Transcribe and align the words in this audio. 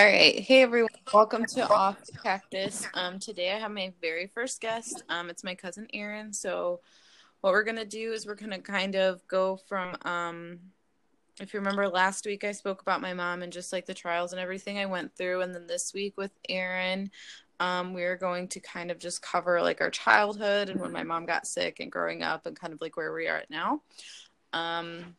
All 0.00 0.06
right. 0.06 0.40
Hey, 0.40 0.62
everyone. 0.62 0.88
Welcome 1.12 1.44
to 1.44 1.68
Off 1.68 1.98
Cactus. 2.22 2.88
Um, 2.94 3.18
today 3.18 3.52
I 3.52 3.58
have 3.58 3.70
my 3.70 3.92
very 4.00 4.28
first 4.28 4.58
guest. 4.62 5.02
Um, 5.10 5.28
it's 5.28 5.44
my 5.44 5.54
cousin 5.54 5.88
Aaron. 5.92 6.32
So, 6.32 6.80
what 7.42 7.52
we're 7.52 7.64
going 7.64 7.76
to 7.76 7.84
do 7.84 8.14
is 8.14 8.24
we're 8.24 8.34
going 8.34 8.52
to 8.52 8.60
kind 8.60 8.94
of 8.96 9.20
go 9.28 9.58
from, 9.68 9.94
um, 10.06 10.58
if 11.38 11.52
you 11.52 11.60
remember 11.60 11.86
last 11.86 12.24
week, 12.24 12.44
I 12.44 12.52
spoke 12.52 12.80
about 12.80 13.02
my 13.02 13.12
mom 13.12 13.42
and 13.42 13.52
just 13.52 13.74
like 13.74 13.84
the 13.84 13.92
trials 13.92 14.32
and 14.32 14.40
everything 14.40 14.78
I 14.78 14.86
went 14.86 15.14
through. 15.14 15.42
And 15.42 15.54
then 15.54 15.66
this 15.66 15.92
week 15.92 16.16
with 16.16 16.32
Aaron, 16.48 17.10
um, 17.60 17.92
we 17.92 18.04
are 18.04 18.16
going 18.16 18.48
to 18.48 18.60
kind 18.60 18.90
of 18.90 18.98
just 18.98 19.20
cover 19.20 19.60
like 19.60 19.82
our 19.82 19.90
childhood 19.90 20.70
and 20.70 20.80
when 20.80 20.92
my 20.92 21.02
mom 21.02 21.26
got 21.26 21.46
sick 21.46 21.78
and 21.78 21.92
growing 21.92 22.22
up 22.22 22.46
and 22.46 22.58
kind 22.58 22.72
of 22.72 22.80
like 22.80 22.96
where 22.96 23.12
we 23.12 23.28
are 23.28 23.36
at 23.36 23.50
now. 23.50 23.82
Um, 24.54 25.14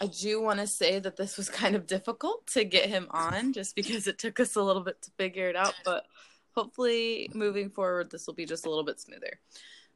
I 0.00 0.06
do 0.06 0.40
want 0.40 0.60
to 0.60 0.66
say 0.66 0.98
that 0.98 1.16
this 1.16 1.36
was 1.36 1.48
kind 1.48 1.74
of 1.76 1.86
difficult 1.86 2.46
to 2.48 2.64
get 2.64 2.88
him 2.88 3.06
on 3.10 3.52
just 3.52 3.74
because 3.76 4.06
it 4.06 4.18
took 4.18 4.40
us 4.40 4.56
a 4.56 4.62
little 4.62 4.82
bit 4.82 5.00
to 5.02 5.10
figure 5.12 5.48
it 5.48 5.56
out, 5.56 5.74
but 5.84 6.06
hopefully 6.54 7.30
moving 7.34 7.70
forward, 7.70 8.10
this 8.10 8.26
will 8.26 8.34
be 8.34 8.46
just 8.46 8.66
a 8.66 8.68
little 8.68 8.84
bit 8.84 9.00
smoother. 9.00 9.40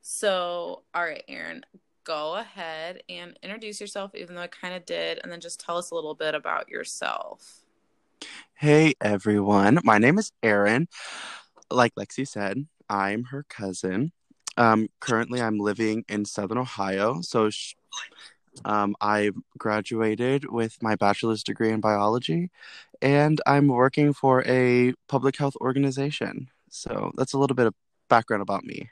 So, 0.00 0.82
all 0.94 1.02
right, 1.02 1.24
Aaron, 1.28 1.64
go 2.04 2.36
ahead 2.36 3.02
and 3.08 3.38
introduce 3.42 3.80
yourself, 3.80 4.14
even 4.14 4.34
though 4.34 4.42
I 4.42 4.46
kind 4.46 4.74
of 4.74 4.86
did, 4.86 5.20
and 5.22 5.30
then 5.30 5.40
just 5.40 5.60
tell 5.60 5.76
us 5.76 5.90
a 5.90 5.94
little 5.94 6.14
bit 6.14 6.34
about 6.34 6.68
yourself. 6.68 7.60
Hey 8.54 8.94
everyone, 9.00 9.78
my 9.84 9.98
name 9.98 10.18
is 10.18 10.32
Aaron. 10.42 10.88
Like 11.70 11.94
Lexi 11.94 12.26
said, 12.26 12.66
I'm 12.88 13.24
her 13.24 13.44
cousin. 13.48 14.12
Um, 14.56 14.88
currently, 14.98 15.40
I'm 15.40 15.58
living 15.58 16.04
in 16.08 16.24
Southern 16.24 16.58
Ohio. 16.58 17.20
So, 17.20 17.50
sh- 17.50 17.74
um, 18.64 18.96
I 19.00 19.30
graduated 19.56 20.50
with 20.50 20.82
my 20.82 20.96
bachelor's 20.96 21.42
degree 21.42 21.70
in 21.70 21.80
biology, 21.80 22.50
and 23.00 23.40
I'm 23.46 23.68
working 23.68 24.12
for 24.12 24.44
a 24.46 24.94
public 25.08 25.36
health 25.36 25.56
organization. 25.60 26.50
So 26.70 27.12
that's 27.16 27.32
a 27.32 27.38
little 27.38 27.56
bit 27.56 27.66
of 27.66 27.74
background 28.08 28.42
about 28.42 28.64
me. 28.64 28.90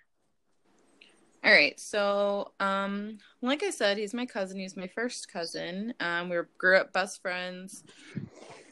All 1.45 1.53
right. 1.53 1.79
So, 1.79 2.53
um, 2.59 3.19
like 3.41 3.63
I 3.63 3.71
said, 3.71 3.99
he's 3.99 4.15
my 4.15 4.27
cousin. 4.27 4.59
He's 4.59 4.77
my 4.77 4.89
first 4.89 5.33
cousin. 5.33 5.95
Um, 6.01 6.29
we 6.29 6.37
grew 6.59 6.77
up 6.77 6.93
best 6.93 7.23
friends, 7.23 7.85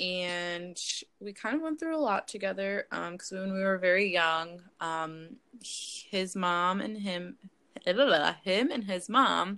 and 0.01 0.77
we 1.21 1.33
kind 1.33 1.55
of 1.55 1.63
went 1.63 1.79
through 1.79 1.97
a 1.97 1.99
lot 1.99 2.27
together. 2.27 2.87
Um, 2.91 3.13
because 3.13 3.31
when 3.31 3.53
we 3.53 3.63
were 3.63 3.79
very 3.79 4.13
young, 4.13 4.61
um, 4.81 5.37
his 5.63 6.35
mom 6.35 6.81
and 6.81 6.99
him, 6.99 7.37
him 7.87 8.71
and 8.73 8.85
his 8.85 9.09
mom 9.09 9.57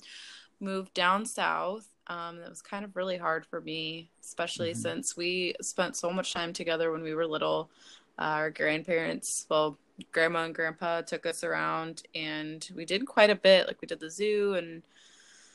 moved 0.60 0.94
down 0.94 1.26
south. 1.26 1.88
Um, 2.08 2.38
that 2.38 2.48
was 2.48 2.62
kind 2.62 2.84
of 2.84 2.94
really 2.94 3.16
hard 3.16 3.44
for 3.46 3.60
me, 3.60 4.10
especially 4.22 4.70
mm-hmm. 4.70 4.80
since 4.80 5.16
we 5.16 5.54
spent 5.60 5.96
so 5.96 6.10
much 6.10 6.32
time 6.32 6.52
together 6.52 6.92
when 6.92 7.02
we 7.02 7.14
were 7.14 7.26
little. 7.26 7.70
Uh, 8.18 8.22
our 8.22 8.50
grandparents, 8.50 9.46
well, 9.50 9.76
grandma 10.12 10.44
and 10.44 10.54
grandpa 10.54 11.02
took 11.02 11.26
us 11.26 11.42
around 11.42 12.02
and 12.14 12.70
we 12.74 12.84
did 12.84 13.06
quite 13.06 13.30
a 13.30 13.34
bit. 13.34 13.66
Like 13.66 13.80
we 13.80 13.86
did 13.86 14.00
the 14.00 14.10
zoo 14.10 14.54
and 14.54 14.82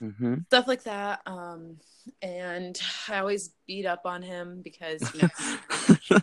mm-hmm. 0.02 0.35
stuff 0.47 0.67
like 0.67 0.83
that. 0.83 1.21
Um, 1.25 1.77
and 2.21 2.80
I 3.09 3.19
always 3.19 3.52
beat 3.67 3.85
up 3.85 4.02
on 4.05 4.21
him 4.21 4.61
because 4.63 5.02
you 5.13 5.30
know. 6.09 6.19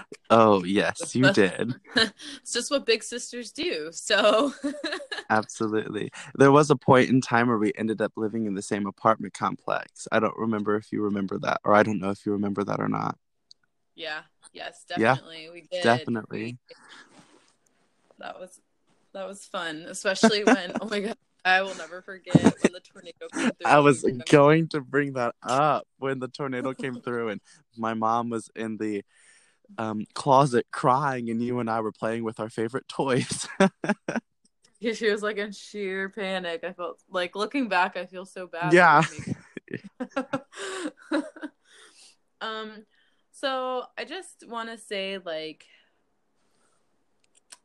oh 0.30 0.64
yes, 0.64 1.14
you 1.14 1.32
did. 1.32 1.74
it's 1.96 2.52
just 2.52 2.70
what 2.70 2.86
big 2.86 3.02
sisters 3.02 3.52
do. 3.52 3.90
So. 3.92 4.52
Absolutely. 5.30 6.10
There 6.36 6.52
was 6.52 6.70
a 6.70 6.76
point 6.76 7.10
in 7.10 7.20
time 7.20 7.48
where 7.48 7.58
we 7.58 7.72
ended 7.76 8.00
up 8.00 8.12
living 8.16 8.46
in 8.46 8.54
the 8.54 8.62
same 8.62 8.86
apartment 8.86 9.34
complex. 9.34 10.06
I 10.12 10.20
don't 10.20 10.36
remember 10.36 10.76
if 10.76 10.92
you 10.92 11.02
remember 11.02 11.38
that, 11.40 11.60
or 11.64 11.74
I 11.74 11.82
don't 11.82 12.00
know 12.00 12.10
if 12.10 12.24
you 12.24 12.32
remember 12.32 12.62
that 12.64 12.80
or 12.80 12.88
not. 12.88 13.18
Yeah. 13.96 14.20
Yes, 14.52 14.84
definitely. 14.88 15.44
Yeah, 15.44 15.52
we 15.52 15.60
did. 15.70 15.82
Definitely. 15.82 16.58
That 18.18 18.38
was 18.38 18.60
that 19.12 19.26
was 19.26 19.44
fun, 19.44 19.86
especially 19.88 20.44
when 20.44 20.72
oh 20.80 20.88
my 20.88 21.00
god, 21.00 21.15
I 21.46 21.62
will 21.62 21.76
never 21.76 22.02
forget 22.02 22.34
when 22.34 22.72
the 22.72 22.80
tornado 22.80 23.28
came 23.32 23.50
through. 23.50 23.52
I 23.64 23.78
was 23.78 24.04
going 24.28 24.66
to 24.70 24.80
bring 24.80 25.12
that 25.12 25.36
up 25.42 25.86
when 25.98 26.18
the 26.18 26.26
tornado 26.26 26.74
came 26.74 27.00
through 27.00 27.28
and 27.28 27.40
my 27.76 27.94
mom 27.94 28.30
was 28.30 28.50
in 28.56 28.78
the 28.78 29.04
um, 29.78 30.04
closet 30.14 30.66
crying 30.72 31.30
and 31.30 31.40
you 31.40 31.60
and 31.60 31.70
I 31.70 31.80
were 31.80 31.92
playing 31.92 32.24
with 32.24 32.40
our 32.40 32.50
favorite 32.50 32.88
toys. 32.88 33.46
yeah, 34.80 34.92
she 34.92 35.08
was 35.08 35.22
like 35.22 35.36
in 35.38 35.52
sheer 35.52 36.08
panic. 36.08 36.64
I 36.64 36.72
felt 36.72 36.98
like 37.08 37.36
looking 37.36 37.68
back, 37.68 37.96
I 37.96 38.06
feel 38.06 38.24
so 38.24 38.48
bad. 38.48 38.72
Yeah. 38.72 39.02
um 42.40 42.72
so 43.30 43.84
I 43.96 44.04
just 44.04 44.48
want 44.48 44.68
to 44.70 44.78
say 44.78 45.18
like 45.18 45.64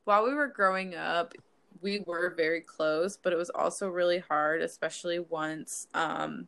while 0.03 0.23
we 0.23 0.33
were 0.33 0.47
growing 0.47 0.93
up, 0.95 1.33
we 1.81 2.03
were 2.05 2.33
very 2.35 2.61
close, 2.61 3.17
but 3.17 3.33
it 3.33 3.37
was 3.37 3.49
also 3.49 3.89
really 3.89 4.19
hard, 4.19 4.61
especially 4.61 5.19
once 5.19 5.87
um 5.93 6.47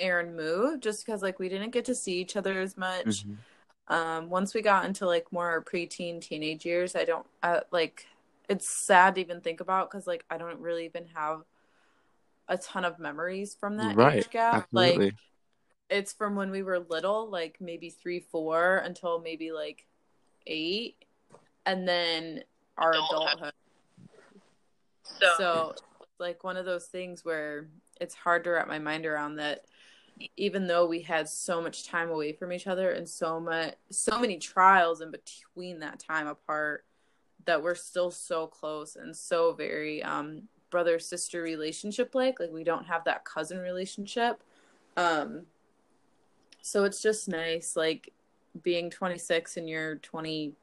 Aaron 0.00 0.34
moved, 0.36 0.82
just 0.82 1.04
because 1.04 1.22
like 1.22 1.38
we 1.38 1.48
didn't 1.48 1.70
get 1.70 1.84
to 1.86 1.94
see 1.94 2.20
each 2.20 2.36
other 2.36 2.60
as 2.60 2.76
much. 2.76 3.24
Mm-hmm. 3.24 3.94
Um, 3.94 4.30
once 4.30 4.54
we 4.54 4.62
got 4.62 4.86
into 4.86 5.06
like 5.06 5.30
more 5.32 5.62
preteen 5.62 6.20
teenage 6.20 6.64
years, 6.64 6.96
I 6.96 7.04
don't 7.04 7.26
uh, 7.42 7.60
like. 7.70 8.06
It's 8.46 8.68
sad 8.68 9.14
to 9.14 9.22
even 9.22 9.40
think 9.40 9.60
about 9.60 9.90
because 9.90 10.06
like 10.06 10.24
I 10.28 10.36
don't 10.36 10.60
really 10.60 10.84
even 10.84 11.06
have 11.14 11.44
a 12.46 12.58
ton 12.58 12.84
of 12.84 12.98
memories 12.98 13.56
from 13.58 13.78
that 13.78 13.96
right. 13.96 14.18
age 14.18 14.30
gap. 14.30 14.68
Absolutely. 14.74 15.06
Like 15.06 15.14
it's 15.88 16.12
from 16.12 16.36
when 16.36 16.50
we 16.50 16.62
were 16.62 16.80
little, 16.80 17.30
like 17.30 17.56
maybe 17.60 17.88
three, 17.88 18.20
four, 18.20 18.76
until 18.84 19.18
maybe 19.18 19.50
like 19.52 19.86
eight, 20.46 20.96
and 21.64 21.88
then 21.88 22.44
our 22.76 22.90
adulthood. 22.90 23.52
So, 25.04 25.26
so 25.36 25.74
like 26.18 26.44
one 26.44 26.56
of 26.56 26.64
those 26.64 26.86
things 26.86 27.24
where 27.24 27.68
it's 28.00 28.14
hard 28.14 28.44
to 28.44 28.50
wrap 28.50 28.68
my 28.68 28.78
mind 28.78 29.06
around 29.06 29.36
that 29.36 29.64
even 30.36 30.66
though 30.66 30.86
we 30.86 31.00
had 31.00 31.28
so 31.28 31.60
much 31.60 31.86
time 31.86 32.10
away 32.10 32.32
from 32.32 32.52
each 32.52 32.66
other 32.66 32.90
and 32.90 33.08
so 33.08 33.40
much 33.40 33.74
so 33.90 34.18
many 34.18 34.38
trials 34.38 35.00
in 35.00 35.10
between 35.10 35.80
that 35.80 35.98
time 35.98 36.28
apart 36.28 36.84
that 37.46 37.62
we're 37.62 37.74
still 37.74 38.10
so 38.10 38.46
close 38.46 38.96
and 38.96 39.14
so 39.14 39.52
very 39.52 40.02
um 40.04 40.42
brother 40.70 40.98
sister 40.98 41.42
relationship 41.42 42.14
like 42.14 42.38
like 42.40 42.52
we 42.52 42.64
don't 42.64 42.86
have 42.86 43.04
that 43.04 43.24
cousin 43.24 43.58
relationship. 43.58 44.42
Um 44.96 45.46
so 46.62 46.84
it's 46.84 47.02
just 47.02 47.28
nice 47.28 47.76
like 47.76 48.12
being 48.62 48.90
26 48.90 49.56
and 49.56 49.68
you're 49.68 49.96
20 49.96 50.54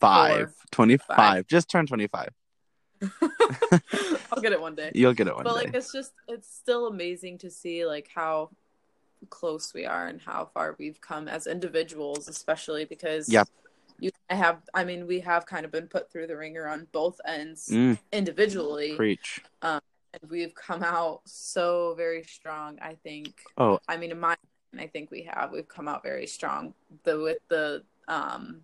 25 0.00 0.54
25 0.70 1.46
just 1.46 1.68
turned 1.70 1.88
25 1.88 2.28
I'll 4.32 4.42
get 4.42 4.52
it 4.52 4.60
one 4.60 4.74
day. 4.74 4.92
You'll 4.94 5.14
get 5.14 5.26
it 5.26 5.34
one 5.34 5.44
but, 5.44 5.50
day. 5.50 5.54
But 5.54 5.64
like 5.66 5.74
it's 5.74 5.92
just 5.92 6.12
it's 6.28 6.52
still 6.54 6.86
amazing 6.86 7.38
to 7.38 7.50
see 7.50 7.86
like 7.86 8.08
how 8.14 8.50
close 9.28 9.74
we 9.74 9.84
are 9.84 10.06
and 10.06 10.20
how 10.20 10.50
far 10.52 10.76
we've 10.78 11.00
come 11.00 11.28
as 11.28 11.46
individuals, 11.46 12.28
especially 12.28 12.84
because 12.84 13.28
yep. 13.28 13.48
you 13.98 14.10
I 14.28 14.34
have 14.34 14.62
I 14.74 14.84
mean 14.84 15.06
we 15.06 15.20
have 15.20 15.46
kind 15.46 15.64
of 15.64 15.72
been 15.72 15.86
put 15.86 16.10
through 16.10 16.26
the 16.26 16.36
ringer 16.36 16.66
on 16.68 16.86
both 16.92 17.20
ends 17.26 17.68
mm. 17.70 17.98
individually. 18.12 18.94
Preach. 18.96 19.40
Um, 19.62 19.80
and 20.12 20.30
we've 20.30 20.54
come 20.54 20.82
out 20.82 21.22
so 21.24 21.94
very 21.96 22.24
strong. 22.24 22.78
I 22.82 22.94
think. 22.94 23.42
Oh, 23.56 23.78
I 23.88 23.96
mean, 23.96 24.10
in 24.10 24.20
my, 24.20 24.36
I 24.78 24.86
think 24.86 25.10
we 25.10 25.22
have. 25.32 25.52
We've 25.52 25.68
come 25.68 25.88
out 25.88 26.02
very 26.02 26.26
strong. 26.26 26.74
The 27.04 27.18
with 27.18 27.38
the 27.48 27.84
um 28.08 28.62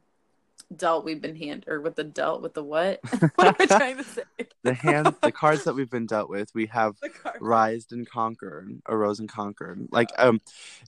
dealt 0.75 1.05
we've 1.05 1.21
been 1.21 1.37
hand 1.37 1.65
or 1.69 1.81
with 1.81 1.97
the 1.97 2.05
dealt 2.05 2.43
with 2.43 2.55
the 2.55 2.63
what? 2.63 3.01
what 3.37 3.47
am 3.47 3.55
I 3.59 3.67
trying 3.67 3.97
to 3.99 4.05
say? 4.05 4.23
the 4.63 4.75
hand 4.75 5.15
the 5.23 5.33
cards 5.33 5.65
that 5.65 5.75
we've 5.75 5.91
been 5.91 6.07
dealt 6.07 6.29
with, 6.29 6.51
we 6.55 6.67
have 6.67 6.97
rised 7.41 7.93
and 7.93 8.09
conquered, 8.09 8.81
arose 8.89 9.21
and 9.21 9.29
conquered. 9.29 9.87
Like 9.91 10.11
um 10.19 10.41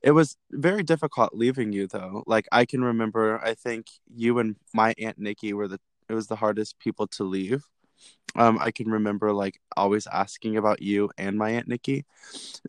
it 0.02 0.12
was 0.12 0.36
very 0.50 0.82
difficult 0.82 1.34
leaving 1.34 1.72
you 1.72 1.86
though. 1.86 2.25
Like 2.26 2.46
I 2.52 2.64
can 2.64 2.82
remember 2.82 3.40
I 3.42 3.54
think 3.54 3.86
you 4.14 4.38
and 4.38 4.56
my 4.75 4.94
Aunt 4.98 5.19
Nikki 5.19 5.52
were 5.52 5.69
the 5.69 5.80
it 6.08 6.14
was 6.14 6.26
the 6.26 6.36
hardest 6.36 6.78
people 6.78 7.06
to 7.08 7.25
leave. 7.25 7.64
Um, 8.36 8.58
I 8.60 8.70
can 8.70 8.90
remember 8.90 9.32
like 9.32 9.60
always 9.76 10.06
asking 10.06 10.56
about 10.56 10.82
you 10.82 11.10
and 11.19 11.36
my 11.36 11.50
Aunt 11.50 11.69
Nikki. 11.69 12.04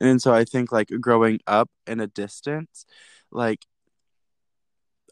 And 0.01 0.21
so 0.21 0.33
I 0.33 0.45
think 0.45 0.71
like 0.71 0.89
growing 0.99 1.39
up 1.47 1.69
in 1.85 1.99
a 1.99 2.07
distance, 2.07 2.85
like 3.31 3.65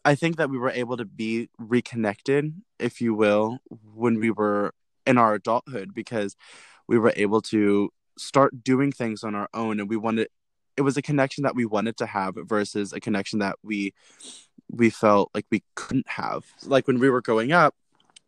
I 0.04 0.14
think 0.14 0.36
that 0.36 0.50
we 0.50 0.58
were 0.58 0.70
able 0.70 0.96
to 0.96 1.04
be 1.04 1.48
reconnected, 1.58 2.54
if 2.78 3.00
you 3.00 3.14
will, 3.14 3.58
when 3.94 4.18
we 4.20 4.30
were 4.30 4.72
in 5.06 5.18
our 5.18 5.34
adulthood 5.34 5.94
because 5.94 6.36
we 6.86 6.98
were 6.98 7.12
able 7.16 7.40
to 7.40 7.90
start 8.18 8.62
doing 8.62 8.92
things 8.92 9.24
on 9.24 9.34
our 9.34 9.48
own 9.54 9.80
and 9.80 9.88
we 9.88 9.96
wanted 9.96 10.28
it 10.76 10.82
was 10.82 10.96
a 10.96 11.02
connection 11.02 11.42
that 11.42 11.56
we 11.56 11.64
wanted 11.64 11.96
to 11.96 12.06
have 12.06 12.34
versus 12.36 12.92
a 12.92 13.00
connection 13.00 13.40
that 13.40 13.56
we 13.64 13.92
we 14.70 14.90
felt 14.90 15.30
like 15.34 15.46
we 15.50 15.62
couldn't 15.74 16.08
have. 16.08 16.44
Like 16.64 16.86
when 16.86 17.00
we 17.00 17.10
were 17.10 17.20
growing 17.20 17.52
up, 17.52 17.74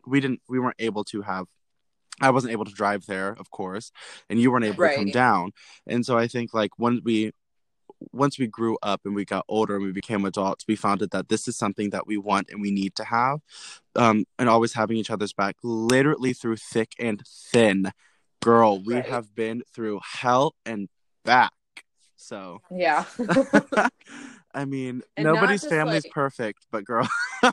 we 0.05 0.19
didn't 0.19 0.41
we 0.49 0.59
weren't 0.59 0.75
able 0.79 1.03
to 1.05 1.21
have 1.21 1.47
I 2.19 2.29
wasn't 2.29 2.51
able 2.51 2.65
to 2.65 2.73
drive 2.73 3.05
there, 3.07 3.29
of 3.31 3.49
course, 3.49 3.91
and 4.29 4.39
you 4.39 4.51
weren't 4.51 4.65
able 4.65 4.83
right. 4.83 4.91
to 4.91 4.97
come 4.97 5.11
down. 5.11 5.53
And 5.87 6.05
so 6.05 6.17
I 6.17 6.27
think 6.27 6.53
like 6.53 6.71
when 6.77 7.01
we 7.03 7.31
once 8.11 8.39
we 8.39 8.47
grew 8.47 8.77
up 8.81 9.01
and 9.05 9.15
we 9.15 9.25
got 9.25 9.45
older 9.47 9.75
and 9.75 9.85
we 9.85 9.91
became 9.91 10.25
adults, 10.25 10.65
we 10.67 10.75
found 10.75 11.03
out 11.03 11.11
that 11.11 11.29
this 11.29 11.47
is 11.47 11.57
something 11.57 11.91
that 11.91 12.07
we 12.07 12.17
want 12.17 12.49
and 12.49 12.61
we 12.61 12.71
need 12.71 12.95
to 12.95 13.03
have. 13.03 13.39
Um, 13.95 14.25
and 14.39 14.49
always 14.49 14.73
having 14.73 14.97
each 14.97 15.09
other's 15.09 15.33
back, 15.33 15.55
literally 15.63 16.33
through 16.33 16.57
thick 16.57 16.93
and 16.99 17.21
thin. 17.25 17.91
Girl, 18.41 18.81
we 18.83 18.95
right. 18.95 19.05
have 19.05 19.35
been 19.35 19.63
through 19.73 19.99
hell 20.03 20.55
and 20.65 20.89
back. 21.23 21.51
So 22.15 22.61
yeah. 22.71 23.05
I 24.53 24.65
mean, 24.65 25.01
and 25.15 25.25
nobody's 25.25 25.65
family's 25.65 26.03
like... 26.05 26.13
perfect, 26.13 26.65
but 26.71 26.83
girl. 26.83 27.07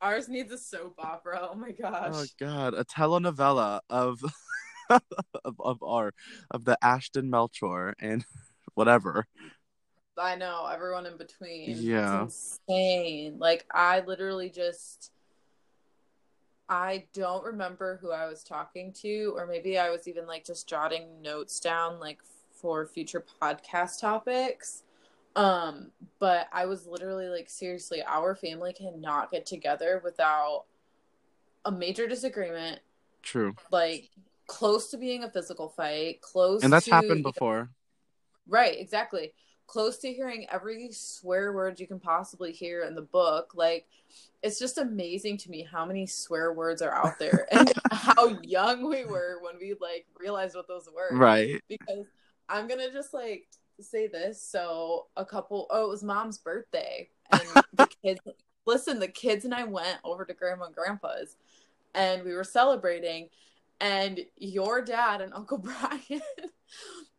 Ours 0.00 0.28
needs 0.28 0.52
a 0.52 0.58
soap 0.58 0.94
opera. 0.98 1.48
Oh 1.50 1.54
my 1.54 1.72
gosh. 1.72 2.12
Oh 2.14 2.24
god, 2.38 2.74
a 2.74 2.84
telenovela 2.84 3.80
of 3.90 4.22
of, 5.44 5.60
of 5.60 5.82
our 5.82 6.12
of 6.50 6.64
the 6.64 6.78
Ashton 6.82 7.30
Melchor 7.30 7.92
and 7.98 8.24
whatever. 8.74 9.26
I 10.18 10.36
know 10.36 10.66
everyone 10.66 11.06
in 11.06 11.16
between. 11.16 11.76
Yeah, 11.78 12.24
it's 12.24 12.58
insane. 12.68 13.38
Like 13.38 13.64
I 13.70 14.00
literally 14.00 14.50
just, 14.50 15.10
I 16.68 17.04
don't 17.14 17.44
remember 17.44 17.98
who 18.00 18.12
I 18.12 18.26
was 18.26 18.44
talking 18.44 18.92
to, 19.00 19.34
or 19.36 19.46
maybe 19.46 19.78
I 19.78 19.90
was 19.90 20.06
even 20.08 20.26
like 20.26 20.44
just 20.44 20.68
jotting 20.68 21.22
notes 21.22 21.60
down, 21.60 21.98
like 21.98 22.18
for 22.52 22.86
future 22.86 23.24
podcast 23.40 24.00
topics. 24.00 24.82
Um, 25.34 25.90
but 26.18 26.48
I 26.52 26.66
was 26.66 26.86
literally 26.86 27.28
like, 27.28 27.48
seriously, 27.48 28.02
our 28.06 28.34
family 28.34 28.74
cannot 28.74 29.30
get 29.30 29.46
together 29.46 30.00
without 30.04 30.64
a 31.64 31.72
major 31.72 32.06
disagreement. 32.06 32.80
True. 33.22 33.54
Like 33.70 34.10
close 34.46 34.90
to 34.90 34.96
being 34.96 35.24
a 35.24 35.30
physical 35.30 35.68
fight, 35.68 36.20
close 36.20 36.62
And 36.62 36.72
that's 36.72 36.86
to, 36.86 36.92
happened 36.92 37.22
before. 37.22 37.70
Right, 38.48 38.78
exactly. 38.78 39.32
Close 39.66 39.98
to 39.98 40.12
hearing 40.12 40.46
every 40.50 40.90
swear 40.92 41.52
word 41.52 41.80
you 41.80 41.86
can 41.86 42.00
possibly 42.00 42.52
hear 42.52 42.82
in 42.82 42.94
the 42.94 43.02
book. 43.02 43.52
Like 43.54 43.86
it's 44.42 44.58
just 44.58 44.78
amazing 44.78 45.38
to 45.38 45.50
me 45.50 45.62
how 45.62 45.86
many 45.86 46.06
swear 46.06 46.52
words 46.52 46.82
are 46.82 46.92
out 46.92 47.18
there 47.18 47.46
and 47.52 47.72
how 47.90 48.28
young 48.42 48.88
we 48.88 49.04
were 49.04 49.38
when 49.40 49.54
we 49.58 49.74
like 49.80 50.06
realized 50.18 50.56
what 50.56 50.68
those 50.68 50.88
were. 50.94 51.16
Right. 51.16 51.62
Because 51.68 52.06
I'm 52.48 52.68
gonna 52.68 52.90
just 52.92 53.14
like 53.14 53.48
say 53.80 54.08
this. 54.08 54.42
So 54.42 55.06
a 55.16 55.24
couple 55.24 55.66
oh, 55.70 55.86
it 55.86 55.88
was 55.88 56.02
mom's 56.02 56.38
birthday. 56.38 57.08
And 57.30 57.42
the 57.72 57.88
kids 58.02 58.20
listen, 58.66 58.98
the 58.98 59.08
kids 59.08 59.44
and 59.44 59.54
I 59.54 59.64
went 59.64 59.98
over 60.04 60.24
to 60.24 60.34
grandma 60.34 60.66
and 60.66 60.74
grandpa's 60.74 61.36
and 61.94 62.24
we 62.24 62.34
were 62.34 62.44
celebrating 62.44 63.28
and 63.82 64.20
your 64.36 64.80
dad 64.80 65.20
and 65.20 65.34
Uncle 65.34 65.58
Brian, 65.58 66.22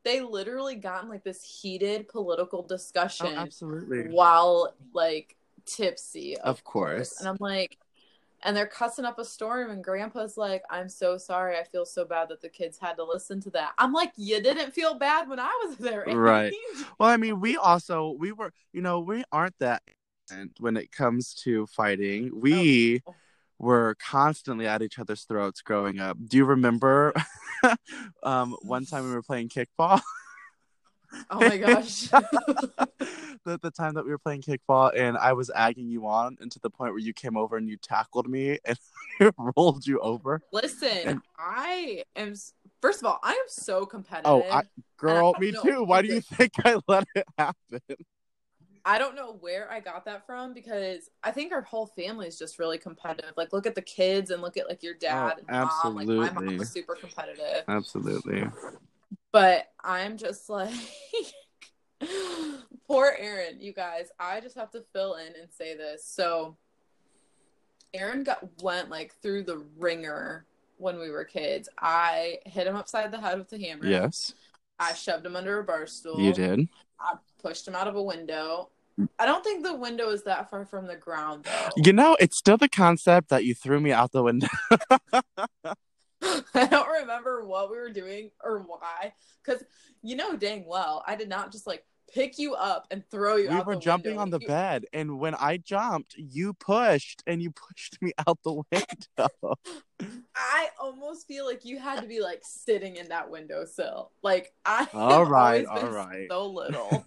they 0.04 0.22
literally 0.22 0.76
got 0.76 1.04
in 1.04 1.10
like 1.10 1.24
this 1.24 1.44
heated 1.44 2.08
political 2.08 2.62
oh, 2.64 2.68
discussion. 2.68 3.28
Oh, 3.30 3.38
absolutely. 3.38 4.08
While 4.08 4.74
like 4.94 5.36
tipsy, 5.66 6.38
of, 6.38 6.46
of 6.46 6.64
course. 6.64 7.10
course. 7.10 7.20
And 7.20 7.28
I'm 7.28 7.38
like, 7.40 7.78
and 8.46 8.56
they're 8.56 8.66
cussing 8.66 9.06
up 9.06 9.20
a 9.20 9.26
storm, 9.26 9.72
and 9.72 9.84
Grandpa's 9.84 10.36
like, 10.38 10.64
"I'm 10.70 10.90
so 10.90 11.18
sorry. 11.18 11.58
I 11.58 11.64
feel 11.64 11.86
so 11.86 12.04
bad 12.04 12.30
that 12.30 12.42
the 12.42 12.50
kids 12.50 12.78
had 12.78 12.96
to 12.96 13.04
listen 13.04 13.40
to 13.42 13.50
that." 13.52 13.74
I'm 13.78 13.94
like, 13.94 14.12
"You 14.18 14.42
didn't 14.42 14.72
feel 14.72 14.96
bad 14.96 15.30
when 15.30 15.40
I 15.40 15.66
was 15.66 15.78
there, 15.78 16.04
right?" 16.08 16.54
Well, 17.00 17.10
I 17.10 17.18
mean, 17.18 17.40
we 17.40 17.56
also 17.56 18.16
we 18.20 18.32
were, 18.32 18.52
you 18.74 18.82
know, 18.82 19.00
we 19.00 19.24
aren't 19.32 19.58
that 19.60 19.82
when 20.60 20.78
it 20.78 20.92
comes 20.92 21.34
to 21.44 21.66
fighting. 21.68 22.32
We. 22.34 23.02
Oh 23.08 23.16
were 23.64 23.96
constantly 23.96 24.68
at 24.68 24.82
each 24.82 25.00
other's 25.00 25.24
throats 25.24 25.62
growing 25.62 26.00
up. 26.00 26.18
Do 26.28 26.38
you 26.38 26.46
remember 26.46 27.14
um, 28.24 28.56
one 28.62 28.86
time 28.86 29.06
we 29.06 29.16
were 29.16 29.24
playing 29.24 29.50
kickball? 29.50 30.02
Oh 31.30 31.40
my 31.40 31.58
gosh. 31.58 32.08
the, 33.46 33.60
the 33.62 33.70
time 33.70 33.94
that 33.94 34.04
we 34.04 34.10
were 34.10 34.18
playing 34.18 34.42
kickball 34.42 34.92
and 34.98 35.16
I 35.16 35.34
was 35.34 35.52
agging 35.54 35.88
you 35.88 36.08
on 36.08 36.38
and 36.42 36.52
to 36.52 36.60
the 36.60 36.72
point 36.72 36.92
where 36.92 37.00
you 37.00 37.14
came 37.14 37.38
over 37.38 37.56
and 37.56 37.70
you 37.70 37.78
tackled 37.78 38.28
me 38.28 38.58
and 38.66 38.78
rolled 39.56 39.86
you 39.86 40.00
over. 40.00 40.42
Listen, 40.52 40.90
and... 41.06 41.22
I 41.38 42.04
am 42.16 42.34
first 42.82 43.02
of 43.02 43.06
all, 43.06 43.20
I 43.22 43.34
am 43.34 43.46
so 43.48 43.86
competitive. 43.86 44.26
Oh, 44.26 44.44
I, 44.50 44.64
girl, 44.98 45.36
me 45.40 45.52
too. 45.52 45.84
Why 45.84 46.02
do 46.02 46.08
you 46.08 46.22
think 46.22 46.54
I 46.66 46.80
let 46.88 47.06
it 47.14 47.28
happen? 47.38 47.80
I 48.86 48.98
don't 48.98 49.16
know 49.16 49.38
where 49.40 49.72
I 49.72 49.80
got 49.80 50.04
that 50.06 50.26
from 50.26 50.54
because 50.54 51.10
I 51.24 51.32
think 51.32 51.54
our 51.54 51.62
whole 51.62 51.88
family 51.88 52.28
is 52.28 52.38
just 52.38 52.60
really 52.60 52.78
competitive. 52.78 53.32
Like, 53.38 53.54
look 53.54 53.66
at 53.66 53.76
the 53.76 53.82
kids 53.82 54.30
and 54.30 54.42
look 54.42 54.58
at 54.58 54.68
like 54.68 54.84
your 54.84 54.96
oh, 54.96 55.00
dad 55.00 55.34
oh, 55.38 55.40
and 55.40 55.50
absolutely. 55.50 56.16
mom. 56.16 56.26
Like, 56.26 56.36
my 56.36 56.42
mom 56.42 56.58
was 56.58 56.70
super 56.70 56.96
competitive. 56.96 57.64
Absolutely. 57.68 58.46
But 59.32 59.72
I'm 59.84 60.18
just 60.18 60.50
like, 60.50 60.74
poor 62.88 63.16
Aaron. 63.18 63.62
You 63.62 63.74
guys, 63.74 64.10
I 64.20 64.42
just 64.42 64.58
have 64.58 64.72
to 64.72 64.84
fill 64.92 65.16
in 65.16 65.28
and 65.28 65.50
say 65.50 65.78
this. 65.78 66.06
So, 66.06 66.58
Aaron 67.94 68.24
got 68.24 68.62
went 68.62 68.90
like 68.90 69.14
through 69.22 69.44
the 69.44 69.64
ringer 69.78 70.46
when 70.78 71.00
we 71.00 71.10
were 71.10 71.24
kids. 71.24 71.70
I 71.80 72.40
hit 72.46 72.68
him 72.68 72.76
upside 72.76 73.12
the 73.12 73.22
head 73.22 73.38
with 73.38 73.54
a 73.54 73.58
hammer. 73.58 73.86
Yes. 73.86 74.34
I 74.78 74.94
shoved 74.94 75.26
him 75.26 75.38
under 75.38 75.60
a 75.60 75.64
bar 75.64 75.88
stool. 75.88 76.20
You 76.20 76.34
did. 76.34 76.68
I 77.00 77.14
pushed 77.42 77.68
him 77.68 77.76
out 77.76 77.88
of 77.88 77.96
a 77.96 78.04
window. 78.04 78.70
I 79.18 79.26
don't 79.26 79.44
think 79.44 79.64
the 79.64 79.76
window 79.76 80.10
is 80.10 80.24
that 80.24 80.50
far 80.50 80.66
from 80.66 80.88
the 80.88 80.96
ground 80.96 81.46
though. 81.46 81.70
You 81.78 81.94
know, 81.94 82.16
it's 82.20 82.38
still 82.38 82.58
the 82.58 82.70
concept 82.70 83.30
that 83.30 83.46
you 83.46 83.56
threw 83.56 83.80
me 83.80 83.92
out 83.92 84.12
the 84.12 84.24
window. 84.24 84.48
I 86.54 86.66
don't 86.68 87.02
remember 87.02 87.46
what 87.46 87.70
we 87.70 87.78
were 87.78 87.90
doing 87.90 88.32
or 88.44 88.60
why. 88.60 89.14
Because 89.44 89.64
you 90.02 90.16
know 90.16 90.36
dang 90.36 90.66
well, 90.68 91.04
I 91.08 91.16
did 91.16 91.30
not 91.30 91.52
just 91.52 91.68
like 91.68 91.84
pick 92.14 92.38
you 92.38 92.54
up 92.54 92.88
and 92.92 93.04
throw 93.10 93.36
you 93.38 93.50
we 93.50 93.60
were 93.62 93.76
jumping 93.76 94.12
window. 94.12 94.22
on 94.22 94.30
the 94.30 94.40
you... 94.40 94.48
bed 94.48 94.86
and 94.94 95.20
when 95.20 95.34
i 95.36 95.58
jumped 95.58 96.16
you 96.18 96.54
pushed 96.54 97.24
and 97.26 97.42
you 97.42 97.52
pushed 97.70 98.00
me 98.02 98.12
out 98.28 98.38
the 98.44 98.54
window 98.72 99.56
i 100.36 100.68
almost 100.80 101.28
feel 101.28 101.46
like 101.46 101.66
you 101.66 101.80
had 101.80 102.02
to 102.02 102.08
be 102.08 102.20
like 102.20 102.42
sitting 102.44 102.98
in 102.98 103.08
that 103.10 103.30
windowsill 103.30 104.12
like 104.22 104.54
i 104.66 104.88
all 104.94 105.26
right 105.26 105.66
all 105.66 105.88
right 105.88 106.28
so 106.30 106.46
little 106.46 107.04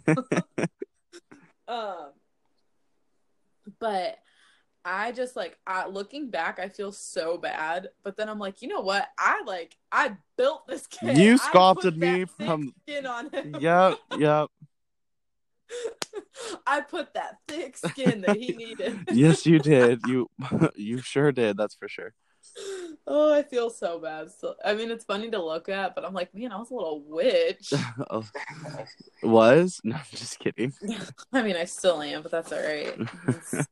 um 1.68 2.10
but 3.78 4.18
I 4.86 5.10
just 5.10 5.34
like 5.34 5.58
I, 5.66 5.88
looking 5.88 6.30
back, 6.30 6.60
I 6.60 6.68
feel 6.68 6.92
so 6.92 7.36
bad. 7.36 7.88
But 8.04 8.16
then 8.16 8.28
I'm 8.28 8.38
like, 8.38 8.62
you 8.62 8.68
know 8.68 8.82
what? 8.82 9.08
I 9.18 9.42
like 9.44 9.76
I 9.90 10.16
built 10.36 10.68
this 10.68 10.86
kid. 10.86 11.18
You 11.18 11.38
sculpted 11.38 11.96
me 11.96 12.24
from 12.24 12.72
skin 12.82 13.04
on 13.04 13.28
him. 13.30 13.56
Yep, 13.58 13.98
yep. 14.16 14.48
I 16.66 16.82
put 16.82 17.14
that 17.14 17.38
thick 17.48 17.76
skin 17.76 18.20
that 18.20 18.36
he 18.36 18.52
needed. 18.52 19.08
yes, 19.12 19.44
you 19.44 19.58
did. 19.58 20.02
You 20.06 20.28
you 20.76 20.98
sure 20.98 21.32
did. 21.32 21.56
That's 21.56 21.74
for 21.74 21.88
sure. 21.88 22.14
Oh, 23.06 23.32
I 23.32 23.42
feel 23.42 23.70
so 23.70 23.98
bad. 23.98 24.30
So, 24.30 24.54
I 24.64 24.74
mean, 24.74 24.90
it's 24.90 25.04
funny 25.04 25.30
to 25.30 25.42
look 25.42 25.68
at, 25.68 25.94
but 25.94 26.04
I'm 26.04 26.14
like, 26.14 26.34
man, 26.34 26.52
I 26.52 26.58
was 26.58 26.70
a 26.70 26.74
little 26.74 27.02
witch. 27.02 27.72
Oh. 28.10 28.24
was? 29.22 29.80
No, 29.84 29.96
I'm 29.96 30.02
just 30.10 30.38
kidding. 30.38 30.72
I 31.32 31.42
mean, 31.42 31.56
I 31.56 31.64
still 31.64 32.02
am, 32.02 32.22
but 32.22 32.30
that's 32.30 32.52
all 32.52 32.62
right. 32.62 32.96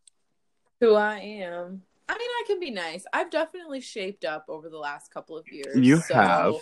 who 0.80 0.94
I 0.94 1.18
am. 1.18 1.82
I 2.08 2.12
mean, 2.12 2.28
I 2.30 2.44
can 2.46 2.60
be 2.60 2.70
nice. 2.70 3.04
I've 3.12 3.30
definitely 3.30 3.80
shaped 3.80 4.24
up 4.24 4.46
over 4.48 4.68
the 4.68 4.78
last 4.78 5.12
couple 5.12 5.36
of 5.36 5.46
years. 5.50 5.76
You 5.76 5.98
so... 5.98 6.14
have. 6.14 6.54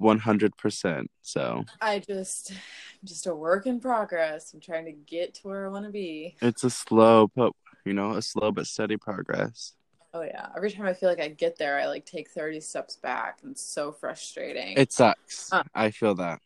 100% 0.00 1.06
so 1.22 1.64
i 1.80 2.00
just 2.00 2.50
I'm 2.50 2.58
just 3.04 3.28
a 3.28 3.32
work 3.36 3.66
in 3.66 3.78
progress 3.78 4.52
i'm 4.52 4.58
trying 4.58 4.86
to 4.86 4.90
get 4.90 5.34
to 5.34 5.46
where 5.46 5.64
i 5.64 5.68
want 5.68 5.84
to 5.84 5.92
be 5.92 6.36
it's 6.42 6.64
a 6.64 6.70
slow 6.70 7.30
but 7.36 7.52
you 7.84 7.92
know 7.92 8.14
a 8.14 8.20
slow 8.20 8.50
but 8.50 8.66
steady 8.66 8.96
progress 8.96 9.75
oh 10.16 10.22
yeah 10.22 10.48
every 10.56 10.70
time 10.70 10.86
i 10.86 10.92
feel 10.92 11.08
like 11.08 11.20
i 11.20 11.28
get 11.28 11.58
there 11.58 11.78
i 11.78 11.86
like 11.86 12.04
take 12.04 12.30
30 12.30 12.60
steps 12.60 12.96
back 12.96 13.38
and 13.42 13.52
it's 13.52 13.62
so 13.62 13.92
frustrating 13.92 14.76
it 14.76 14.92
sucks 14.92 15.52
uh, 15.52 15.62
i 15.74 15.90
feel 15.90 16.14
that 16.14 16.40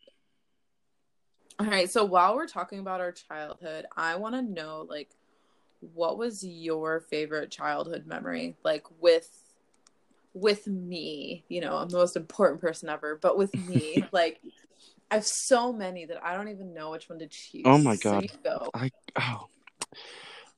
all 1.59 1.65
right 1.65 1.89
so 1.89 2.03
while 2.03 2.35
we're 2.35 2.47
talking 2.47 2.79
about 2.79 2.99
our 3.01 3.11
childhood 3.11 3.85
i 3.95 4.15
want 4.15 4.35
to 4.35 4.41
know 4.41 4.85
like 4.89 5.09
what 5.93 6.17
was 6.17 6.43
your 6.43 6.99
favorite 6.99 7.49
childhood 7.49 8.05
memory 8.05 8.55
like 8.63 8.85
with 8.99 9.29
with 10.33 10.67
me, 10.67 11.43
you 11.49 11.61
know, 11.61 11.75
I'm 11.75 11.89
the 11.89 11.97
most 11.97 12.15
important 12.15 12.61
person 12.61 12.89
ever, 12.89 13.17
but 13.21 13.37
with 13.37 13.53
me, 13.67 14.03
like 14.11 14.39
I 15.09 15.15
have 15.15 15.25
so 15.25 15.73
many 15.73 16.05
that 16.05 16.23
I 16.23 16.35
don't 16.35 16.49
even 16.49 16.73
know 16.73 16.91
which 16.91 17.09
one 17.09 17.19
to 17.19 17.27
choose. 17.27 17.63
Oh 17.65 17.77
my 17.77 17.95
god. 17.97 18.29
So 18.29 18.37
go. 18.43 18.69
I 18.73 18.91
oh. 19.19 19.47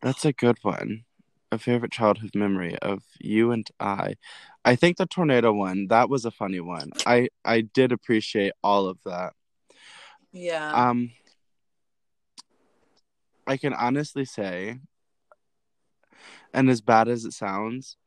That's 0.02 0.26
a 0.26 0.34
good 0.34 0.58
one. 0.64 1.06
A 1.54 1.60
favorite 1.60 1.92
childhood 1.92 2.32
memory 2.34 2.76
of 2.80 3.04
you 3.20 3.52
and 3.52 3.70
I. 3.80 4.16
I 4.66 4.76
think 4.76 4.98
the 4.98 5.06
tornado 5.06 5.54
one, 5.54 5.86
that 5.90 6.10
was 6.10 6.26
a 6.26 6.32
funny 6.32 6.60
one. 6.60 6.90
I 7.06 7.30
I 7.46 7.62
did 7.62 7.92
appreciate 7.92 8.54
all 8.64 8.88
of 8.88 8.98
that. 9.06 9.34
Yeah. 10.32 10.72
Um 10.72 11.12
I 13.46 13.58
can 13.58 13.72
honestly 13.74 14.26
say 14.26 14.80
and 16.56 16.72
as 16.72 16.82
bad 16.82 17.08
as 17.08 17.24
it 17.24 17.34
sounds, 17.34 17.98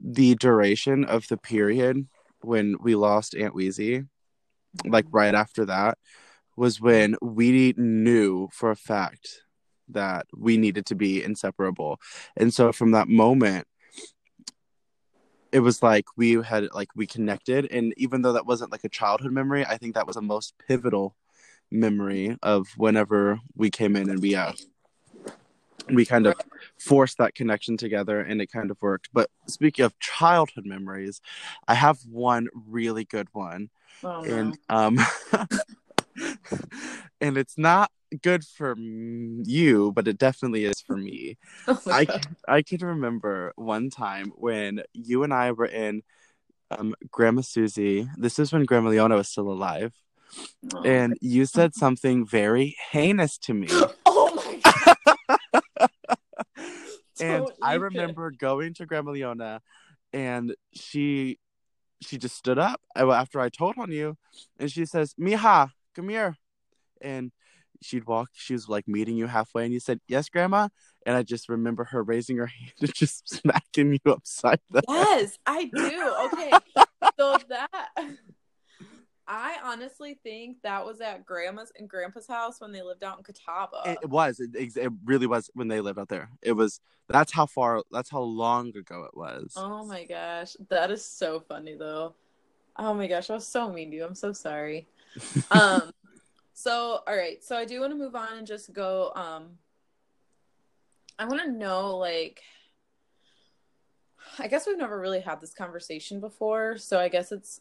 the 0.00 0.34
duration 0.34 1.04
of 1.04 1.28
the 1.28 1.36
period 1.36 2.08
when 2.40 2.74
we 2.80 2.96
lost 2.96 3.36
Aunt 3.36 3.54
Weezy, 3.54 4.08
like 4.84 5.06
right 5.12 5.36
after 5.36 5.64
that, 5.66 5.98
was 6.56 6.80
when 6.80 7.14
we 7.22 7.74
knew 7.76 8.48
for 8.52 8.72
a 8.72 8.76
fact 8.76 9.42
that 9.92 10.26
we 10.36 10.56
needed 10.56 10.86
to 10.86 10.94
be 10.94 11.22
inseparable. 11.22 12.00
And 12.36 12.52
so 12.52 12.72
from 12.72 12.92
that 12.92 13.08
moment, 13.08 13.66
it 15.52 15.60
was 15.60 15.82
like 15.82 16.06
we 16.16 16.42
had 16.42 16.68
like 16.72 16.88
we 16.96 17.06
connected 17.06 17.70
and 17.70 17.92
even 17.98 18.22
though 18.22 18.32
that 18.32 18.46
wasn't 18.46 18.72
like 18.72 18.84
a 18.84 18.88
childhood 18.88 19.32
memory, 19.32 19.64
I 19.66 19.76
think 19.76 19.94
that 19.94 20.06
was 20.06 20.16
the 20.16 20.22
most 20.22 20.54
pivotal 20.66 21.14
memory 21.70 22.36
of 22.42 22.68
whenever 22.76 23.38
we 23.54 23.70
came 23.70 23.96
in 23.96 24.08
and 24.10 24.20
we 24.20 24.34
uh 24.34 24.52
we 25.90 26.06
kind 26.06 26.26
of 26.26 26.34
forced 26.78 27.18
that 27.18 27.34
connection 27.34 27.76
together 27.76 28.20
and 28.20 28.40
it 28.40 28.50
kind 28.50 28.70
of 28.70 28.80
worked. 28.80 29.08
But 29.12 29.30
speaking 29.48 29.84
of 29.84 29.98
childhood 29.98 30.64
memories, 30.64 31.20
I 31.66 31.74
have 31.74 31.98
one 32.08 32.48
really 32.54 33.04
good 33.04 33.28
one. 33.32 33.68
Oh, 34.04 34.22
and 34.22 34.56
no. 34.70 34.76
um 34.76 34.98
and 37.22 37.38
it's 37.38 37.56
not 37.56 37.90
good 38.20 38.44
for 38.44 38.76
you, 38.76 39.92
but 39.94 40.06
it 40.08 40.18
definitely 40.18 40.64
is 40.64 40.80
for 40.82 40.96
me. 40.96 41.38
Oh 41.68 41.80
I 41.86 42.20
I 42.48 42.62
can 42.62 42.84
remember 42.84 43.52
one 43.54 43.88
time 43.88 44.32
when 44.34 44.82
you 44.92 45.22
and 45.22 45.32
I 45.32 45.52
were 45.52 45.66
in 45.66 46.02
um, 46.70 46.94
Grandma 47.10 47.42
Susie. 47.42 48.08
This 48.18 48.38
is 48.38 48.52
when 48.52 48.64
Grandma 48.64 48.90
Leona 48.90 49.16
was 49.16 49.28
still 49.28 49.50
alive, 49.50 49.94
oh. 50.74 50.82
and 50.82 51.16
you 51.20 51.46
said 51.56 51.74
something 51.74 52.26
very 52.26 52.76
heinous 52.90 53.38
to 53.38 53.54
me. 53.54 53.68
Oh 54.04 54.34
my 54.34 54.60
god! 55.78 55.90
and 57.20 57.46
I 57.62 57.74
remember 57.74 58.28
it. 58.28 58.38
going 58.38 58.74
to 58.74 58.86
Grandma 58.86 59.12
Leona, 59.12 59.62
and 60.12 60.54
she 60.74 61.38
she 62.00 62.18
just 62.18 62.36
stood 62.36 62.58
up 62.58 62.80
after 62.96 63.40
I 63.40 63.48
told 63.48 63.78
on 63.78 63.92
you, 63.92 64.16
and 64.58 64.70
she 64.70 64.84
says, 64.84 65.14
"Mija, 65.18 65.70
come 65.94 66.08
here," 66.08 66.36
and 67.02 67.32
she'd 67.82 68.06
walk 68.06 68.28
she 68.32 68.52
was 68.52 68.68
like 68.68 68.86
meeting 68.86 69.16
you 69.16 69.26
halfway 69.26 69.64
and 69.64 69.72
you 69.72 69.80
said 69.80 70.00
yes 70.06 70.28
grandma 70.28 70.68
and 71.04 71.16
i 71.16 71.22
just 71.22 71.48
remember 71.48 71.84
her 71.84 72.02
raising 72.02 72.36
her 72.36 72.46
hand 72.58 72.72
and 72.80 72.94
just 72.94 73.28
smacking 73.28 73.92
you 73.92 74.12
upside 74.12 74.60
the 74.70 74.82
yes 74.88 75.20
head. 75.20 75.38
i 75.46 75.64
do. 75.64 76.14
Okay. 76.24 76.52
So 77.18 77.36
that 77.48 77.90
i 79.26 79.56
honestly 79.64 80.18
think 80.22 80.58
that 80.62 80.84
was 80.84 81.00
at 81.00 81.24
grandma's 81.26 81.72
and 81.78 81.88
grandpa's 81.88 82.26
house 82.26 82.60
when 82.60 82.72
they 82.72 82.82
lived 82.82 83.04
out 83.04 83.18
in 83.18 83.24
catawba. 83.24 83.98
It, 84.02 84.08
was 84.08 84.40
it, 84.40 84.76
it 84.76 84.92
really 85.04 85.26
was 85.26 85.50
when 85.54 85.68
they 85.68 85.80
lived 85.80 85.98
out 85.98 86.08
there. 86.08 86.30
It 86.42 86.52
was 86.52 86.80
that's 87.08 87.32
how 87.32 87.46
far 87.46 87.82
that's 87.90 88.10
how 88.10 88.20
long 88.22 88.68
ago 88.76 89.04
it 89.04 89.16
was. 89.16 89.52
Oh 89.56 89.84
my 89.84 90.04
gosh. 90.04 90.56
That 90.68 90.90
is 90.90 91.04
so 91.04 91.40
funny 91.40 91.74
though. 91.74 92.14
Oh 92.76 92.94
my 92.94 93.06
gosh 93.06 93.28
i 93.30 93.34
was 93.34 93.46
so 93.46 93.70
mean 93.70 93.90
to 93.90 93.96
you. 93.96 94.04
I'm 94.04 94.14
so 94.14 94.32
sorry. 94.32 94.86
Um 95.50 95.92
so, 96.54 97.00
all 97.06 97.16
right. 97.16 97.42
So 97.42 97.56
I 97.56 97.64
do 97.64 97.80
want 97.80 97.92
to 97.92 97.98
move 97.98 98.14
on 98.14 98.38
and 98.38 98.46
just 98.46 98.72
go 98.72 99.12
um 99.14 99.58
I 101.18 101.24
want 101.24 101.42
to 101.42 101.50
know 101.50 101.96
like 101.96 102.42
I 104.38 104.48
guess 104.48 104.66
we've 104.66 104.78
never 104.78 104.98
really 104.98 105.20
had 105.20 105.40
this 105.40 105.52
conversation 105.52 106.20
before, 106.20 106.78
so 106.78 106.98
I 106.98 107.08
guess 107.08 107.32
it's 107.32 107.60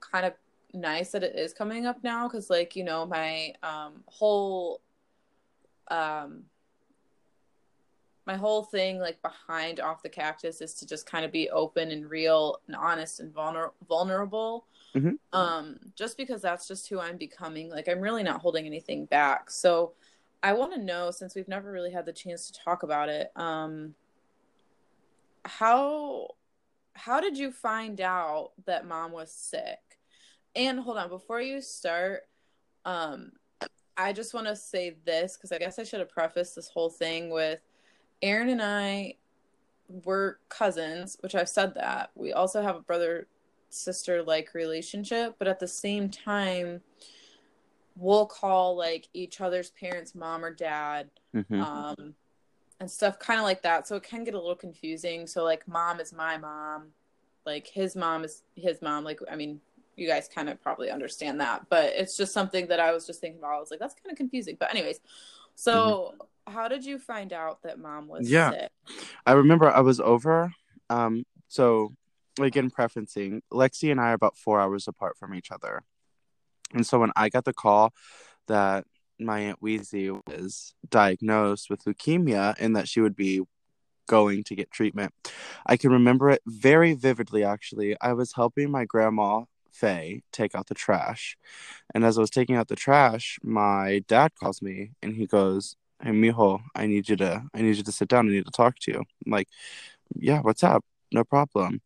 kind 0.00 0.24
of 0.26 0.32
nice 0.72 1.12
that 1.12 1.22
it 1.22 1.36
is 1.36 1.52
coming 1.52 1.86
up 1.86 2.02
now 2.02 2.28
cuz 2.28 2.48
like, 2.50 2.76
you 2.76 2.84
know, 2.84 3.06
my 3.06 3.54
um 3.62 4.04
whole 4.06 4.80
um 5.88 6.44
my 8.26 8.36
whole 8.36 8.64
thing 8.64 8.98
like 8.98 9.20
behind 9.22 9.80
off 9.80 10.02
the 10.02 10.08
cactus 10.08 10.60
is 10.60 10.74
to 10.74 10.86
just 10.86 11.06
kind 11.06 11.24
of 11.24 11.32
be 11.32 11.50
open 11.50 11.90
and 11.90 12.08
real 12.08 12.60
and 12.66 12.76
honest 12.76 13.20
and 13.20 13.34
vulner- 13.34 13.72
vulnerable. 13.88 14.66
Mm-hmm. 14.94 15.12
um 15.32 15.78
just 15.94 16.16
because 16.16 16.42
that's 16.42 16.66
just 16.66 16.88
who 16.88 16.98
i'm 16.98 17.16
becoming 17.16 17.70
like 17.70 17.86
i'm 17.88 18.00
really 18.00 18.24
not 18.24 18.40
holding 18.40 18.66
anything 18.66 19.04
back. 19.04 19.48
So 19.48 19.92
i 20.42 20.52
want 20.52 20.74
to 20.74 20.80
know 20.80 21.12
since 21.12 21.36
we've 21.36 21.46
never 21.46 21.70
really 21.70 21.92
had 21.92 22.06
the 22.06 22.12
chance 22.12 22.50
to 22.50 22.60
talk 22.64 22.82
about 22.82 23.08
it 23.08 23.30
um 23.36 23.94
how 25.44 26.28
how 26.94 27.20
did 27.20 27.38
you 27.38 27.52
find 27.52 28.00
out 28.00 28.50
that 28.66 28.86
mom 28.86 29.12
was 29.12 29.32
sick? 29.32 29.78
And 30.56 30.80
hold 30.80 30.98
on 30.98 31.08
before 31.08 31.40
you 31.40 31.60
start 31.60 32.22
um 32.84 33.32
i 33.96 34.12
just 34.12 34.34
want 34.34 34.46
to 34.46 34.56
say 34.56 34.96
this 35.04 35.36
because 35.36 35.52
i 35.52 35.58
guess 35.58 35.78
i 35.78 35.84
should 35.84 36.00
have 36.00 36.08
prefaced 36.08 36.56
this 36.56 36.68
whole 36.68 36.90
thing 36.90 37.30
with 37.30 37.60
Aaron 38.22 38.48
and 38.48 38.62
I 38.62 39.14
were 40.04 40.38
cousins, 40.48 41.16
which 41.20 41.34
I've 41.34 41.48
said 41.48 41.74
that. 41.74 42.10
We 42.14 42.32
also 42.32 42.62
have 42.62 42.76
a 42.76 42.80
brother 42.80 43.26
sister 43.70 44.22
like 44.22 44.54
relationship, 44.54 45.36
but 45.38 45.48
at 45.48 45.58
the 45.60 45.68
same 45.68 46.08
time, 46.08 46.80
we'll 47.96 48.26
call 48.26 48.76
like 48.76 49.08
each 49.12 49.40
other's 49.40 49.70
parents 49.70 50.14
mom 50.14 50.44
or 50.44 50.52
dad. 50.52 51.10
Mm-hmm. 51.34 51.60
Um, 51.60 52.14
and 52.78 52.90
stuff 52.90 53.18
kind 53.18 53.38
of 53.38 53.44
like 53.44 53.62
that. 53.62 53.86
So 53.86 53.96
it 53.96 54.02
can 54.02 54.24
get 54.24 54.34
a 54.34 54.38
little 54.38 54.56
confusing. 54.56 55.26
So 55.26 55.44
like 55.44 55.68
mom 55.68 56.00
is 56.00 56.12
my 56.14 56.38
mom, 56.38 56.88
like 57.44 57.66
his 57.66 57.94
mom 57.94 58.24
is 58.24 58.42
his 58.56 58.80
mom. 58.80 59.04
Like 59.04 59.20
I 59.30 59.36
mean, 59.36 59.60
you 59.96 60.08
guys 60.08 60.28
kind 60.34 60.48
of 60.48 60.62
probably 60.62 60.90
understand 60.90 61.40
that, 61.40 61.66
but 61.68 61.92
it's 61.94 62.16
just 62.16 62.32
something 62.32 62.68
that 62.68 62.80
I 62.80 62.92
was 62.92 63.06
just 63.06 63.20
thinking 63.20 63.38
about. 63.38 63.56
I 63.56 63.60
was 63.60 63.70
like, 63.70 63.80
that's 63.80 63.94
kind 63.94 64.10
of 64.10 64.16
confusing. 64.16 64.56
But 64.58 64.70
anyways, 64.70 65.00
so 65.54 66.14
mm-hmm 66.14 66.26
how 66.50 66.68
did 66.68 66.84
you 66.84 66.98
find 66.98 67.32
out 67.32 67.62
that 67.62 67.78
mom 67.78 68.08
was 68.08 68.30
yeah. 68.30 68.50
sick? 68.50 68.70
I 69.26 69.32
remember 69.32 69.70
I 69.70 69.80
was 69.80 70.00
over. 70.00 70.52
Um, 70.88 71.24
so 71.48 71.94
again, 72.40 72.70
preferencing 72.70 73.40
Lexi 73.52 73.90
and 73.90 74.00
I 74.00 74.10
are 74.10 74.14
about 74.14 74.36
four 74.36 74.60
hours 74.60 74.88
apart 74.88 75.16
from 75.18 75.34
each 75.34 75.50
other, 75.50 75.82
and 76.74 76.86
so 76.86 76.98
when 76.98 77.12
I 77.16 77.28
got 77.28 77.44
the 77.44 77.52
call 77.52 77.92
that 78.46 78.84
my 79.18 79.40
aunt 79.40 79.62
Wheezy 79.62 80.10
was 80.10 80.74
diagnosed 80.88 81.68
with 81.68 81.84
leukemia 81.84 82.54
and 82.58 82.74
that 82.74 82.88
she 82.88 83.00
would 83.00 83.16
be 83.16 83.42
going 84.08 84.42
to 84.44 84.54
get 84.54 84.70
treatment, 84.70 85.12
I 85.66 85.76
can 85.76 85.92
remember 85.92 86.30
it 86.30 86.42
very 86.46 86.94
vividly. 86.94 87.44
Actually, 87.44 87.96
I 88.00 88.12
was 88.14 88.32
helping 88.32 88.70
my 88.70 88.84
grandma 88.84 89.44
Faye 89.72 90.22
take 90.32 90.54
out 90.54 90.66
the 90.66 90.74
trash. 90.74 91.36
And 91.94 92.04
as 92.04 92.18
I 92.18 92.20
was 92.20 92.30
taking 92.30 92.56
out 92.56 92.68
the 92.68 92.76
trash, 92.76 93.38
my 93.42 94.02
dad 94.08 94.32
calls 94.38 94.60
me 94.62 94.92
and 95.02 95.14
he 95.14 95.26
goes, 95.26 95.76
hey 96.02 96.10
mijo 96.10 96.60
i 96.74 96.86
need 96.86 97.08
you 97.08 97.16
to 97.16 97.42
i 97.54 97.62
need 97.62 97.76
you 97.76 97.82
to 97.82 97.92
sit 97.92 98.08
down. 98.08 98.28
I 98.28 98.32
need 98.32 98.46
to 98.46 98.52
talk 98.52 98.78
to 98.80 98.92
you. 98.92 98.98
I'm 98.98 99.32
like 99.32 99.48
yeah 100.14 100.40
what's 100.40 100.64
up? 100.64 100.84
No 101.12 101.24
problem. 101.24 101.80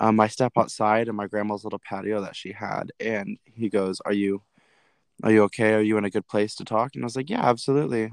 Um, 0.00 0.20
i 0.20 0.28
step 0.28 0.52
outside 0.56 1.08
in 1.08 1.16
my 1.16 1.26
grandma's 1.26 1.64
little 1.64 1.78
patio 1.78 2.20
that 2.22 2.36
she 2.36 2.52
had 2.52 2.92
and 3.00 3.38
he 3.44 3.68
goes 3.68 4.00
are 4.04 4.12
you 4.12 4.42
are 5.22 5.30
you 5.30 5.42
okay? 5.44 5.74
Are 5.74 5.80
you 5.82 5.98
in 5.98 6.04
a 6.04 6.10
good 6.10 6.26
place 6.26 6.54
to 6.56 6.64
talk? 6.64 6.94
And 6.94 7.04
i 7.04 7.06
was 7.06 7.16
like 7.16 7.30
yeah 7.30 7.42
absolutely. 7.44 8.12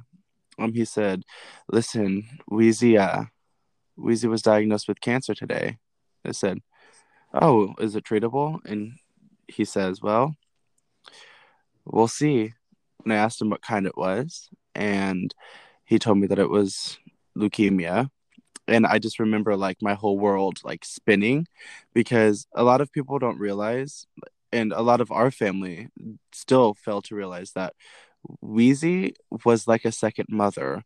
Um 0.60 0.74
he 0.74 0.86
said 0.86 1.24
listen 1.72 2.28
weezy 2.52 3.00
uh 3.00 3.26
wheezy 3.98 4.28
was 4.28 4.42
diagnosed 4.42 4.88
with 4.88 5.02
cancer 5.02 5.34
today. 5.34 5.78
I 6.26 6.32
said 6.32 6.60
oh 7.34 7.76
is 7.80 7.96
it 7.96 8.06
treatable? 8.06 8.60
And 8.66 8.94
he 9.48 9.66
says 9.66 10.02
well 10.02 10.36
we'll 11.86 12.08
see 12.08 12.54
and 13.04 13.14
i 13.14 13.16
asked 13.16 13.42
him 13.42 13.50
what 13.50 13.62
kind 13.62 13.86
it 13.86 13.98
was 13.98 14.50
and 14.76 15.34
he 15.86 16.00
told 16.00 16.18
me 16.18 16.28
that 16.28 16.40
it 16.40 16.50
was 16.50 16.98
leukemia 17.38 18.10
and 18.68 18.86
i 18.86 19.00
just 19.00 19.20
remember 19.20 19.56
like 19.56 19.78
my 19.82 19.94
whole 19.94 20.18
world 20.18 20.60
like 20.64 20.86
spinning 20.86 21.48
because 21.94 22.48
a 22.56 22.64
lot 22.64 22.82
of 22.82 22.92
people 22.92 23.20
don't 23.20 23.40
realize 23.40 24.06
and 24.52 24.74
a 24.74 24.82
lot 24.82 25.02
of 25.02 25.12
our 25.12 25.32
family 25.32 25.90
still 26.32 26.74
fail 26.74 27.02
to 27.04 27.16
realize 27.16 27.52
that 27.52 27.74
Wheezy 28.42 29.16
was 29.46 29.68
like 29.68 29.86
a 29.86 29.92
second 29.92 30.28
mother. 30.30 30.84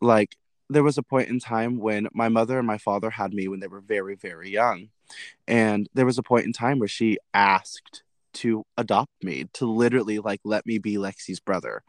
Like 0.00 0.36
there 0.68 0.82
was 0.82 0.98
a 0.98 1.02
point 1.02 1.28
in 1.28 1.40
time 1.40 1.78
when 1.78 2.08
my 2.12 2.28
mother 2.28 2.58
and 2.58 2.66
my 2.66 2.78
father 2.78 3.10
had 3.10 3.32
me 3.32 3.48
when 3.48 3.60
they 3.60 3.66
were 3.66 3.80
very, 3.80 4.14
very 4.14 4.50
young. 4.50 4.88
And 5.48 5.88
there 5.94 6.06
was 6.06 6.18
a 6.18 6.22
point 6.22 6.46
in 6.46 6.52
time 6.52 6.78
where 6.78 6.88
she 6.88 7.18
asked 7.34 8.02
to 8.34 8.64
adopt 8.76 9.12
me, 9.22 9.46
to 9.54 9.66
literally 9.66 10.18
like 10.18 10.40
let 10.44 10.66
me 10.66 10.78
be 10.78 10.96
Lexi's 10.96 11.40
brother. 11.40 11.82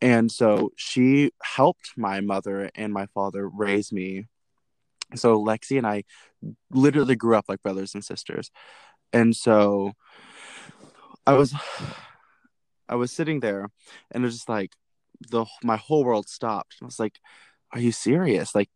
And 0.00 0.30
so 0.30 0.72
she 0.76 1.32
helped 1.42 1.92
my 1.96 2.20
mother 2.20 2.70
and 2.74 2.92
my 2.92 3.06
father 3.14 3.48
raise 3.48 3.92
me. 3.92 4.26
So 5.14 5.42
Lexi 5.42 5.78
and 5.78 5.86
I 5.86 6.04
literally 6.70 7.16
grew 7.16 7.36
up 7.36 7.46
like 7.48 7.62
brothers 7.62 7.94
and 7.94 8.04
sisters. 8.04 8.50
And 9.12 9.34
so 9.34 9.92
I 11.26 11.34
was 11.34 11.54
I 12.88 12.94
was 12.94 13.10
sitting 13.12 13.40
there 13.40 13.68
and 14.10 14.22
it 14.22 14.26
was 14.26 14.34
just 14.34 14.48
like 14.48 14.72
the 15.30 15.46
my 15.62 15.76
whole 15.76 16.04
world 16.04 16.28
stopped. 16.28 16.76
I 16.82 16.84
was 16.84 17.00
like, 17.00 17.18
"Are 17.72 17.80
you 17.80 17.92
serious? 17.92 18.54
Like 18.54 18.70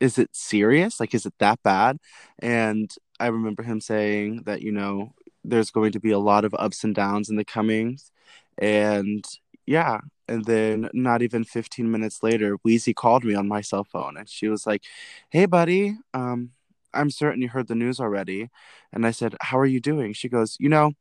is 0.00 0.18
it 0.18 0.30
serious? 0.32 0.98
Like 1.00 1.14
is 1.14 1.26
it 1.26 1.34
that 1.38 1.62
bad?" 1.62 1.98
And 2.40 2.90
I 3.20 3.28
remember 3.28 3.62
him 3.62 3.80
saying 3.80 4.42
that, 4.46 4.62
you 4.62 4.72
know, 4.72 5.14
there's 5.44 5.70
going 5.70 5.92
to 5.92 6.00
be 6.00 6.10
a 6.10 6.18
lot 6.18 6.44
of 6.44 6.54
ups 6.58 6.84
and 6.84 6.94
downs 6.94 7.28
in 7.28 7.36
the 7.36 7.44
comings 7.44 8.10
and 8.58 9.24
yeah, 9.66 10.00
and 10.28 10.44
then 10.44 10.88
not 10.92 11.22
even 11.22 11.44
15 11.44 11.90
minutes 11.90 12.22
later, 12.22 12.56
Wheezy 12.64 12.94
called 12.94 13.24
me 13.24 13.34
on 13.34 13.48
my 13.48 13.60
cell 13.60 13.84
phone 13.84 14.16
and 14.16 14.28
she 14.28 14.48
was 14.48 14.66
like, 14.66 14.82
Hey, 15.30 15.46
buddy, 15.46 15.96
um, 16.14 16.50
I'm 16.94 17.10
certain 17.10 17.42
you 17.42 17.48
heard 17.48 17.68
the 17.68 17.74
news 17.74 18.00
already. 18.00 18.50
And 18.92 19.06
I 19.06 19.10
said, 19.12 19.36
How 19.40 19.58
are 19.58 19.66
you 19.66 19.80
doing? 19.80 20.12
She 20.12 20.28
goes, 20.28 20.56
You 20.60 20.68
know, 20.68 20.92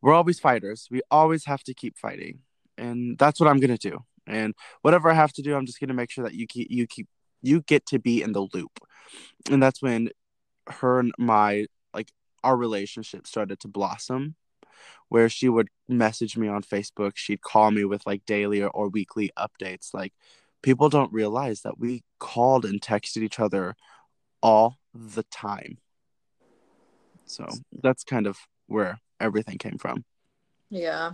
we're 0.00 0.14
always 0.14 0.40
fighters. 0.40 0.88
We 0.90 1.02
always 1.10 1.44
have 1.46 1.62
to 1.64 1.74
keep 1.74 1.96
fighting, 1.96 2.40
and 2.76 3.16
that's 3.18 3.40
what 3.40 3.48
I'm 3.48 3.60
gonna 3.60 3.78
do. 3.78 4.00
And 4.26 4.54
whatever 4.82 5.10
I 5.10 5.14
have 5.14 5.32
to 5.34 5.42
do, 5.42 5.54
I'm 5.54 5.66
just 5.66 5.80
gonna 5.80 5.94
make 5.94 6.10
sure 6.10 6.24
that 6.24 6.34
you 6.34 6.46
keep 6.46 6.68
you 6.70 6.86
keep 6.86 7.08
you 7.42 7.62
get 7.62 7.86
to 7.86 7.98
be 7.98 8.22
in 8.22 8.32
the 8.32 8.46
loop. 8.52 8.80
And 9.50 9.62
that's 9.62 9.82
when 9.82 10.10
her 10.68 11.00
and 11.00 11.12
my 11.18 11.66
our 12.44 12.56
relationship 12.56 13.26
started 13.26 13.60
to 13.60 13.68
blossom 13.68 14.36
where 15.08 15.28
she 15.28 15.48
would 15.48 15.68
message 15.88 16.36
me 16.36 16.48
on 16.48 16.62
Facebook, 16.62 17.12
she'd 17.16 17.42
call 17.42 17.70
me 17.70 17.84
with 17.84 18.06
like 18.06 18.24
daily 18.24 18.62
or, 18.62 18.68
or 18.70 18.88
weekly 18.88 19.30
updates. 19.38 19.92
Like 19.92 20.14
people 20.62 20.88
don't 20.88 21.12
realize 21.12 21.62
that 21.62 21.78
we 21.78 22.02
called 22.18 22.64
and 22.64 22.80
texted 22.80 23.18
each 23.18 23.38
other 23.38 23.76
all 24.42 24.78
the 24.94 25.22
time. 25.24 25.78
So 27.26 27.46
that's 27.82 28.04
kind 28.04 28.26
of 28.26 28.38
where 28.66 29.00
everything 29.20 29.58
came 29.58 29.78
from. 29.78 30.04
Yeah. 30.70 31.12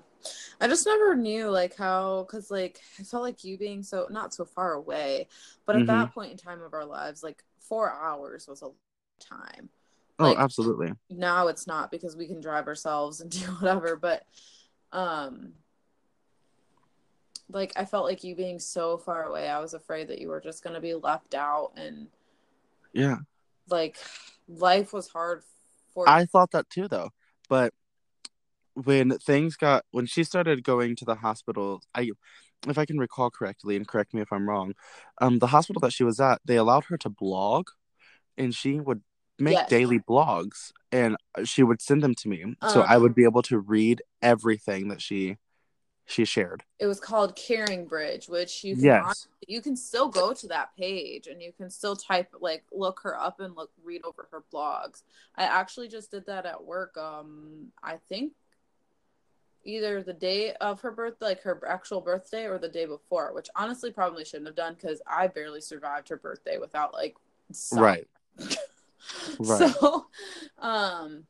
I 0.61 0.69
just 0.69 0.87
never 0.87 1.17
knew 1.17 1.51
like 1.51 1.77
how 1.77 2.25
cuz 2.31 2.51
like 2.51 2.81
I 2.99 3.03
felt 3.03 3.23
like 3.23 3.43
you 3.43 3.59
being 3.59 3.83
so 3.83 4.07
not 4.11 4.33
so 4.33 4.45
far 4.45 4.75
away, 4.75 5.29
but 5.67 5.75
at 5.75 5.81
mm-hmm. 5.81 5.87
that 5.89 6.15
point 6.15 6.31
in 6.31 6.39
time 6.39 6.63
of 6.63 6.73
our 6.73 6.85
lives 6.85 7.23
like 7.23 7.43
4 7.59 7.93
hours 7.93 8.47
was 8.47 8.63
a 8.63 8.71
time. 9.19 9.71
Oh, 10.19 10.25
like, 10.25 10.39
oh, 10.39 10.41
absolutely. 10.41 10.93
Now 11.11 11.49
it's 11.49 11.67
not 11.67 11.91
because 11.91 12.17
we 12.17 12.27
can 12.27 12.41
drive 12.41 12.67
ourselves 12.67 13.21
and 13.21 13.31
do 13.31 13.39
whatever, 13.39 13.97
but 13.97 14.25
um 14.93 15.53
like 17.51 17.73
I 17.77 17.85
felt 17.85 18.05
like 18.05 18.25
you 18.25 18.35
being 18.35 18.59
so 18.59 18.99
far 18.99 19.25
away, 19.25 19.49
I 19.49 19.61
was 19.61 19.75
afraid 19.75 20.09
that 20.09 20.21
you 20.21 20.29
were 20.29 20.41
just 20.41 20.63
going 20.63 20.75
to 20.75 20.81
be 20.81 20.95
left 20.95 21.35
out 21.35 21.73
and 21.77 22.09
yeah. 22.93 23.17
Like 23.71 23.97
life 24.49 24.93
was 24.93 25.09
hard 25.09 25.43
for 25.95 26.09
I 26.09 26.27
thought 26.27 26.51
that 26.53 26.69
too 26.71 26.89
though. 26.89 27.11
But 27.49 27.73
when 28.85 29.11
things 29.19 29.57
got 29.57 29.85
when 29.91 30.07
she 30.07 30.23
started 30.23 30.63
going 30.63 30.95
to 30.95 31.05
the 31.05 31.17
hospital 31.17 31.83
i 31.95 32.09
if 32.69 32.79
i 32.79 32.85
can 32.85 32.99
recall 32.99 33.31
correctly 33.31 33.75
and 33.75 33.89
correct 33.89 34.15
me 34.15 34.21
if 34.21 34.33
i'm 34.33 34.49
wrong 34.49 34.73
um 35.21 35.39
the 35.41 35.49
hospital 35.49 35.81
that 35.81 35.93
she 35.93 36.05
was 36.05 36.21
at 36.21 36.41
they 36.45 36.57
allowed 36.57 36.85
her 36.85 36.97
to 36.97 37.09
blog 37.09 37.69
and 38.37 38.55
she 38.55 38.79
would 38.79 39.03
make 39.39 39.55
yes. 39.55 39.69
daily 39.69 39.99
blogs 40.01 40.73
and 40.93 41.17
she 41.45 41.63
would 41.63 41.81
send 41.81 42.03
them 42.03 42.15
to 42.15 42.29
me 42.29 42.43
um, 42.43 42.57
so 42.71 42.81
i 42.83 42.97
would 42.97 43.15
be 43.15 43.25
able 43.25 43.43
to 43.43 43.59
read 43.59 44.03
everything 44.23 44.89
that 44.89 45.01
she 45.01 45.37
she 46.07 46.25
shared 46.25 46.65
it 46.79 46.87
was 46.87 47.01
called 47.01 47.37
CaringBridge 47.37 48.29
which 48.29 48.65
you 48.65 48.75
can 48.75 48.85
yes. 48.85 49.29
you 49.47 49.61
can 49.61 49.77
still 49.77 50.09
go 50.09 50.33
to 50.33 50.47
that 50.49 50.75
page 50.77 51.27
and 51.27 51.43
you 51.43 51.53
can 51.53 51.69
still 51.71 51.95
type 51.95 52.35
like 52.41 52.65
look 52.73 53.01
her 53.03 53.19
up 53.19 53.41
and 53.41 53.55
look 53.55 53.71
read 53.85 54.03
over 54.05 54.27
her 54.31 54.43
blogs 54.53 55.03
i 55.37 55.43
actually 55.43 55.89
just 55.89 56.11
did 56.11 56.25
that 56.27 56.47
at 56.47 56.65
work 56.65 56.97
um 56.97 57.67
i 57.83 57.97
think 58.09 58.33
either 59.69 60.03
the 60.03 60.13
day 60.13 60.55
of 60.55 60.81
her 60.81 60.91
birth, 60.91 61.17
like 61.21 61.43
her 61.43 61.61
actual 61.69 62.01
birthday, 62.01 62.47
or 62.47 62.59
the 62.59 62.69
day 62.69 62.87
before, 62.87 63.35
which 63.35 63.49
honestly 63.55 63.91
probably 63.91 64.25
shouldn't 64.25 64.47
have 64.47 64.57
done 64.57 64.75
because 64.75 65.03
I 65.07 65.27
barely 65.27 65.61
survived 65.61 66.09
her 66.09 66.17
birthday 66.17 66.59
without 66.59 66.95
like 66.95 67.17
some. 67.53 67.79
right. 67.81 68.09
right. 69.39 69.75
So, 69.75 70.07
um, 70.59 71.25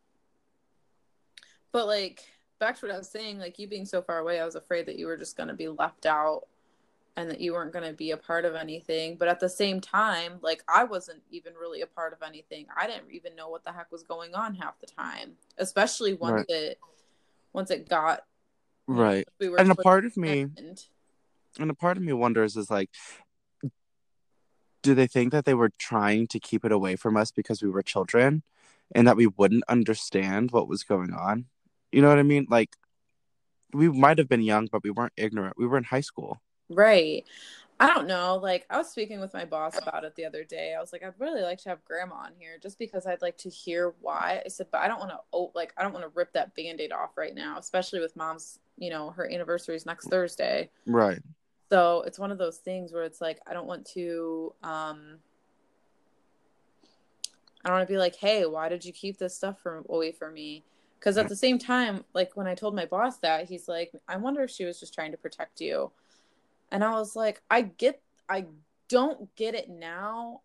but 1.73 1.87
like 1.87 2.25
back 2.59 2.79
to 2.79 2.87
what 2.87 2.95
I 2.95 2.99
was 2.99 3.09
saying, 3.09 3.39
like 3.39 3.59
you 3.59 3.69
being 3.69 3.87
so 3.87 4.03
far 4.03 4.19
away, 4.19 4.41
I 4.41 4.45
was 4.45 4.55
afraid 4.55 4.87
that 4.87 4.99
you 4.99 5.07
were 5.07 5.17
just 5.17 5.37
gonna 5.37 5.55
be 5.55 5.69
left 5.69 6.07
out 6.07 6.45
and 7.19 7.29
that 7.29 7.41
you 7.41 7.53
weren't 7.53 7.73
going 7.73 7.85
to 7.85 7.93
be 7.93 8.13
a 8.13 8.17
part 8.17 8.45
of 8.45 8.55
anything. 8.55 9.17
But 9.17 9.27
at 9.27 9.41
the 9.41 9.49
same 9.49 9.81
time, 9.81 10.35
like 10.41 10.63
I 10.69 10.85
wasn't 10.85 11.21
even 11.33 11.53
really 11.55 11.81
a 11.81 11.87
part 11.87 12.13
of 12.13 12.21
anything. 12.25 12.67
I 12.77 12.87
didn't 12.87 13.11
even 13.11 13.35
know 13.35 13.49
what 13.49 13.65
the 13.65 13.73
heck 13.73 13.91
was 13.91 14.05
going 14.05 14.37
on 14.37 14.55
half 14.55 14.79
the 14.79 14.87
time, 14.87 15.33
especially 15.59 16.15
once 16.15 16.33
right. 16.33 16.47
it 16.49 16.79
once 17.53 17.73
it 17.73 17.89
got 17.89 18.21
right. 18.87 19.27
We 19.41 19.49
and 19.59 19.73
a 19.73 19.75
part 19.75 20.05
of 20.05 20.17
me, 20.17 20.47
and 21.59 21.71
a 21.71 21.75
part 21.75 21.97
of 21.97 22.05
me 22.05 22.13
wonders 22.13 22.57
is 22.57 22.71
like, 22.71 22.91
do 24.83 24.95
they 24.95 25.07
think 25.07 25.33
that 25.33 25.45
they 25.45 25.55
were 25.55 25.71
trying 25.79 26.27
to 26.29 26.41
keep 26.41 26.65
it 26.65 26.73
away 26.73 26.97
from 26.97 27.17
us 27.17 27.31
because 27.31 27.63
we 27.63 27.71
were 27.71 27.83
children, 27.83 28.43
and 28.95 29.07
that 29.07 29.17
we 29.17 29.27
wouldn't 29.27 29.65
understand 29.69 30.51
what 30.51 30.69
was 30.69 30.83
going 30.83 31.13
on? 31.13 31.47
You 31.93 32.03
know 32.03 32.09
what 32.09 32.19
I 32.19 32.23
mean? 32.23 32.47
Like, 32.49 32.77
we 33.73 33.89
might 33.89 34.19
have 34.19 34.29
been 34.29 34.43
young, 34.43 34.69
but 34.71 34.83
we 34.83 34.91
weren't 34.91 35.13
ignorant. 35.17 35.59
We 35.59 35.67
were 35.67 35.79
in 35.79 35.85
high 35.85 36.01
school. 36.01 36.41
Right. 36.69 37.25
I 37.81 37.87
don't 37.87 38.09
know. 38.09 38.37
Like 38.43 38.67
I 38.71 38.77
was 38.77 38.91
speaking 38.91 39.21
with 39.21 39.33
my 39.33 39.45
boss 39.45 39.79
about 39.81 40.05
it 40.05 40.17
the 40.17 40.25
other 40.25 40.43
day. 40.43 40.75
I 40.75 40.81
was 40.81 40.93
like, 40.93 41.05
I'd 41.05 41.15
really 41.19 41.43
like 41.43 41.59
to 41.63 41.69
have 41.69 41.85
grandma 41.85 42.17
on 42.17 42.33
here 42.37 42.59
just 42.61 42.79
because 42.79 43.07
I'd 43.07 43.23
like 43.23 43.39
to 43.39 43.49
hear 43.49 43.95
why. 44.01 44.43
I 44.45 44.49
said, 44.49 44.67
but 44.73 44.81
I 44.81 44.89
don't 44.89 44.99
want 44.99 45.13
to 45.13 45.21
oh 45.33 45.53
like 45.55 45.73
I 45.77 45.83
don't 45.83 45.93
want 45.93 46.05
to 46.05 46.11
rip 46.15 46.33
that 46.33 46.57
band-aid 46.57 46.91
off 46.93 47.17
right 47.17 47.35
now, 47.35 47.57
especially 47.57 48.01
with 48.01 48.17
mom's, 48.17 48.59
you 48.79 48.91
know, 48.91 49.11
her 49.11 49.31
anniversary 49.31 49.77
is 49.77 49.87
next 49.87 50.09
Thursday. 50.09 50.71
Right. 50.87 51.21
So 51.71 52.03
it's 52.07 52.19
one 52.19 52.31
of 52.31 52.39
those 52.39 52.59
things 52.59 52.93
where 52.93 53.05
it's 53.05 53.21
like 53.21 53.41
I 53.47 53.53
don't 53.53 53.67
want 53.67 53.87
to 53.95 54.55
um 54.63 55.19
I 57.65 57.69
don't 57.69 57.79
want 57.79 57.89
to 57.89 57.93
be 57.93 57.99
like, 57.99 58.17
hey, 58.17 58.47
why 58.47 58.69
did 58.69 58.85
you 58.85 58.93
keep 58.93 59.19
this 59.19 59.35
stuff 59.35 59.61
from 59.61 59.85
away 59.89 60.13
from 60.13 60.35
me? 60.35 60.65
Because 60.99 61.17
at 61.17 61.29
the 61.29 61.37
same 61.37 61.59
time, 61.59 62.05
like 62.15 62.37
when 62.37 62.47
I 62.47 62.55
told 62.55 62.75
my 62.75 62.87
boss 62.87 63.19
that, 63.19 63.47
he's 63.47 63.69
like, 63.69 63.93
I 64.09 64.17
wonder 64.17 64.43
if 64.43 64.51
she 64.51 64.65
was 64.65 64.81
just 64.81 64.95
trying 64.95 65.13
to 65.13 65.19
protect 65.19 65.61
you. 65.61 65.91
And 66.71 66.83
I 66.85 66.93
was 66.93 67.15
like, 67.15 67.41
I 67.51 67.63
get, 67.63 68.01
I 68.29 68.47
don't 68.89 69.35
get 69.37 69.55
it 69.55 69.69
now. 69.69 70.43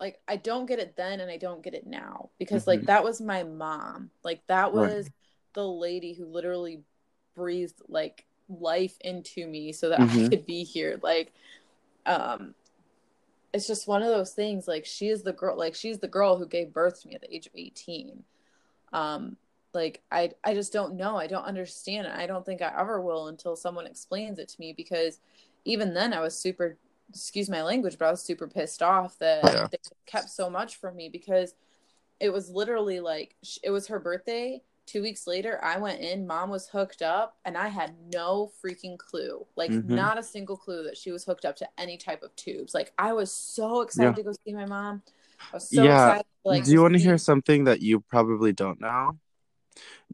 Like, 0.00 0.20
I 0.26 0.36
don't 0.36 0.66
get 0.66 0.78
it 0.78 0.96
then 0.96 1.20
and 1.20 1.30
I 1.30 1.36
don't 1.36 1.62
get 1.62 1.74
it 1.74 1.86
now 1.86 2.30
because, 2.38 2.62
mm-hmm. 2.62 2.70
like, 2.70 2.82
that 2.86 3.04
was 3.04 3.20
my 3.20 3.44
mom. 3.44 4.10
Like, 4.24 4.40
that 4.48 4.72
was 4.72 5.04
right. 5.04 5.12
the 5.54 5.66
lady 5.66 6.12
who 6.12 6.26
literally 6.26 6.82
breathed, 7.34 7.80
like, 7.88 8.24
life 8.60 8.96
into 9.00 9.46
me 9.46 9.72
so 9.72 9.88
that 9.88 10.00
mm-hmm. 10.00 10.26
I 10.26 10.28
could 10.28 10.46
be 10.46 10.64
here. 10.64 10.98
Like, 11.02 11.32
um, 12.06 12.54
it's 13.52 13.66
just 13.66 13.88
one 13.88 14.02
of 14.02 14.08
those 14.08 14.32
things. 14.32 14.66
Like, 14.66 14.84
she 14.84 15.08
is 15.08 15.22
the 15.22 15.32
girl, 15.32 15.56
like, 15.56 15.74
she's 15.74 15.98
the 15.98 16.08
girl 16.08 16.36
who 16.36 16.46
gave 16.46 16.72
birth 16.72 17.02
to 17.02 17.08
me 17.08 17.14
at 17.14 17.20
the 17.20 17.34
age 17.34 17.46
of 17.46 17.52
18. 17.54 18.24
Um, 18.92 19.36
like 19.74 20.02
i 20.12 20.30
i 20.44 20.52
just 20.52 20.70
don't 20.70 20.96
know 20.96 21.16
i 21.16 21.26
don't 21.26 21.46
understand 21.46 22.06
it 22.06 22.12
i 22.14 22.26
don't 22.26 22.44
think 22.44 22.60
i 22.60 22.70
ever 22.78 23.00
will 23.00 23.28
until 23.28 23.56
someone 23.56 23.86
explains 23.86 24.38
it 24.38 24.46
to 24.46 24.60
me 24.60 24.74
because 24.74 25.18
even 25.64 25.94
then 25.94 26.12
I 26.12 26.20
was 26.20 26.36
super 26.36 26.76
excuse 27.08 27.50
my 27.50 27.62
language, 27.62 27.98
but 27.98 28.06
I 28.06 28.10
was 28.10 28.22
super 28.22 28.46
pissed 28.46 28.82
off 28.82 29.18
that 29.18 29.44
yeah. 29.44 29.68
they 29.70 29.78
kept 30.06 30.30
so 30.30 30.48
much 30.48 30.76
from 30.76 30.96
me 30.96 31.08
because 31.08 31.54
it 32.20 32.32
was 32.32 32.50
literally 32.50 33.00
like 33.00 33.36
it 33.62 33.70
was 33.70 33.88
her 33.88 33.98
birthday. 33.98 34.62
Two 34.92 35.00
weeks 35.00 35.26
later, 35.26 35.58
I 35.64 35.78
went 35.78 36.00
in. 36.00 36.26
Mom 36.26 36.50
was 36.50 36.68
hooked 36.68 37.00
up, 37.00 37.38
and 37.46 37.56
I 37.56 37.68
had 37.68 37.94
no 38.12 38.52
freaking 38.62 38.98
clue, 38.98 39.46
like 39.56 39.70
mm-hmm. 39.70 39.94
not 39.94 40.18
a 40.18 40.22
single 40.22 40.54
clue 40.54 40.82
that 40.84 40.98
she 40.98 41.10
was 41.10 41.24
hooked 41.24 41.46
up 41.46 41.56
to 41.56 41.68
any 41.78 41.96
type 41.96 42.22
of 42.22 42.36
tubes. 42.36 42.74
Like 42.74 42.92
I 42.98 43.14
was 43.14 43.32
so 43.32 43.80
excited 43.80 44.10
yeah. 44.10 44.14
to 44.16 44.22
go 44.22 44.32
see 44.44 44.52
my 44.52 44.66
mom. 44.66 45.00
I 45.50 45.56
was 45.56 45.70
so 45.70 45.82
yeah. 45.82 46.08
excited. 46.08 46.26
To, 46.44 46.48
like, 46.50 46.64
Do 46.64 46.72
you 46.72 46.82
want 46.82 46.92
to 46.92 47.00
hear 47.00 47.16
something 47.16 47.64
that 47.64 47.80
you 47.80 48.00
probably 48.00 48.52
don't 48.52 48.82
know? 48.82 49.18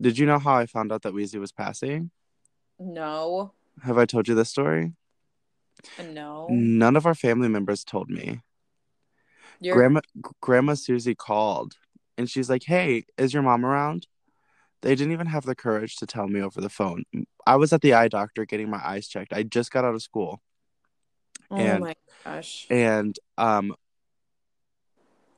Did 0.00 0.16
you 0.16 0.26
know 0.26 0.38
how 0.38 0.54
I 0.54 0.66
found 0.66 0.92
out 0.92 1.02
that 1.02 1.12
Weezy 1.12 1.40
was 1.40 1.50
passing? 1.50 2.12
No. 2.78 3.54
Have 3.82 3.98
I 3.98 4.06
told 4.06 4.28
you 4.28 4.36
this 4.36 4.50
story? 4.50 4.92
No. 6.12 6.46
None 6.50 6.94
of 6.94 7.04
our 7.04 7.16
family 7.16 7.48
members 7.48 7.82
told 7.82 8.10
me. 8.10 8.42
You're... 9.58 9.74
Grandma 9.74 10.02
Grandma 10.40 10.74
Susie 10.74 11.16
called 11.16 11.74
and 12.16 12.30
she's 12.30 12.48
like, 12.48 12.62
"Hey, 12.62 13.06
is 13.16 13.34
your 13.34 13.42
mom 13.42 13.66
around?" 13.66 14.06
They 14.82 14.94
didn't 14.94 15.12
even 15.12 15.26
have 15.26 15.44
the 15.44 15.54
courage 15.54 15.96
to 15.96 16.06
tell 16.06 16.28
me 16.28 16.40
over 16.40 16.60
the 16.60 16.68
phone. 16.68 17.04
I 17.46 17.56
was 17.56 17.72
at 17.72 17.80
the 17.80 17.94
eye 17.94 18.08
doctor 18.08 18.44
getting 18.44 18.70
my 18.70 18.80
eyes 18.84 19.08
checked. 19.08 19.32
I 19.32 19.42
just 19.42 19.70
got 19.70 19.84
out 19.84 19.94
of 19.94 20.02
school. 20.02 20.40
Oh 21.50 21.56
and, 21.56 21.80
my 21.80 21.94
gosh. 22.24 22.66
And 22.70 23.18
um 23.36 23.74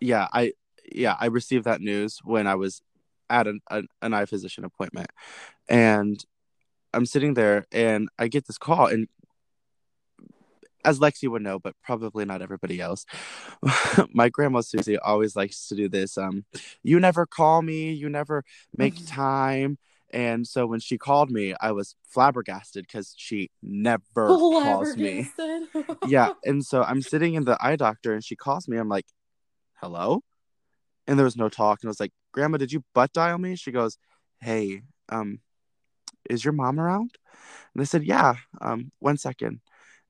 yeah, 0.00 0.28
I 0.32 0.52
yeah, 0.90 1.16
I 1.18 1.26
received 1.26 1.64
that 1.64 1.80
news 1.80 2.18
when 2.24 2.46
I 2.46 2.56
was 2.56 2.82
at 3.28 3.46
an, 3.46 3.60
an, 3.70 3.86
an 4.02 4.12
eye 4.12 4.26
physician 4.26 4.64
appointment. 4.64 5.08
And 5.68 6.22
I'm 6.92 7.06
sitting 7.06 7.34
there 7.34 7.66
and 7.70 8.08
I 8.18 8.28
get 8.28 8.46
this 8.46 8.58
call 8.58 8.86
and 8.86 9.08
as 10.84 10.98
Lexi 10.98 11.28
would 11.28 11.42
know, 11.42 11.58
but 11.58 11.74
probably 11.82 12.24
not 12.24 12.42
everybody 12.42 12.80
else. 12.80 13.04
my 14.12 14.28
grandma 14.28 14.60
Susie 14.60 14.98
always 14.98 15.36
likes 15.36 15.68
to 15.68 15.74
do 15.74 15.88
this. 15.88 16.16
Um, 16.16 16.44
you 16.82 17.00
never 17.00 17.26
call 17.26 17.62
me, 17.62 17.92
you 17.92 18.08
never 18.08 18.44
make 18.76 18.94
mm-hmm. 18.94 19.06
time. 19.06 19.78
And 20.12 20.46
so 20.46 20.66
when 20.66 20.80
she 20.80 20.98
called 20.98 21.30
me, 21.30 21.54
I 21.60 21.72
was 21.72 21.94
flabbergasted 22.08 22.86
because 22.86 23.14
she 23.16 23.50
never 23.62 24.00
calls 24.14 24.96
me. 24.96 25.30
yeah. 26.06 26.32
And 26.44 26.64
so 26.64 26.82
I'm 26.82 27.02
sitting 27.02 27.34
in 27.34 27.44
the 27.44 27.56
eye 27.60 27.76
doctor 27.76 28.12
and 28.12 28.24
she 28.24 28.34
calls 28.34 28.66
me. 28.66 28.76
I'm 28.76 28.88
like, 28.88 29.06
hello? 29.74 30.22
And 31.06 31.18
there 31.18 31.24
was 31.24 31.36
no 31.36 31.48
talk. 31.48 31.80
And 31.82 31.88
I 31.88 31.90
was 31.90 32.00
like, 32.00 32.12
Grandma, 32.32 32.58
did 32.58 32.72
you 32.72 32.84
butt 32.94 33.12
dial 33.12 33.38
me? 33.38 33.56
She 33.56 33.72
goes, 33.72 33.98
Hey, 34.40 34.82
um, 35.08 35.40
is 36.28 36.44
your 36.44 36.52
mom 36.52 36.80
around? 36.80 37.12
And 37.74 37.80
I 37.80 37.84
said, 37.84 38.04
Yeah, 38.04 38.34
um, 38.60 38.90
one 38.98 39.16
second 39.16 39.60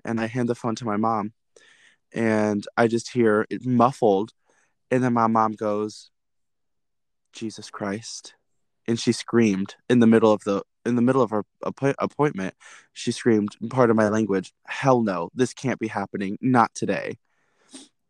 and 0.04 0.20
I 0.20 0.26
hand 0.26 0.48
the 0.48 0.54
phone 0.54 0.74
to 0.76 0.84
my 0.84 0.96
mom 0.96 1.32
and 2.12 2.66
I 2.76 2.86
just 2.86 3.12
hear 3.12 3.46
it 3.50 3.64
muffled 3.64 4.32
and 4.90 5.02
then 5.02 5.12
my 5.12 5.26
mom 5.26 5.52
goes 5.52 6.10
Jesus 7.32 7.70
Christ 7.70 8.34
and 8.86 8.98
she 8.98 9.12
screamed 9.12 9.76
in 9.88 10.00
the 10.00 10.06
middle 10.06 10.32
of 10.32 10.42
the 10.44 10.62
in 10.86 10.96
the 10.96 11.02
middle 11.02 11.22
of 11.22 11.30
her 11.30 11.44
appo- 11.64 11.94
appointment, 11.98 12.54
she 12.94 13.12
screamed, 13.12 13.54
part 13.68 13.90
of 13.90 13.96
my 13.96 14.08
language, 14.08 14.52
hell 14.66 15.02
no, 15.02 15.28
this 15.34 15.52
can't 15.52 15.78
be 15.78 15.88
happening, 15.88 16.38
not 16.40 16.74
today. 16.74 17.18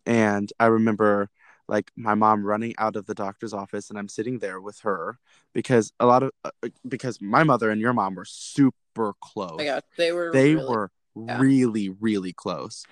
And 0.06 0.52
I 0.60 0.66
remember 0.66 1.30
like 1.68 1.90
my 1.96 2.14
mom 2.14 2.44
running 2.44 2.74
out 2.78 2.96
of 2.96 3.06
the 3.06 3.14
doctor's 3.14 3.52
office 3.52 3.90
and 3.90 3.98
I'm 3.98 4.08
sitting 4.08 4.38
there 4.38 4.60
with 4.60 4.80
her 4.80 5.18
because 5.52 5.92
a 6.00 6.06
lot 6.06 6.22
of 6.22 6.30
uh, 6.44 6.50
because 6.86 7.20
my 7.20 7.44
mother 7.44 7.70
and 7.70 7.80
your 7.80 7.92
mom 7.92 8.16
were 8.16 8.24
super 8.24 9.14
close. 9.20 9.58
Oh 9.60 9.64
my 9.64 9.82
they 9.96 10.12
were 10.12 10.30
they 10.32 10.54
really, 10.54 10.68
were 10.68 10.90
yeah. 11.16 11.38
really 11.38 11.88
really 11.88 12.32
close. 12.32 12.84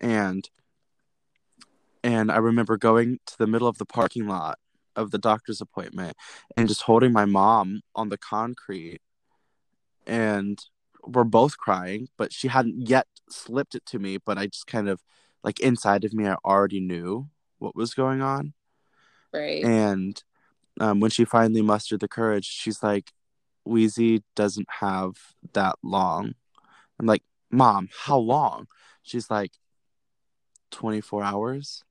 And 0.00 0.48
and 2.02 2.30
I 2.32 2.38
remember 2.38 2.76
going 2.76 3.18
to 3.26 3.38
the 3.38 3.46
middle 3.46 3.68
of 3.68 3.78
the 3.78 3.86
parking 3.86 4.26
lot 4.26 4.58
of 4.96 5.10
the 5.10 5.18
doctor's 5.18 5.60
appointment 5.60 6.16
and 6.56 6.68
just 6.68 6.82
holding 6.82 7.12
my 7.12 7.24
mom 7.24 7.80
on 7.94 8.08
the 8.08 8.18
concrete 8.18 9.00
and 10.06 10.58
we're 11.04 11.24
both 11.24 11.56
crying 11.56 12.08
but 12.18 12.32
she 12.32 12.48
hadn't 12.48 12.88
yet 12.88 13.06
slipped 13.28 13.74
it 13.74 13.86
to 13.86 13.98
me 13.98 14.18
but 14.18 14.36
i 14.36 14.46
just 14.46 14.66
kind 14.66 14.88
of 14.88 15.00
like 15.42 15.60
inside 15.60 16.04
of 16.04 16.12
me 16.12 16.26
i 16.26 16.34
already 16.44 16.80
knew 16.80 17.28
what 17.58 17.76
was 17.76 17.94
going 17.94 18.20
on 18.20 18.52
right 19.32 19.64
and 19.64 20.22
um, 20.80 21.00
when 21.00 21.10
she 21.10 21.24
finally 21.24 21.62
mustered 21.62 22.00
the 22.00 22.08
courage 22.08 22.44
she's 22.44 22.82
like 22.82 23.12
wheezy 23.64 24.22
doesn't 24.34 24.68
have 24.80 25.12
that 25.52 25.76
long 25.82 26.34
i'm 26.98 27.06
like 27.06 27.22
mom 27.50 27.88
how 28.04 28.18
long 28.18 28.66
she's 29.02 29.30
like 29.30 29.52
24 30.70 31.22
hours 31.22 31.84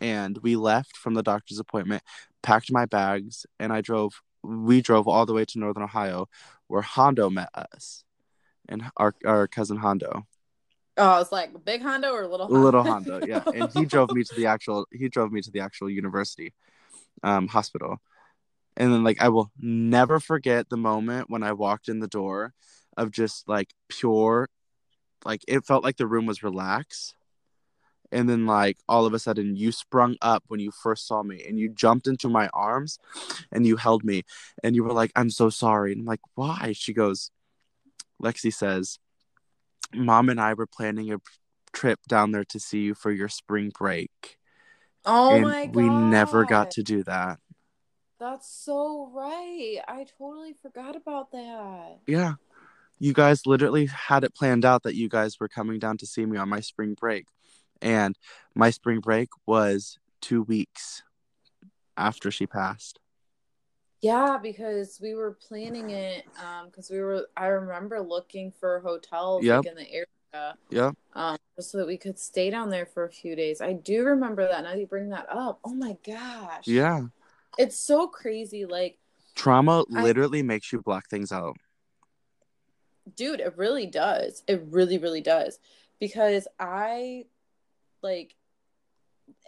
and 0.00 0.38
we 0.42 0.56
left 0.56 0.96
from 0.96 1.14
the 1.14 1.22
doctor's 1.22 1.58
appointment, 1.58 2.02
packed 2.42 2.70
my 2.70 2.84
bags, 2.84 3.46
and 3.58 3.72
I 3.72 3.80
drove. 3.80 4.20
We 4.42 4.82
drove 4.82 5.08
all 5.08 5.24
the 5.24 5.32
way 5.32 5.46
to 5.46 5.58
Northern 5.58 5.82
Ohio, 5.82 6.28
where 6.66 6.82
Hondo 6.82 7.30
met 7.30 7.48
us, 7.54 8.04
and 8.68 8.84
our 8.96 9.14
our 9.24 9.48
cousin 9.48 9.78
Hondo. 9.78 10.26
Oh, 10.96 11.20
it's 11.20 11.32
like 11.32 11.64
big 11.64 11.82
Hondo 11.82 12.12
or 12.12 12.26
little 12.26 12.46
Hondo? 12.46 12.60
Little 12.60 12.82
Hondo, 12.82 13.26
yeah. 13.26 13.42
And 13.54 13.70
he 13.72 13.84
drove 13.86 14.12
me 14.12 14.22
to 14.22 14.34
the 14.34 14.46
actual. 14.46 14.86
He 14.92 15.08
drove 15.08 15.32
me 15.32 15.40
to 15.40 15.50
the 15.50 15.60
actual 15.60 15.88
university, 15.88 16.52
um, 17.22 17.48
hospital, 17.48 17.96
and 18.76 18.92
then 18.92 19.04
like 19.04 19.22
I 19.22 19.30
will 19.30 19.50
never 19.58 20.20
forget 20.20 20.68
the 20.68 20.76
moment 20.76 21.30
when 21.30 21.42
I 21.42 21.52
walked 21.52 21.88
in 21.88 22.00
the 22.00 22.08
door, 22.08 22.52
of 22.98 23.10
just 23.10 23.48
like 23.48 23.72
pure, 23.88 24.50
like 25.24 25.42
it 25.48 25.64
felt 25.64 25.84
like 25.84 25.96
the 25.96 26.06
room 26.06 26.26
was 26.26 26.42
relaxed. 26.42 27.14
And 28.12 28.28
then 28.28 28.46
like 28.46 28.76
all 28.88 29.06
of 29.06 29.14
a 29.14 29.18
sudden 29.18 29.56
you 29.56 29.72
sprung 29.72 30.16
up 30.22 30.44
when 30.46 30.60
you 30.60 30.70
first 30.70 31.06
saw 31.06 31.22
me 31.22 31.42
and 31.48 31.58
you 31.58 31.68
jumped 31.68 32.06
into 32.06 32.28
my 32.28 32.48
arms 32.52 32.98
and 33.50 33.66
you 33.66 33.76
held 33.76 34.04
me 34.04 34.22
and 34.62 34.76
you 34.76 34.84
were 34.84 34.92
like 34.92 35.10
i'm 35.16 35.30
so 35.30 35.50
sorry. 35.50 35.92
And 35.92 36.02
i'm 36.02 36.06
like 36.06 36.20
why? 36.34 36.72
She 36.76 36.92
goes 36.92 37.30
lexi 38.22 38.54
says 38.54 38.98
mom 39.92 40.28
and 40.28 40.40
i 40.40 40.54
were 40.54 40.66
planning 40.66 41.12
a 41.12 41.18
trip 41.72 41.98
down 42.08 42.30
there 42.30 42.44
to 42.44 42.60
see 42.60 42.80
you 42.80 42.94
for 42.94 43.10
your 43.10 43.28
spring 43.28 43.72
break. 43.76 44.38
Oh 45.04 45.34
and 45.34 45.42
my 45.42 45.66
god 45.66 45.74
we 45.74 45.88
never 45.88 46.44
got 46.44 46.70
to 46.72 46.82
do 46.82 47.02
that. 47.04 47.38
That's 48.20 48.48
so 48.48 49.10
right. 49.12 49.78
I 49.88 50.06
totally 50.18 50.54
forgot 50.62 50.94
about 50.94 51.32
that. 51.32 51.98
Yeah 52.06 52.34
you 52.98 53.12
guys 53.12 53.46
literally 53.46 53.86
had 53.86 54.24
it 54.24 54.34
planned 54.34 54.64
out 54.64 54.82
that 54.84 54.94
you 54.94 55.08
guys 55.08 55.38
were 55.40 55.48
coming 55.48 55.78
down 55.78 55.96
to 55.98 56.06
see 56.06 56.24
me 56.24 56.38
on 56.38 56.48
my 56.48 56.60
spring 56.60 56.94
break 56.94 57.26
and 57.84 58.16
my 58.54 58.70
spring 58.70 59.00
break 59.00 59.28
was 59.46 59.98
two 60.20 60.42
weeks 60.42 61.02
after 61.96 62.30
she 62.30 62.46
passed. 62.46 62.98
Yeah, 64.00 64.38
because 64.42 64.98
we 65.00 65.14
were 65.14 65.38
planning 65.48 65.90
it. 65.90 66.26
Um, 66.38 66.66
because 66.66 66.90
we 66.90 67.00
were. 67.00 67.26
I 67.36 67.46
remember 67.46 68.00
looking 68.00 68.52
for 68.58 68.80
hotels 68.80 69.44
yep. 69.44 69.64
like 69.64 69.66
in 69.66 69.76
the 69.76 69.90
area. 69.90 70.56
Yeah. 70.68 70.90
Um, 71.14 71.38
so 71.60 71.78
that 71.78 71.86
we 71.86 71.96
could 71.96 72.18
stay 72.18 72.50
down 72.50 72.68
there 72.68 72.86
for 72.86 73.04
a 73.04 73.10
few 73.10 73.36
days. 73.36 73.60
I 73.60 73.72
do 73.72 74.04
remember 74.04 74.46
that. 74.48 74.64
Now 74.64 74.74
you 74.74 74.86
bring 74.86 75.10
that 75.10 75.26
up. 75.30 75.60
Oh 75.64 75.74
my 75.74 75.96
gosh. 76.04 76.66
Yeah. 76.66 77.02
It's 77.56 77.78
so 77.78 78.08
crazy. 78.08 78.66
Like 78.66 78.98
trauma 79.36 79.84
literally 79.88 80.40
I, 80.40 80.42
makes 80.42 80.72
you 80.72 80.82
block 80.82 81.08
things 81.08 81.30
out. 81.32 81.56
Dude, 83.16 83.40
it 83.40 83.56
really 83.56 83.86
does. 83.86 84.42
It 84.46 84.64
really, 84.70 84.98
really 84.98 85.20
does. 85.20 85.58
Because 86.00 86.48
I 86.58 87.26
like 88.02 88.34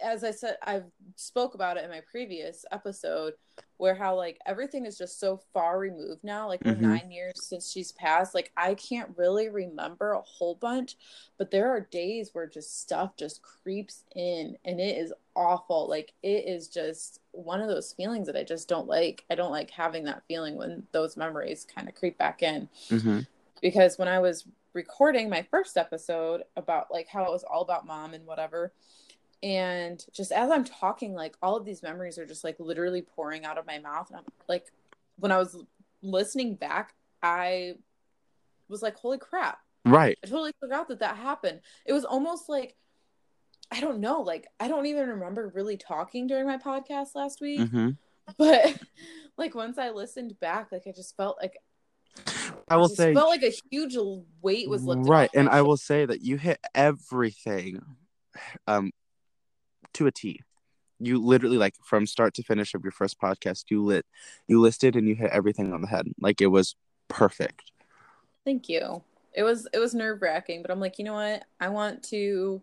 as 0.03 0.23
I 0.23 0.31
said, 0.31 0.57
I've 0.63 0.85
spoke 1.15 1.55
about 1.55 1.77
it 1.77 1.83
in 1.83 1.89
my 1.89 2.01
previous 2.11 2.65
episode, 2.71 3.33
where 3.77 3.95
how 3.95 4.15
like 4.15 4.39
everything 4.45 4.85
is 4.85 4.97
just 4.97 5.19
so 5.19 5.41
far 5.53 5.79
removed 5.79 6.23
now. 6.23 6.47
Like 6.47 6.63
mm-hmm. 6.63 6.81
nine 6.81 7.11
years 7.11 7.43
since 7.43 7.71
she's 7.71 7.91
passed. 7.91 8.35
Like 8.35 8.51
I 8.55 8.75
can't 8.75 9.11
really 9.17 9.49
remember 9.49 10.13
a 10.13 10.21
whole 10.21 10.55
bunch, 10.55 10.97
but 11.37 11.51
there 11.51 11.69
are 11.69 11.81
days 11.81 12.31
where 12.33 12.47
just 12.47 12.81
stuff 12.81 13.15
just 13.17 13.41
creeps 13.41 14.03
in, 14.15 14.57
and 14.65 14.79
it 14.79 14.97
is 14.97 15.13
awful. 15.35 15.87
Like 15.89 16.13
it 16.23 16.45
is 16.47 16.67
just 16.67 17.19
one 17.31 17.61
of 17.61 17.67
those 17.67 17.93
feelings 17.93 18.27
that 18.27 18.37
I 18.37 18.43
just 18.43 18.67
don't 18.67 18.87
like. 18.87 19.25
I 19.29 19.35
don't 19.35 19.51
like 19.51 19.71
having 19.71 20.05
that 20.05 20.23
feeling 20.27 20.55
when 20.55 20.83
those 20.91 21.17
memories 21.17 21.65
kind 21.73 21.87
of 21.87 21.95
creep 21.95 22.17
back 22.17 22.43
in. 22.43 22.69
Mm-hmm. 22.89 23.19
Because 23.61 23.97
when 23.97 24.07
I 24.07 24.19
was 24.19 24.45
recording 24.73 25.29
my 25.29 25.41
first 25.49 25.77
episode 25.77 26.43
about 26.55 26.87
like 26.91 27.07
how 27.07 27.23
it 27.23 27.31
was 27.31 27.43
all 27.43 27.61
about 27.61 27.87
mom 27.87 28.13
and 28.13 28.25
whatever 28.27 28.71
and 29.41 30.05
just 30.13 30.31
as 30.31 30.51
i'm 30.51 30.63
talking 30.63 31.13
like 31.13 31.35
all 31.41 31.55
of 31.55 31.65
these 31.65 31.81
memories 31.81 32.19
are 32.19 32.27
just 32.27 32.43
like 32.43 32.55
literally 32.59 33.01
pouring 33.01 33.43
out 33.43 33.57
of 33.57 33.65
my 33.65 33.79
mouth 33.79 34.07
and 34.09 34.17
i'm 34.17 34.25
like 34.47 34.67
when 35.17 35.31
i 35.31 35.37
was 35.37 35.63
listening 36.03 36.53
back 36.53 36.93
i 37.23 37.73
was 38.69 38.81
like 38.81 38.95
holy 38.97 39.17
crap. 39.17 39.59
Right. 39.85 40.17
I 40.23 40.27
totally 40.27 40.51
forgot 40.59 40.89
that 40.89 40.99
that 40.99 41.15
happened. 41.15 41.61
It 41.85 41.93
was 41.93 42.05
almost 42.05 42.49
like 42.49 42.75
i 43.69 43.81
don't 43.81 43.99
know 43.99 44.21
like 44.21 44.47
i 44.61 44.69
don't 44.69 44.85
even 44.85 45.09
remember 45.09 45.51
really 45.53 45.75
talking 45.75 46.25
during 46.25 46.47
my 46.47 46.57
podcast 46.57 47.15
last 47.15 47.41
week 47.41 47.59
mm-hmm. 47.59 47.89
but 48.37 48.79
like 49.37 49.55
once 49.55 49.77
i 49.77 49.89
listened 49.89 50.39
back 50.39 50.71
like 50.71 50.83
i 50.87 50.91
just 50.93 51.17
felt 51.17 51.37
like 51.41 51.57
I 52.67 52.77
will 52.77 52.89
say 52.89 53.13
felt 53.13 53.29
like 53.29 53.43
a 53.43 53.53
huge 53.71 53.95
weight 54.41 54.69
was 54.69 54.83
lifted. 54.83 55.09
Right, 55.09 55.29
and 55.33 55.47
I 55.49 55.61
will 55.61 55.77
say 55.77 56.05
that 56.05 56.21
you 56.21 56.37
hit 56.37 56.59
everything, 56.75 57.81
um, 58.67 58.91
to 59.93 60.07
a 60.07 60.11
T. 60.11 60.41
You 60.99 61.23
literally 61.23 61.57
like 61.57 61.75
from 61.83 62.07
start 62.07 62.33
to 62.35 62.43
finish 62.43 62.73
of 62.73 62.83
your 62.83 62.91
first 62.91 63.21
podcast, 63.21 63.65
you 63.69 63.83
lit, 63.83 64.05
you 64.47 64.59
listed 64.59 64.95
and 64.95 65.07
you 65.07 65.15
hit 65.15 65.31
everything 65.31 65.71
on 65.73 65.81
the 65.81 65.87
head. 65.87 66.07
Like 66.19 66.41
it 66.41 66.47
was 66.47 66.75
perfect. 67.07 67.71
Thank 68.43 68.67
you. 68.67 69.03
It 69.33 69.43
was 69.43 69.67
it 69.73 69.79
was 69.79 69.93
nerve 69.93 70.21
wracking, 70.21 70.61
but 70.61 70.71
I'm 70.71 70.79
like, 70.79 70.97
you 70.97 71.05
know 71.05 71.13
what? 71.13 71.43
I 71.59 71.69
want 71.69 72.03
to 72.05 72.61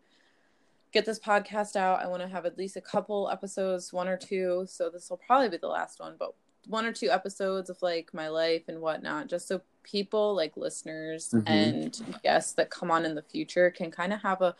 get 0.92 1.04
this 1.04 1.18
podcast 1.18 1.76
out. 1.76 2.00
I 2.00 2.08
want 2.08 2.22
to 2.22 2.28
have 2.28 2.46
at 2.46 2.58
least 2.58 2.76
a 2.76 2.80
couple 2.80 3.30
episodes, 3.30 3.92
one 3.92 4.08
or 4.08 4.16
two. 4.16 4.64
So 4.68 4.90
this 4.90 5.08
will 5.08 5.20
probably 5.24 5.48
be 5.48 5.56
the 5.56 5.68
last 5.68 6.00
one, 6.00 6.16
but 6.18 6.34
one 6.66 6.86
or 6.86 6.92
two 6.92 7.10
episodes 7.10 7.70
of 7.70 7.80
like 7.82 8.12
my 8.12 8.28
life 8.28 8.62
and 8.68 8.80
whatnot, 8.80 9.28
just 9.28 9.48
so 9.48 9.60
people 9.82 10.34
like 10.34 10.56
listeners 10.56 11.30
mm-hmm. 11.34 11.46
and 11.46 12.18
guests 12.22 12.54
that 12.54 12.70
come 12.70 12.90
on 12.90 13.04
in 13.04 13.14
the 13.14 13.22
future 13.22 13.70
can 13.70 13.90
kind 13.90 14.12
of 14.12 14.22
have 14.22 14.42
a 14.42 14.54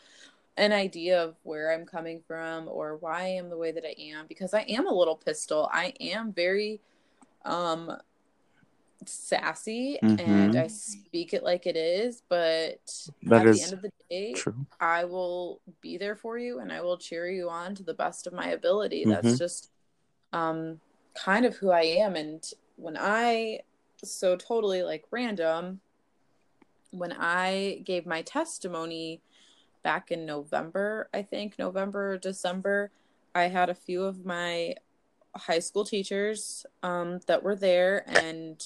an 0.57 0.73
idea 0.73 1.21
of 1.21 1.35
where 1.43 1.73
I'm 1.73 1.85
coming 1.85 2.21
from 2.29 2.69
or 2.69 2.97
why 2.97 3.23
I 3.23 3.29
am 3.29 3.51
the 3.51 3.57
way 3.57 3.73
that 3.73 3.85
I 3.85 3.95
am 3.99 4.27
because 4.29 4.55
I 4.55 4.61
am 4.63 4.87
a 4.87 4.93
little 4.93 5.17
pistol. 5.17 5.69
I 5.73 5.95
am 6.01 6.33
very 6.33 6.81
um 7.45 7.91
sassy 9.07 9.99
mm-hmm. 10.03 10.31
and 10.31 10.57
I 10.57 10.69
speak 10.69 11.35
it 11.35 11.43
like 11.43 11.67
it 11.67 11.77
is, 11.77 12.23
but 12.29 12.79
that 13.25 13.43
at 13.43 13.47
is 13.49 13.59
the 13.59 13.65
end 13.65 13.73
of 13.73 13.83
the 13.83 13.91
day, 14.09 14.35
true. 14.35 14.67
I 14.81 15.05
will 15.05 15.61
be 15.81 15.99
there 15.99 16.17
for 16.17 16.39
you 16.39 16.61
and 16.61 16.73
I 16.73 16.81
will 16.81 16.99
cheer 16.99 17.29
you 17.29 17.51
on 17.51 17.75
to 17.75 17.83
the 17.83 17.95
best 17.95 18.27
of 18.27 18.33
my 18.33 18.49
ability. 18.49 19.05
Mm-hmm. 19.05 19.11
That's 19.11 19.39
just 19.39 19.71
um 20.33 20.81
kind 21.15 21.47
of 21.47 21.57
who 21.57 21.71
I 21.71 21.83
am. 21.83 22.17
And 22.17 22.45
when 22.77 22.97
I, 22.99 23.61
so 24.03 24.37
totally 24.37 24.83
like 24.83 25.05
random, 25.11 25.81
when 26.91 27.13
I 27.13 27.83
gave 27.85 28.07
my 28.07 28.23
testimony 28.23 29.21
back 29.83 30.11
in 30.11 30.25
November, 30.25 31.09
I 31.13 31.23
think, 31.23 31.59
November, 31.59 32.13
or 32.13 32.19
December, 32.19 32.91
I 33.35 33.45
had 33.45 33.69
a 33.69 33.75
few 33.75 34.05
of 34.05 34.25
my 34.25 34.75
high 35.37 35.59
school 35.59 35.85
teachers 35.85 36.65
um, 36.83 37.21
that 37.27 37.43
were 37.43 37.57
there. 37.57 38.05
And 38.07 38.65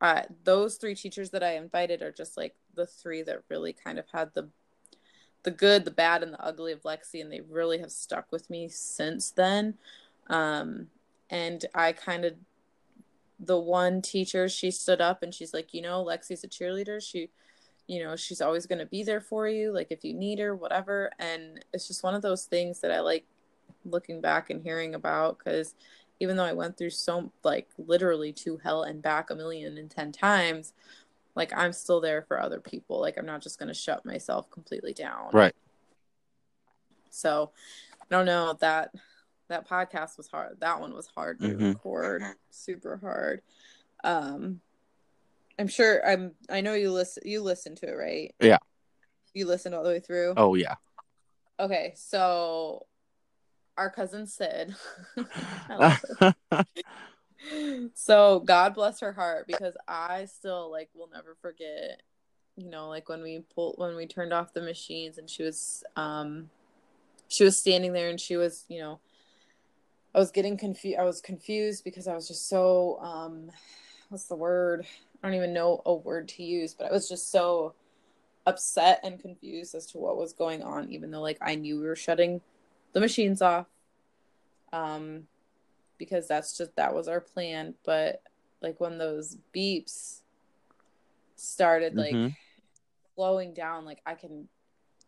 uh, 0.00 0.22
those 0.44 0.76
three 0.76 0.94
teachers 0.94 1.30
that 1.30 1.42
I 1.42 1.56
invited 1.56 2.02
are 2.02 2.12
just 2.12 2.36
like 2.36 2.54
the 2.74 2.86
three 2.86 3.22
that 3.22 3.42
really 3.48 3.72
kind 3.72 3.98
of 3.98 4.06
had 4.12 4.34
the 4.34 4.48
the 5.44 5.50
good, 5.52 5.84
the 5.84 5.90
bad, 5.92 6.24
and 6.24 6.32
the 6.32 6.44
ugly 6.44 6.72
of 6.72 6.82
Lexi, 6.82 7.20
and 7.20 7.32
they 7.32 7.40
really 7.40 7.78
have 7.78 7.92
stuck 7.92 8.30
with 8.32 8.50
me 8.50 8.68
since 8.68 9.30
then. 9.30 9.78
Um, 10.26 10.88
and 11.30 11.64
I 11.74 11.92
kind 11.92 12.24
of 12.24 12.34
the 13.40 13.58
one 13.58 14.02
teacher 14.02 14.48
she 14.48 14.70
stood 14.70 15.00
up 15.00 15.22
and 15.22 15.32
she's 15.32 15.54
like, 15.54 15.72
you 15.72 15.82
know, 15.82 16.04
Lexi's 16.04 16.42
a 16.44 16.48
cheerleader. 16.48 17.00
She, 17.02 17.30
you 17.86 18.02
know, 18.02 18.16
she's 18.16 18.40
always 18.40 18.66
going 18.66 18.80
to 18.80 18.86
be 18.86 19.02
there 19.02 19.20
for 19.20 19.46
you, 19.48 19.72
like 19.72 19.88
if 19.90 20.04
you 20.04 20.12
need 20.12 20.38
her, 20.40 20.56
whatever. 20.56 21.10
And 21.18 21.64
it's 21.72 21.86
just 21.86 22.02
one 22.02 22.14
of 22.14 22.22
those 22.22 22.46
things 22.46 22.80
that 22.80 22.90
I 22.90 23.00
like 23.00 23.24
looking 23.84 24.20
back 24.20 24.50
and 24.50 24.62
hearing 24.62 24.94
about 24.94 25.38
because 25.38 25.74
even 26.20 26.36
though 26.36 26.44
I 26.44 26.52
went 26.52 26.76
through 26.76 26.90
so 26.90 27.30
like 27.44 27.68
literally 27.78 28.32
to 28.32 28.58
hell 28.58 28.82
and 28.82 29.00
back 29.00 29.30
a 29.30 29.36
million 29.36 29.78
and 29.78 29.90
ten 29.90 30.10
times, 30.10 30.72
like 31.36 31.52
I'm 31.56 31.72
still 31.72 32.00
there 32.00 32.22
for 32.22 32.40
other 32.40 32.58
people. 32.58 33.00
Like 33.00 33.16
I'm 33.16 33.26
not 33.26 33.40
just 33.40 33.58
gonna 33.58 33.74
shut 33.74 34.04
myself 34.04 34.50
completely 34.50 34.92
down. 34.92 35.30
Right. 35.32 35.54
So 37.10 37.52
I 38.00 38.04
don't 38.10 38.26
know 38.26 38.56
that 38.60 38.90
that 39.48 39.68
podcast 39.68 40.16
was 40.16 40.28
hard. 40.28 40.58
That 40.60 40.80
one 40.80 40.94
was 40.94 41.06
hard 41.06 41.40
to 41.40 41.48
mm-hmm. 41.48 41.68
record. 41.68 42.22
Super 42.50 42.96
hard. 42.96 43.42
Um 44.04 44.60
I'm 45.58 45.68
sure 45.68 46.06
I'm 46.06 46.32
I 46.48 46.60
know 46.60 46.74
you 46.74 46.92
listen 46.92 47.24
you 47.26 47.42
listen 47.42 47.74
to 47.76 47.88
it, 47.88 47.94
right? 47.94 48.34
Yeah. 48.40 48.58
You 49.34 49.46
listened 49.46 49.74
all 49.74 49.82
the 49.82 49.90
way 49.90 50.00
through? 50.00 50.34
Oh 50.36 50.54
yeah. 50.54 50.76
Okay, 51.60 51.92
so 51.96 52.86
our 53.76 53.90
cousin 53.90 54.26
Sid. 54.26 54.74
so 57.94 58.40
God 58.40 58.74
bless 58.74 59.00
her 59.00 59.12
heart 59.12 59.46
because 59.46 59.76
I 59.86 60.26
still 60.26 60.70
like 60.70 60.90
will 60.94 61.10
never 61.12 61.36
forget, 61.40 62.02
you 62.56 62.70
know, 62.70 62.88
like 62.88 63.08
when 63.08 63.22
we 63.22 63.44
pulled 63.54 63.74
when 63.78 63.96
we 63.96 64.06
turned 64.06 64.32
off 64.32 64.52
the 64.52 64.62
machines 64.62 65.18
and 65.18 65.28
she 65.28 65.42
was 65.42 65.82
um 65.96 66.50
she 67.28 67.44
was 67.44 67.58
standing 67.58 67.92
there 67.92 68.08
and 68.08 68.20
she 68.20 68.36
was, 68.36 68.64
you 68.68 68.80
know, 68.80 69.00
I 70.18 70.20
was 70.20 70.32
getting 70.32 70.56
confused 70.56 70.98
I 70.98 71.04
was 71.04 71.20
confused 71.20 71.84
because 71.84 72.08
I 72.08 72.14
was 72.16 72.26
just 72.26 72.48
so 72.48 72.98
um 73.00 73.52
what's 74.08 74.24
the 74.24 74.34
word? 74.34 74.84
I 75.22 75.28
don't 75.28 75.36
even 75.36 75.52
know 75.52 75.80
a 75.86 75.94
word 75.94 76.26
to 76.30 76.42
use, 76.42 76.74
but 76.74 76.88
I 76.88 76.90
was 76.90 77.08
just 77.08 77.30
so 77.30 77.74
upset 78.44 78.98
and 79.04 79.20
confused 79.20 79.76
as 79.76 79.86
to 79.86 79.98
what 79.98 80.16
was 80.16 80.32
going 80.32 80.64
on 80.64 80.90
even 80.90 81.12
though 81.12 81.20
like 81.20 81.38
I 81.40 81.54
knew 81.54 81.78
we 81.78 81.86
were 81.86 81.94
shutting 81.94 82.40
the 82.94 83.00
machines 83.00 83.40
off 83.42 83.66
um 84.72 85.28
because 85.98 86.26
that's 86.26 86.58
just 86.58 86.74
that 86.74 86.92
was 86.92 87.06
our 87.06 87.20
plan 87.20 87.74
but 87.84 88.22
like 88.60 88.80
when 88.80 88.98
those 88.98 89.36
beeps 89.54 90.22
started 91.36 91.94
like 91.94 92.14
mm-hmm. 92.14 92.32
slowing 93.14 93.52
down 93.54 93.84
like 93.84 94.00
i 94.06 94.14
can 94.14 94.48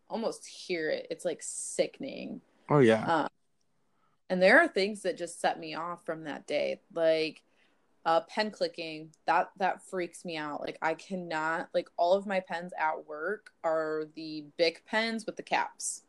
almost 0.08 0.46
hear 0.46 0.90
it 0.90 1.06
it's 1.10 1.24
like 1.24 1.40
sickening 1.42 2.40
oh 2.68 2.78
yeah 2.78 3.04
um, 3.04 3.28
and 4.30 4.40
there 4.40 4.60
are 4.60 4.68
things 4.68 5.02
that 5.02 5.18
just 5.18 5.40
set 5.40 5.58
me 5.58 5.74
off 5.74 6.06
from 6.06 6.24
that 6.24 6.46
day 6.46 6.80
like 6.94 7.42
uh 8.06 8.20
pen 8.20 8.50
clicking 8.50 9.10
that 9.26 9.50
that 9.58 9.82
freaks 9.82 10.24
me 10.24 10.38
out. 10.38 10.62
Like 10.62 10.78
i 10.80 10.94
cannot 10.94 11.68
like 11.74 11.90
all 11.98 12.14
of 12.14 12.26
my 12.26 12.40
pens 12.40 12.72
at 12.78 13.06
work 13.06 13.50
are 13.62 14.04
the 14.14 14.46
Bic 14.56 14.84
pens 14.86 15.26
with 15.26 15.36
the 15.36 15.42
caps. 15.42 16.02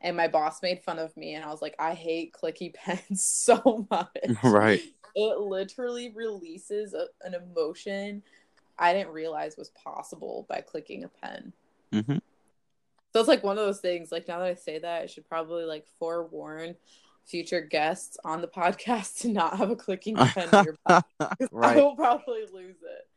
And 0.00 0.16
my 0.16 0.26
boss 0.26 0.62
made 0.62 0.82
fun 0.82 0.98
of 0.98 1.16
me 1.16 1.34
and 1.34 1.44
i 1.44 1.48
was 1.48 1.62
like 1.62 1.76
i 1.78 1.94
hate 1.94 2.32
clicky 2.32 2.74
pens 2.74 3.22
so 3.22 3.86
much. 3.88 4.08
Right. 4.42 4.82
It 5.14 5.38
literally 5.40 6.10
releases 6.14 6.94
a, 6.94 7.06
an 7.22 7.34
emotion 7.34 8.22
i 8.78 8.94
didn't 8.94 9.12
realize 9.12 9.56
was 9.58 9.70
possible 9.70 10.46
by 10.48 10.62
clicking 10.62 11.04
a 11.04 11.08
pen. 11.08 11.52
Mm-hmm. 11.92 12.16
so 13.12 13.20
it's 13.20 13.28
like 13.28 13.44
one 13.44 13.58
of 13.58 13.66
those 13.66 13.80
things 13.80 14.10
like 14.10 14.26
now 14.26 14.38
that 14.38 14.46
i 14.46 14.54
say 14.54 14.78
that 14.78 15.02
i 15.02 15.04
should 15.04 15.28
probably 15.28 15.64
like 15.64 15.86
forewarn 15.98 16.74
future 17.26 17.60
guests 17.60 18.16
on 18.24 18.40
the 18.40 18.48
podcast 18.48 19.18
to 19.20 19.28
not 19.28 19.56
have 19.56 19.70
a 19.70 19.76
clicking 19.76 20.16
pen 20.16 20.48
nearby 20.52 21.02
right. 21.50 21.76
i 21.76 21.76
will 21.76 21.96
probably 21.96 22.42
lose 22.52 22.76
it 22.82 23.08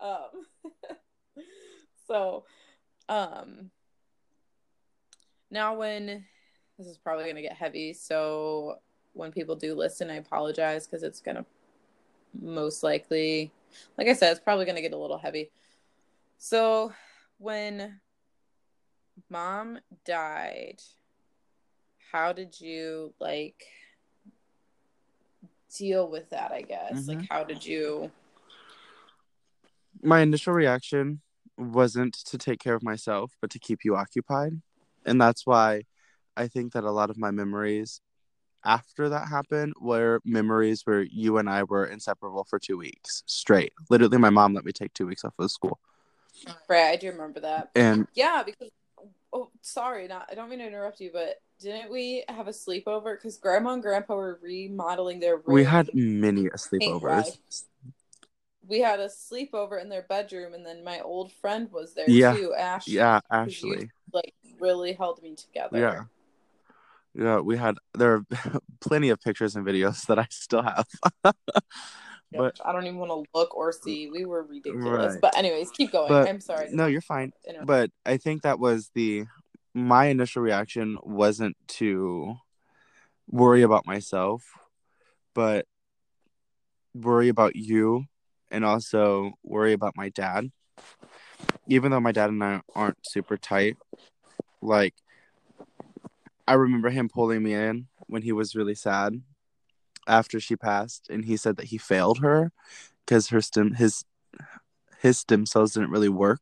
um 0.00 0.64
so 2.06 2.44
um 3.08 3.70
now, 5.50 5.74
when 5.74 6.24
this 6.78 6.86
is 6.86 6.96
probably 6.96 7.24
going 7.24 7.36
to 7.36 7.42
get 7.42 7.54
heavy, 7.54 7.92
so 7.92 8.78
when 9.14 9.32
people 9.32 9.56
do 9.56 9.74
listen, 9.74 10.10
I 10.10 10.16
apologize 10.16 10.86
because 10.86 11.02
it's 11.02 11.20
going 11.20 11.36
to 11.36 11.44
most 12.40 12.84
likely, 12.84 13.50
like 13.98 14.06
I 14.06 14.12
said, 14.12 14.30
it's 14.30 14.40
probably 14.40 14.64
going 14.64 14.76
to 14.76 14.82
get 14.82 14.92
a 14.92 14.96
little 14.96 15.18
heavy. 15.18 15.50
So, 16.38 16.92
when 17.38 18.00
mom 19.28 19.80
died, 20.04 20.80
how 22.12 22.32
did 22.32 22.60
you 22.60 23.14
like 23.20 23.64
deal 25.76 26.08
with 26.10 26.30
that? 26.30 26.52
I 26.52 26.62
guess, 26.62 26.92
mm-hmm. 26.92 27.20
like, 27.20 27.28
how 27.30 27.44
did 27.44 27.64
you? 27.64 28.10
My 30.02 30.20
initial 30.20 30.54
reaction 30.54 31.20
wasn't 31.58 32.14
to 32.14 32.38
take 32.38 32.58
care 32.58 32.74
of 32.74 32.82
myself, 32.82 33.32
but 33.40 33.50
to 33.50 33.58
keep 33.58 33.84
you 33.84 33.96
occupied 33.96 34.60
and 35.04 35.20
that's 35.20 35.46
why 35.46 35.82
I 36.36 36.48
think 36.48 36.72
that 36.72 36.84
a 36.84 36.90
lot 36.90 37.10
of 37.10 37.18
my 37.18 37.30
memories 37.30 38.00
after 38.64 39.08
that 39.08 39.28
happened 39.28 39.74
were 39.80 40.20
memories 40.24 40.82
where 40.84 41.02
you 41.02 41.38
and 41.38 41.48
I 41.48 41.62
were 41.64 41.86
inseparable 41.86 42.44
for 42.44 42.58
two 42.58 42.76
weeks 42.76 43.22
straight. 43.26 43.72
Literally, 43.88 44.18
my 44.18 44.30
mom 44.30 44.54
let 44.54 44.64
me 44.64 44.72
take 44.72 44.92
two 44.92 45.06
weeks 45.06 45.24
off 45.24 45.34
of 45.38 45.50
school. 45.50 45.78
Right, 46.68 46.90
I 46.90 46.96
do 46.96 47.10
remember 47.10 47.40
that. 47.40 47.70
And 47.74 48.06
yeah, 48.14 48.42
because 48.44 48.70
oh, 49.32 49.50
sorry, 49.62 50.08
not 50.08 50.28
I 50.30 50.34
don't 50.34 50.50
mean 50.50 50.58
to 50.58 50.66
interrupt 50.66 51.00
you, 51.00 51.10
but 51.12 51.40
didn't 51.60 51.90
we 51.90 52.24
have 52.28 52.48
a 52.48 52.52
sleepover? 52.52 53.16
Because 53.16 53.36
Grandma 53.36 53.74
and 53.74 53.82
Grandpa 53.82 54.14
were 54.14 54.40
remodeling 54.42 55.20
their 55.20 55.36
room. 55.36 55.54
We 55.54 55.64
had 55.64 55.90
many 55.94 56.44
sleepovers 56.50 57.36
we 58.70 58.80
had 58.80 59.00
a 59.00 59.08
sleepover 59.08 59.82
in 59.82 59.88
their 59.88 60.02
bedroom, 60.02 60.54
and 60.54 60.64
then 60.64 60.82
my 60.84 61.00
old 61.00 61.32
friend 61.32 61.70
was 61.72 61.92
there 61.92 62.08
yeah. 62.08 62.34
too, 62.34 62.54
Ashley. 62.54 62.94
Yeah, 62.94 63.20
Ashley. 63.30 63.90
like 64.14 64.32
really 64.60 64.92
held 64.92 65.22
me 65.22 65.34
together. 65.34 65.78
Yeah. 65.78 66.04
Yeah, 67.12 67.40
we 67.40 67.56
had 67.56 67.74
there 67.94 68.14
are 68.14 68.24
plenty 68.80 69.08
of 69.08 69.20
pictures 69.20 69.56
and 69.56 69.66
videos 69.66 70.06
that 70.06 70.20
I 70.20 70.28
still 70.30 70.62
have. 70.62 70.86
but 71.24 72.60
I 72.64 72.72
don't 72.72 72.84
even 72.84 72.98
want 72.98 73.10
to 73.10 73.28
look 73.36 73.56
or 73.56 73.72
see. 73.72 74.08
We 74.08 74.24
were 74.24 74.44
ridiculous. 74.44 75.14
Right. 75.14 75.20
But 75.20 75.36
anyways, 75.36 75.72
keep 75.72 75.90
going. 75.90 76.08
But, 76.08 76.28
I'm 76.28 76.40
sorry. 76.40 76.68
No, 76.70 76.86
you're 76.86 77.00
fine. 77.00 77.32
But 77.64 77.90
I 78.06 78.16
think 78.16 78.42
that 78.42 78.60
was 78.60 78.90
the 78.94 79.24
my 79.74 80.06
initial 80.06 80.42
reaction 80.42 80.98
wasn't 81.02 81.56
to 81.66 82.36
worry 83.28 83.62
about 83.62 83.86
myself, 83.86 84.44
but 85.34 85.66
worry 86.94 87.28
about 87.28 87.54
you 87.56 88.04
and 88.50 88.64
also 88.64 89.32
worry 89.44 89.72
about 89.72 89.96
my 89.96 90.08
dad. 90.08 90.50
Even 91.68 91.90
though 91.90 92.00
my 92.00 92.12
dad 92.12 92.30
and 92.30 92.42
I 92.42 92.60
aren't 92.74 92.98
super 93.06 93.36
tight, 93.36 93.76
like 94.60 94.94
I 96.46 96.54
remember 96.54 96.90
him 96.90 97.08
pulling 97.08 97.42
me 97.42 97.54
in 97.54 97.86
when 98.08 98.22
he 98.22 98.32
was 98.32 98.56
really 98.56 98.74
sad 98.74 99.22
after 100.08 100.40
she 100.40 100.56
passed 100.56 101.06
and 101.08 101.24
he 101.24 101.36
said 101.36 101.56
that 101.56 101.66
he 101.66 101.78
failed 101.78 102.18
her 102.18 102.50
because 103.04 103.28
her 103.28 103.40
stem 103.40 103.74
his 103.74 104.04
his 105.00 105.18
stem 105.18 105.46
cells 105.46 105.74
didn't 105.74 105.90
really 105.90 106.08
work. 106.08 106.40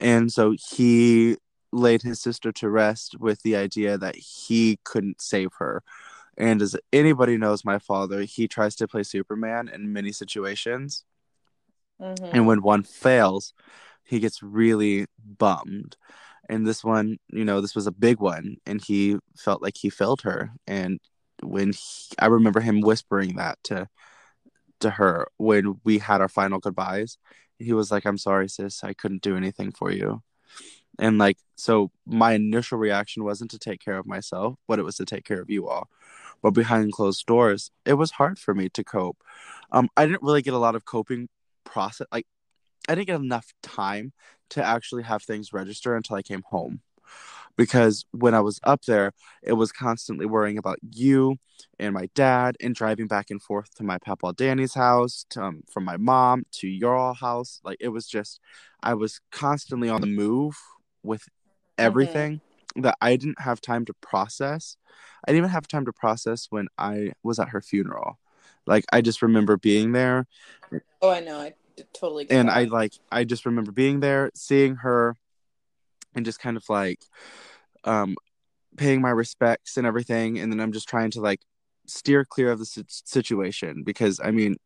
And 0.00 0.32
so 0.32 0.54
he 0.70 1.36
laid 1.72 2.02
his 2.02 2.20
sister 2.20 2.52
to 2.52 2.68
rest 2.68 3.18
with 3.18 3.42
the 3.42 3.56
idea 3.56 3.96
that 3.98 4.16
he 4.16 4.78
couldn't 4.84 5.20
save 5.20 5.50
her 5.58 5.82
and 6.36 6.62
as 6.62 6.76
anybody 6.92 7.36
knows 7.36 7.64
my 7.64 7.78
father, 7.78 8.22
he 8.22 8.48
tries 8.48 8.74
to 8.76 8.88
play 8.88 9.02
Superman 9.02 9.68
in 9.68 9.92
many 9.92 10.12
situations. 10.12 11.04
Mm-hmm. 12.00 12.34
And 12.34 12.46
when 12.46 12.62
one 12.62 12.82
fails, 12.82 13.52
he 14.04 14.18
gets 14.18 14.42
really 14.42 15.06
bummed. 15.24 15.96
And 16.48 16.66
this 16.66 16.82
one, 16.82 17.18
you 17.28 17.44
know, 17.44 17.60
this 17.60 17.74
was 17.74 17.86
a 17.86 17.92
big 17.92 18.18
one, 18.18 18.56
and 18.66 18.82
he 18.82 19.18
felt 19.36 19.62
like 19.62 19.76
he 19.76 19.90
failed 19.90 20.22
her. 20.22 20.52
And 20.66 21.00
when 21.42 21.72
he, 21.72 22.14
I 22.18 22.26
remember 22.26 22.60
him 22.60 22.80
whispering 22.80 23.36
that 23.36 23.58
to 23.64 23.88
to 24.80 24.90
her 24.90 25.28
when 25.36 25.80
we 25.84 25.98
had 25.98 26.20
our 26.20 26.28
final 26.28 26.58
goodbyes, 26.58 27.18
he 27.58 27.72
was 27.72 27.92
like, 27.92 28.04
"I'm 28.04 28.18
sorry, 28.18 28.48
sis, 28.48 28.82
I 28.82 28.94
couldn't 28.94 29.22
do 29.22 29.36
anything 29.36 29.72
for 29.72 29.92
you." 29.92 30.22
And 30.98 31.18
like, 31.18 31.38
so 31.56 31.90
my 32.06 32.32
initial 32.32 32.78
reaction 32.78 33.24
wasn't 33.24 33.50
to 33.52 33.58
take 33.58 33.80
care 33.80 33.96
of 33.96 34.06
myself, 34.06 34.56
but 34.68 34.78
it 34.78 34.82
was 34.82 34.96
to 34.96 35.04
take 35.04 35.24
care 35.24 35.40
of 35.40 35.50
you 35.50 35.68
all 35.68 35.88
but 36.42 36.50
behind 36.50 36.92
closed 36.92 37.24
doors, 37.26 37.70
it 37.86 37.94
was 37.94 38.10
hard 38.10 38.38
for 38.38 38.54
me 38.54 38.68
to 38.70 38.84
cope. 38.84 39.18
Um, 39.70 39.88
I 39.96 40.04
didn't 40.04 40.22
really 40.22 40.42
get 40.42 40.54
a 40.54 40.58
lot 40.58 40.74
of 40.74 40.84
coping 40.84 41.28
process. 41.64 42.06
Like, 42.12 42.26
I 42.88 42.94
didn't 42.94 43.06
get 43.06 43.20
enough 43.20 43.46
time 43.62 44.12
to 44.50 44.62
actually 44.62 45.04
have 45.04 45.22
things 45.22 45.52
register 45.52 45.96
until 45.96 46.16
I 46.16 46.22
came 46.22 46.42
home. 46.46 46.80
Because 47.56 48.06
when 48.12 48.34
I 48.34 48.40
was 48.40 48.58
up 48.64 48.82
there, 48.86 49.12
it 49.42 49.52
was 49.52 49.72
constantly 49.72 50.26
worrying 50.26 50.58
about 50.58 50.78
you 50.90 51.36
and 51.78 51.94
my 51.94 52.08
dad 52.14 52.56
and 52.60 52.74
driving 52.74 53.06
back 53.06 53.30
and 53.30 53.42
forth 53.42 53.74
to 53.74 53.84
my 53.84 53.98
papa 53.98 54.32
Danny's 54.36 54.74
house, 54.74 55.26
to, 55.30 55.42
um, 55.42 55.62
from 55.70 55.84
my 55.84 55.96
mom 55.96 56.44
to 56.52 56.66
your 56.66 57.14
house. 57.14 57.60
Like, 57.62 57.76
it 57.80 57.88
was 57.88 58.06
just, 58.06 58.40
I 58.82 58.94
was 58.94 59.20
constantly 59.30 59.88
on 59.88 60.00
the 60.00 60.06
move 60.06 60.56
with 61.02 61.28
everything. 61.78 62.32
Mm-hmm 62.36 62.46
that 62.76 62.96
I 63.00 63.16
didn't 63.16 63.40
have 63.40 63.60
time 63.60 63.84
to 63.86 63.94
process. 63.94 64.76
I 65.24 65.30
didn't 65.30 65.38
even 65.38 65.50
have 65.50 65.68
time 65.68 65.84
to 65.84 65.92
process 65.92 66.46
when 66.50 66.68
I 66.78 67.12
was 67.22 67.38
at 67.38 67.50
her 67.50 67.60
funeral. 67.60 68.18
Like 68.66 68.84
I 68.92 69.00
just 69.00 69.22
remember 69.22 69.56
being 69.56 69.92
there. 69.92 70.26
Oh, 71.00 71.10
I 71.10 71.20
know. 71.20 71.40
I 71.40 71.54
totally. 71.92 72.26
and 72.30 72.48
that. 72.48 72.56
I 72.56 72.64
like 72.64 72.94
I 73.10 73.24
just 73.24 73.44
remember 73.44 73.72
being 73.72 74.00
there, 74.00 74.30
seeing 74.34 74.76
her, 74.76 75.16
and 76.14 76.24
just 76.24 76.40
kind 76.40 76.56
of 76.56 76.64
like, 76.68 77.00
um, 77.84 78.16
paying 78.76 79.00
my 79.00 79.10
respects 79.10 79.76
and 79.76 79.86
everything. 79.86 80.38
And 80.38 80.52
then 80.52 80.60
I'm 80.60 80.72
just 80.72 80.88
trying 80.88 81.10
to 81.12 81.20
like 81.20 81.40
steer 81.86 82.24
clear 82.24 82.52
of 82.52 82.58
the 82.58 82.84
situation 82.88 83.82
because 83.84 84.20
I 84.22 84.30
mean, 84.30 84.56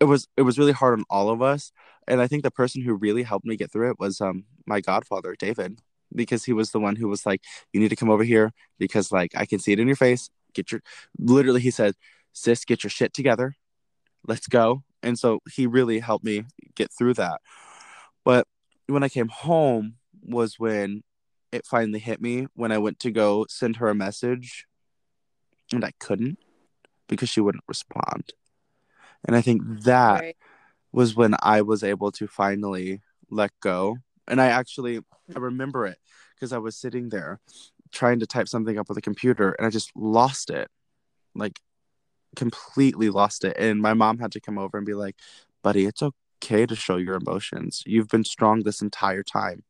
it 0.00 0.04
was 0.04 0.26
it 0.36 0.42
was 0.42 0.58
really 0.58 0.72
hard 0.72 0.98
on 0.98 1.04
all 1.10 1.28
of 1.28 1.42
us, 1.42 1.70
and 2.08 2.20
I 2.20 2.26
think 2.26 2.42
the 2.42 2.50
person 2.50 2.82
who 2.82 2.94
really 2.94 3.22
helped 3.22 3.46
me 3.46 3.56
get 3.56 3.70
through 3.70 3.90
it 3.90 4.00
was 4.00 4.20
um 4.20 4.44
my 4.66 4.80
godfather 4.80 5.34
David 5.38 5.80
because 6.14 6.44
he 6.44 6.52
was 6.52 6.70
the 6.70 6.80
one 6.80 6.96
who 6.96 7.08
was 7.08 7.24
like, 7.26 7.42
"You 7.72 7.80
need 7.80 7.88
to 7.90 7.96
come 7.96 8.10
over 8.10 8.24
here 8.24 8.52
because 8.78 9.12
like 9.12 9.32
I 9.36 9.46
can 9.46 9.58
see 9.58 9.72
it 9.72 9.80
in 9.80 9.86
your 9.86 9.96
face. 9.96 10.30
Get 10.54 10.72
your 10.72 10.82
literally," 11.18 11.60
he 11.60 11.70
said, 11.70 11.94
"Sis, 12.32 12.64
get 12.64 12.84
your 12.84 12.90
shit 12.90 13.14
together. 13.14 13.56
Let's 14.26 14.46
go." 14.46 14.84
And 15.02 15.18
so 15.18 15.40
he 15.50 15.66
really 15.66 15.98
helped 16.00 16.24
me 16.24 16.44
get 16.74 16.92
through 16.92 17.14
that. 17.14 17.40
But 18.24 18.46
when 18.86 19.02
I 19.02 19.08
came 19.08 19.28
home 19.28 19.96
was 20.22 20.58
when 20.58 21.02
it 21.50 21.66
finally 21.66 21.98
hit 21.98 22.20
me 22.20 22.46
when 22.54 22.72
I 22.72 22.78
went 22.78 22.98
to 23.00 23.10
go 23.10 23.46
send 23.48 23.76
her 23.76 23.88
a 23.88 23.94
message 23.94 24.66
and 25.72 25.84
I 25.84 25.92
couldn't 25.98 26.38
because 27.08 27.28
she 27.28 27.40
wouldn't 27.40 27.64
respond. 27.68 28.32
And 29.24 29.36
I 29.36 29.42
think 29.42 29.62
that 29.82 30.20
right. 30.20 30.36
was 30.92 31.14
when 31.14 31.34
I 31.42 31.62
was 31.62 31.84
able 31.84 32.10
to 32.12 32.26
finally 32.26 33.02
let 33.30 33.50
go. 33.60 33.98
And 34.28 34.40
I 34.40 34.46
actually 34.46 35.00
I 35.34 35.38
remember 35.38 35.86
it 35.86 35.98
because 36.34 36.52
I 36.52 36.58
was 36.58 36.76
sitting 36.76 37.08
there 37.08 37.40
trying 37.90 38.20
to 38.20 38.26
type 38.26 38.48
something 38.48 38.78
up 38.78 38.88
with 38.88 38.98
a 38.98 39.02
computer 39.02 39.52
and 39.52 39.66
I 39.66 39.70
just 39.70 39.90
lost 39.96 40.50
it. 40.50 40.68
Like 41.34 41.60
completely 42.36 43.10
lost 43.10 43.44
it. 43.44 43.56
And 43.58 43.80
my 43.80 43.94
mom 43.94 44.18
had 44.18 44.32
to 44.32 44.40
come 44.40 44.58
over 44.58 44.76
and 44.76 44.86
be 44.86 44.94
like, 44.94 45.16
buddy, 45.62 45.86
it's 45.86 46.02
okay 46.02 46.66
to 46.66 46.74
show 46.74 46.96
your 46.96 47.16
emotions. 47.16 47.82
You've 47.86 48.08
been 48.08 48.24
strong 48.24 48.62
this 48.62 48.80
entire 48.80 49.22
time 49.22 49.64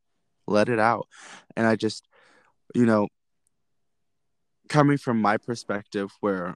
let 0.47 0.69
it 0.69 0.79
out. 0.79 1.09
And 1.57 1.67
I 1.67 1.77
just, 1.77 2.07
you 2.75 2.87
know, 2.87 3.09
coming 4.69 4.99
from 4.99 5.21
my 5.21 5.37
perspective, 5.37 6.11
where 6.21 6.55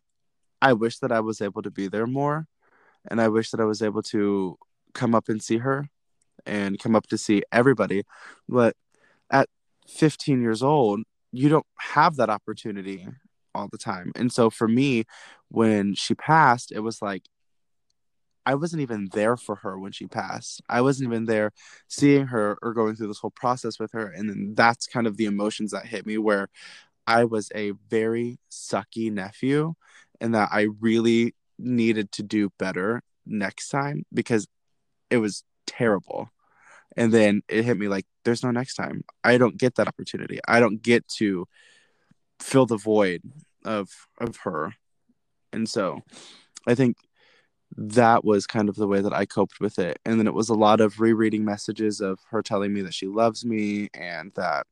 I 0.63 0.73
wish 0.73 0.99
that 0.99 1.13
I 1.13 1.21
was 1.21 1.41
able 1.41 1.63
to 1.63 1.71
be 1.71 1.89
there 1.89 2.07
more, 2.07 2.47
and 3.09 3.21
I 3.21 3.29
wish 3.29 3.51
that 3.51 3.61
I 3.61 3.65
was 3.65 3.83
able 3.83 4.03
to 4.05 4.59
come 4.95 5.15
up 5.15 5.29
and 5.29 5.43
see 5.43 5.59
her 5.59 5.89
and 6.47 6.79
come 6.79 6.95
up 6.97 7.07
to 7.09 7.19
see 7.19 7.43
everybody. 7.53 8.05
But 8.49 8.77
at 9.31 9.49
15 9.89 10.41
years 10.41 10.63
old, 10.63 11.01
you 11.33 11.49
don't 11.49 11.67
have 11.79 12.17
that 12.17 12.31
opportunity 12.31 13.07
all 13.55 13.69
the 13.71 13.79
time. 13.79 14.13
And 14.17 14.33
so 14.33 14.51
for 14.51 14.69
me, 14.69 15.05
when 15.49 15.95
she 15.95 16.15
passed, 16.15 16.73
it 16.73 16.81
was 16.81 17.03
like 17.03 17.25
I 18.47 18.55
wasn't 18.55 18.83
even 18.83 19.09
there 19.13 19.37
for 19.37 19.57
her 19.57 19.77
when 19.77 19.91
she 19.91 20.07
passed. 20.07 20.63
I 20.69 20.81
wasn't 20.81 21.09
even 21.09 21.25
there 21.25 21.51
seeing 21.89 22.27
her 22.29 22.57
or 22.63 22.75
going 22.75 22.95
through 22.95 23.09
this 23.09 23.19
whole 23.19 23.33
process 23.33 23.81
with 23.81 23.91
her. 23.93 24.07
And 24.07 24.31
then 24.31 24.55
that's 24.55 24.87
kind 24.87 25.09
of 25.09 25.17
the 25.17 25.25
emotions 25.25 25.73
that 25.73 25.87
hit 25.87 26.07
me 26.07 26.17
where 26.17 26.49
I 27.09 27.25
was 27.25 27.51
a 27.57 27.73
very 27.91 28.39
sucky 28.51 29.11
nephew 29.11 29.75
and 30.21 30.35
that 30.37 30.51
I 30.53 30.69
really 30.81 31.35
needed 31.59 32.13
to 32.13 32.23
do 32.23 32.51
better 32.57 33.03
next 33.27 33.69
time 33.69 34.05
because 34.15 34.47
it 35.11 35.19
was 35.19 35.43
terrible. 35.67 36.31
And 36.97 37.13
then 37.13 37.43
it 37.49 37.65
hit 37.65 37.79
me 37.79 37.89
like, 37.89 38.07
there's 38.25 38.43
no 38.43 38.51
next 38.51 38.75
time. 38.75 39.05
I 39.23 39.39
don't 39.39 39.57
get 39.57 39.75
that 39.77 39.89
opportunity. 39.89 40.41
I 40.47 40.61
don't 40.61 40.83
get 40.83 41.07
to 41.19 41.47
fill 42.41 42.67
the 42.67 42.77
void 42.77 43.23
of 43.65 43.89
of 44.19 44.39
her. 44.39 44.75
And 45.53 45.69
so 45.69 46.03
I 46.67 46.75
think 46.75 46.97
that 47.77 48.25
was 48.25 48.47
kind 48.47 48.69
of 48.69 48.77
the 48.77 48.87
way 48.87 49.01
that 49.01 49.13
I 49.13 49.27
coped 49.27 49.61
with 49.61 49.79
it. 49.79 49.99
And 50.05 50.19
then 50.19 50.27
it 50.27 50.35
was 50.35 50.49
a 50.49 50.55
lot 50.55 50.81
of 50.81 51.01
rereading 51.01 51.45
messages 51.45 52.01
of 52.01 52.19
her 52.31 52.43
telling 52.43 52.73
me 52.73 52.83
that 52.83 52.95
she 52.95 53.07
loves 53.07 53.45
me 53.45 53.89
and 53.95 54.33
that 54.37 54.67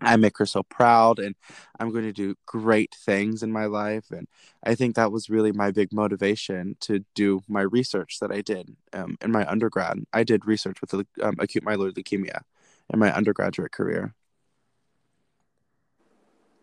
I 0.00 0.16
make 0.16 0.38
her 0.38 0.46
so 0.46 0.62
proud 0.62 1.18
and 1.18 1.34
I'm 1.78 1.90
going 1.90 2.04
to 2.04 2.12
do 2.12 2.34
great 2.46 2.94
things 2.94 3.42
in 3.42 3.52
my 3.52 3.66
life. 3.66 4.10
And 4.10 4.26
I 4.62 4.74
think 4.74 4.96
that 4.96 5.12
was 5.12 5.30
really 5.30 5.52
my 5.52 5.70
big 5.70 5.92
motivation 5.92 6.76
to 6.80 7.04
do 7.14 7.42
my 7.48 7.62
research 7.62 8.18
that 8.20 8.32
I 8.32 8.40
did 8.40 8.74
um, 8.92 9.16
in 9.22 9.30
my 9.30 9.48
undergrad. 9.48 9.98
I 10.12 10.24
did 10.24 10.46
research 10.46 10.80
with 10.80 10.94
um, 10.94 11.36
acute 11.38 11.64
myeloid 11.64 11.92
leukemia 11.92 12.40
in 12.92 12.98
my 12.98 13.14
undergraduate 13.14 13.72
career. 13.72 14.14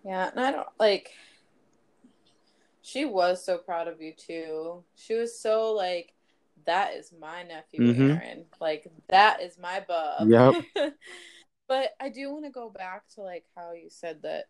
Yeah, 0.04 0.30
and 0.30 0.39
I 0.39 0.52
don't 0.52 0.67
like 0.80 1.12
she 2.82 3.06
was 3.06 3.44
so 3.46 3.58
proud 3.58 3.88
of 3.88 4.02
you 4.02 4.13
too. 4.13 4.84
She 4.96 5.13
was 5.13 5.39
so 5.39 5.72
like, 5.74 6.13
that 6.65 6.94
is 6.94 7.13
my 7.20 7.44
nephew 7.44 7.82
mm-hmm. 7.82 8.12
Aaron. 8.12 8.46
Like 8.60 8.88
that 9.10 9.41
is 9.41 9.58
my 9.58 9.84
bub. 9.88 10.28
Yep. 10.28 10.65
but 11.72 11.96
I 12.02 12.10
do 12.10 12.30
want 12.30 12.44
to 12.44 12.52
go 12.52 12.70
back 12.70 13.08
to 13.16 13.22
like 13.22 13.46
how 13.56 13.72
you 13.72 13.90
said 13.90 14.24
that 14.24 14.50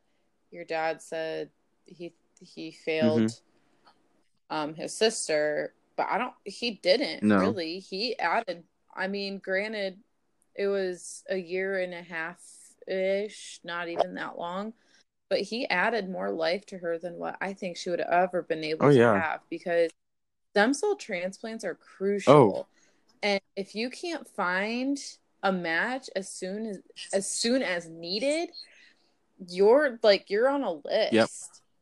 your 0.50 0.66
dad 0.66 1.04
said 1.04 1.52
he 1.86 2.16
he 2.40 2.72
failed 2.72 3.22
mm-hmm. 3.22 4.56
um 4.56 4.74
his 4.74 4.92
sister, 4.92 5.76
but 5.96 6.08
I 6.10 6.18
don't 6.18 6.34
he 6.46 6.72
didn't 6.82 7.22
no. 7.22 7.38
really. 7.38 7.78
He 7.78 8.18
added 8.18 8.64
I 8.96 9.08
mean, 9.08 9.38
granted 9.38 10.00
it 10.56 10.66
was 10.66 11.24
a 11.30 11.38
year 11.38 11.80
and 11.80 11.94
a 11.94 12.02
half 12.02 12.42
ish, 12.88 13.60
not 13.64 13.88
even 13.88 14.16
that 14.16 14.40
long 14.40 14.74
but 15.30 15.40
he 15.40 15.70
added 15.70 16.10
more 16.10 16.32
life 16.32 16.66
to 16.66 16.78
her 16.80 16.98
than 16.98 17.18
what 17.18 17.38
I 17.40 17.54
think 17.54 17.78
she 17.78 17.92
would 17.92 18.00
have 18.00 18.10
ever 18.12 18.42
been 18.42 18.66
able 18.66 18.88
oh, 18.88 18.90
to 18.90 18.98
yeah. 18.98 19.18
have 19.18 19.42
because 19.50 19.92
stem 20.50 20.74
cell 20.74 20.98
transplants 20.98 21.64
are 21.64 21.76
crucial. 21.76 22.34
Oh. 22.34 22.66
And 23.24 23.40
if 23.56 23.74
you 23.74 23.90
can't 23.92 24.28
find 24.28 25.00
a 25.44 25.52
match 25.52 26.10
as 26.16 26.30
soon 26.30 26.66
as 26.68 26.80
as 27.14 27.28
soon 27.28 27.62
as 27.62 27.88
needed, 27.90 28.50
you're 29.48 30.00
like 30.04 30.30
you're 30.30 30.50
on 30.50 30.64
a 30.64 30.74
list. 30.74 31.14
Yep. 31.14 31.30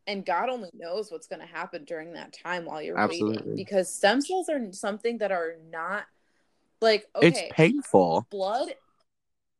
And 0.07 0.25
God 0.25 0.49
only 0.49 0.71
knows 0.73 1.11
what's 1.11 1.27
going 1.27 1.41
to 1.41 1.45
happen 1.45 1.83
during 1.83 2.13
that 2.13 2.33
time 2.33 2.65
while 2.65 2.81
you're 2.81 2.97
Absolutely. 2.97 3.37
waiting 3.37 3.55
because 3.55 3.93
stem 3.93 4.21
cells 4.21 4.49
are 4.49 4.71
something 4.71 5.19
that 5.19 5.31
are 5.31 5.57
not 5.71 6.05
like 6.81 7.05
okay, 7.15 7.27
it's 7.27 7.41
painful. 7.53 8.25
Blood 8.31 8.69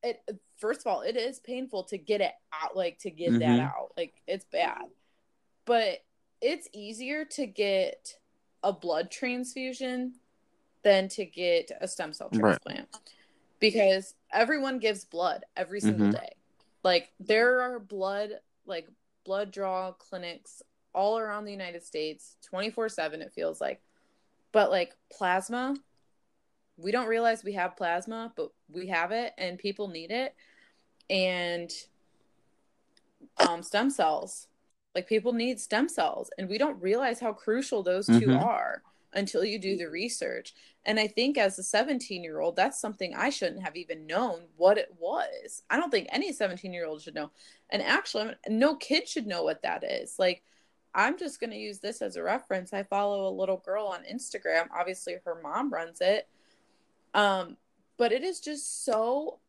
it 0.03 0.21
first 0.57 0.81
of 0.81 0.87
all, 0.87 1.01
it 1.01 1.15
is 1.15 1.39
painful 1.39 1.83
to 1.85 1.97
get 1.97 2.21
it 2.21 2.33
out, 2.53 2.75
like 2.75 2.99
to 2.99 3.11
get 3.11 3.31
mm-hmm. 3.31 3.39
that 3.39 3.59
out. 3.59 3.91
Like 3.97 4.13
it's 4.27 4.45
bad. 4.45 4.83
But 5.65 5.99
it's 6.41 6.67
easier 6.73 7.25
to 7.25 7.45
get 7.45 8.17
a 8.63 8.73
blood 8.73 9.11
transfusion 9.11 10.13
than 10.83 11.09
to 11.09 11.25
get 11.25 11.71
a 11.81 11.87
stem 11.87 12.13
cell 12.13 12.29
transplant. 12.29 12.87
Right. 12.93 13.01
Because 13.59 14.15
everyone 14.31 14.79
gives 14.79 15.05
blood 15.05 15.43
every 15.55 15.81
single 15.81 16.07
mm-hmm. 16.07 16.17
day. 16.17 16.33
Like 16.83 17.11
there 17.19 17.61
are 17.61 17.79
blood 17.79 18.31
like 18.65 18.87
blood 19.25 19.51
draw 19.51 19.91
clinics 19.91 20.61
all 20.93 21.19
around 21.19 21.45
the 21.45 21.51
United 21.51 21.83
States 21.83 22.37
24/7 22.51 23.21
it 23.21 23.33
feels 23.33 23.59
like. 23.59 23.81
But 24.51 24.71
like 24.71 24.95
plasma, 25.11 25.75
we 26.77 26.91
don't 26.91 27.07
realize 27.07 27.43
we 27.43 27.53
have 27.53 27.77
plasma, 27.77 28.31
but 28.35 28.51
we 28.71 28.87
have 28.87 29.11
it 29.11 29.33
and 29.37 29.59
people 29.59 29.87
need 29.87 30.11
it. 30.11 30.33
And 31.09 31.71
um, 33.37 33.63
stem 33.63 33.89
cells, 33.89 34.47
like 34.95 35.07
people 35.07 35.33
need 35.33 35.59
stem 35.59 35.89
cells, 35.89 36.29
and 36.37 36.49
we 36.49 36.57
don't 36.57 36.81
realize 36.81 37.19
how 37.19 37.33
crucial 37.33 37.83
those 37.83 38.05
2 38.05 38.13
mm-hmm. 38.13 38.37
are 38.37 38.83
until 39.13 39.43
you 39.43 39.59
do 39.59 39.75
the 39.75 39.89
research. 39.89 40.53
And 40.85 40.99
I 40.99 41.07
think 41.07 41.37
as 41.37 41.59
a 41.59 41.63
17 41.63 42.23
year 42.23 42.39
old, 42.39 42.55
that's 42.55 42.79
something 42.79 43.13
I 43.15 43.29
shouldn't 43.29 43.63
have 43.63 43.75
even 43.75 44.07
known 44.07 44.41
what 44.57 44.77
it 44.77 44.95
was. 44.97 45.63
I 45.69 45.77
don't 45.77 45.91
think 45.91 46.07
any 46.11 46.31
17 46.31 46.73
year 46.73 46.85
old 46.85 47.01
should 47.01 47.15
know. 47.15 47.31
And 47.69 47.81
actually, 47.81 48.33
no 48.47 48.75
kid 48.75 49.07
should 49.07 49.27
know 49.27 49.43
what 49.43 49.61
that 49.63 49.83
is. 49.83 50.17
Like, 50.17 50.43
I'm 50.93 51.17
just 51.17 51.39
going 51.39 51.51
to 51.51 51.57
use 51.57 51.79
this 51.79 52.01
as 52.01 52.15
a 52.15 52.23
reference. 52.23 52.73
I 52.73 52.83
follow 52.83 53.27
a 53.27 53.37
little 53.37 53.57
girl 53.57 53.85
on 53.85 54.03
Instagram. 54.11 54.67
Obviously, 54.75 55.17
her 55.25 55.39
mom 55.41 55.71
runs 55.71 56.01
it. 56.01 56.27
Um, 57.13 57.57
but 57.97 58.11
it 58.11 58.23
is 58.23 58.39
just 58.39 58.85
so 58.85 59.39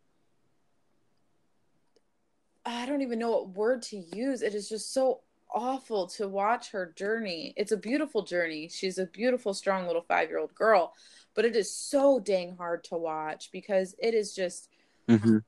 I 2.64 2.85
don't 2.87 3.03
even 3.03 3.18
know 3.18 3.31
what 3.31 3.49
word 3.51 3.83
to 3.83 3.96
use. 3.96 4.42
It 4.42 4.55
is 4.55 4.69
just 4.69 4.92
so 4.92 5.21
awful 5.55 6.07
to 6.09 6.29
watch 6.29 6.71
her 6.71 6.92
journey. 6.96 7.55
It's 7.57 7.73
a 7.73 7.77
beautiful 7.77 8.23
journey. 8.23 8.69
She's 8.69 8.98
a 8.98 9.07
beautiful, 9.07 9.55
strong 9.55 9.87
little 9.87 10.03
five 10.03 10.29
year 10.29 10.38
old 10.38 10.55
girl, 10.55 10.94
but 11.35 11.44
it 11.44 11.57
is 11.57 11.73
so 11.73 12.21
dang 12.21 12.57
hard 12.57 12.85
to 12.85 12.96
watch 12.96 13.51
because 13.53 13.94
it 13.98 14.15
is 14.15 14.35
just 14.35 14.69
mm-hmm 15.09 15.38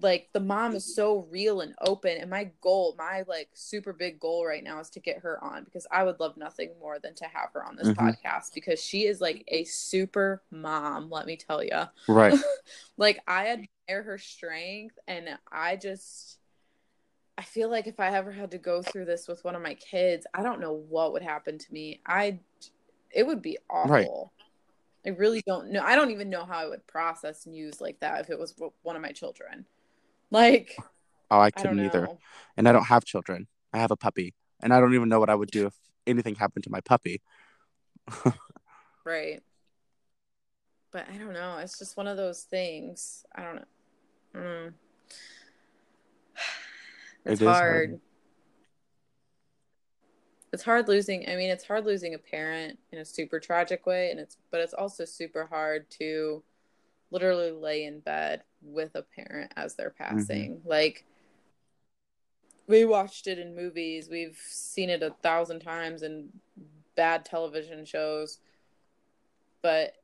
like 0.00 0.28
the 0.32 0.40
mom 0.40 0.74
is 0.74 0.94
so 0.94 1.26
real 1.30 1.60
and 1.60 1.74
open 1.82 2.16
and 2.18 2.30
my 2.30 2.50
goal 2.60 2.94
my 2.98 3.24
like 3.26 3.48
super 3.52 3.92
big 3.92 4.18
goal 4.18 4.46
right 4.46 4.64
now 4.64 4.80
is 4.80 4.88
to 4.88 5.00
get 5.00 5.18
her 5.18 5.42
on 5.44 5.64
because 5.64 5.86
i 5.90 6.02
would 6.02 6.18
love 6.18 6.36
nothing 6.36 6.70
more 6.80 6.98
than 6.98 7.14
to 7.14 7.24
have 7.24 7.50
her 7.52 7.64
on 7.64 7.76
this 7.76 7.88
mm-hmm. 7.88 8.06
podcast 8.06 8.54
because 8.54 8.82
she 8.82 9.06
is 9.06 9.20
like 9.20 9.44
a 9.48 9.64
super 9.64 10.42
mom 10.50 11.10
let 11.10 11.26
me 11.26 11.36
tell 11.36 11.62
you 11.62 11.82
right 12.08 12.38
like 12.96 13.20
i 13.26 13.48
admire 13.48 14.02
her 14.02 14.18
strength 14.18 14.98
and 15.06 15.28
i 15.50 15.76
just 15.76 16.38
i 17.38 17.42
feel 17.42 17.70
like 17.70 17.86
if 17.86 17.98
i 17.98 18.08
ever 18.08 18.32
had 18.32 18.50
to 18.50 18.58
go 18.58 18.82
through 18.82 19.04
this 19.04 19.28
with 19.28 19.44
one 19.44 19.54
of 19.54 19.62
my 19.62 19.74
kids 19.74 20.26
i 20.34 20.42
don't 20.42 20.60
know 20.60 20.72
what 20.72 21.12
would 21.12 21.22
happen 21.22 21.58
to 21.58 21.72
me 21.72 22.00
i 22.06 22.38
it 23.14 23.26
would 23.26 23.42
be 23.42 23.58
awful 23.70 23.90
right. 23.90 24.08
I 25.04 25.10
really 25.10 25.42
don't 25.46 25.70
know. 25.70 25.82
I 25.82 25.96
don't 25.96 26.12
even 26.12 26.30
know 26.30 26.44
how 26.44 26.58
I 26.58 26.68
would 26.68 26.86
process 26.86 27.46
news 27.46 27.80
like 27.80 27.98
that 28.00 28.20
if 28.20 28.30
it 28.30 28.38
was 28.38 28.54
one 28.82 28.96
of 28.96 29.02
my 29.02 29.10
children. 29.10 29.66
Like, 30.30 30.76
oh, 31.30 31.40
I 31.40 31.50
couldn't 31.50 31.80
I 31.80 31.86
either. 31.86 32.08
And 32.56 32.68
I 32.68 32.72
don't 32.72 32.84
have 32.84 33.04
children. 33.04 33.48
I 33.72 33.78
have 33.78 33.90
a 33.90 33.96
puppy, 33.96 34.34
and 34.60 34.72
I 34.72 34.80
don't 34.80 34.94
even 34.94 35.08
know 35.08 35.18
what 35.18 35.30
I 35.30 35.34
would 35.34 35.50
do 35.50 35.66
if 35.66 35.74
anything 36.06 36.36
happened 36.36 36.64
to 36.64 36.70
my 36.70 36.80
puppy. 36.80 37.20
right. 39.04 39.42
But 40.92 41.06
I 41.12 41.16
don't 41.16 41.32
know. 41.32 41.58
It's 41.58 41.78
just 41.78 41.96
one 41.96 42.06
of 42.06 42.16
those 42.16 42.42
things. 42.42 43.24
I 43.34 43.42
don't 43.42 43.56
know. 43.56 43.64
Mm. 44.36 44.72
It's 47.24 47.40
it 47.40 47.46
hard. 47.46 47.90
hard. 47.90 48.00
It's 50.52 50.62
hard 50.62 50.88
losing. 50.88 51.28
I 51.28 51.36
mean, 51.36 51.50
it's 51.50 51.64
hard 51.64 51.86
losing 51.86 52.14
a 52.14 52.18
parent 52.18 52.78
in 52.92 52.98
a 52.98 53.04
super 53.04 53.40
tragic 53.40 53.86
way, 53.86 54.10
and 54.10 54.20
it's 54.20 54.36
but 54.50 54.60
it's 54.60 54.74
also 54.74 55.04
super 55.04 55.46
hard 55.46 55.88
to 55.92 56.42
literally 57.10 57.52
lay 57.52 57.84
in 57.84 58.00
bed 58.00 58.42
with 58.62 58.94
a 58.94 59.02
parent 59.02 59.52
as 59.56 59.74
they're 59.74 59.90
mm-hmm. 59.90 60.16
passing. 60.16 60.56
Mm-hmm. 60.56 60.68
Like 60.68 61.04
we 62.66 62.84
watched 62.84 63.26
it 63.26 63.38
in 63.38 63.54
movies, 63.54 64.08
we've 64.10 64.40
seen 64.48 64.90
it 64.90 65.02
a 65.02 65.10
thousand 65.22 65.60
times 65.60 66.02
in 66.02 66.30
bad 66.96 67.24
television 67.24 67.84
shows, 67.84 68.38
but 69.62 69.94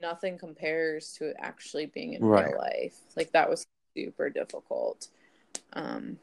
nothing 0.00 0.38
compares 0.38 1.12
to 1.14 1.32
actually 1.38 1.86
being 1.86 2.14
in 2.14 2.24
right. 2.24 2.46
real 2.46 2.58
life. 2.58 2.96
Like 3.16 3.32
that 3.32 3.48
was 3.48 3.66
super 3.96 4.30
difficult. 4.30 5.08
Um 5.72 6.18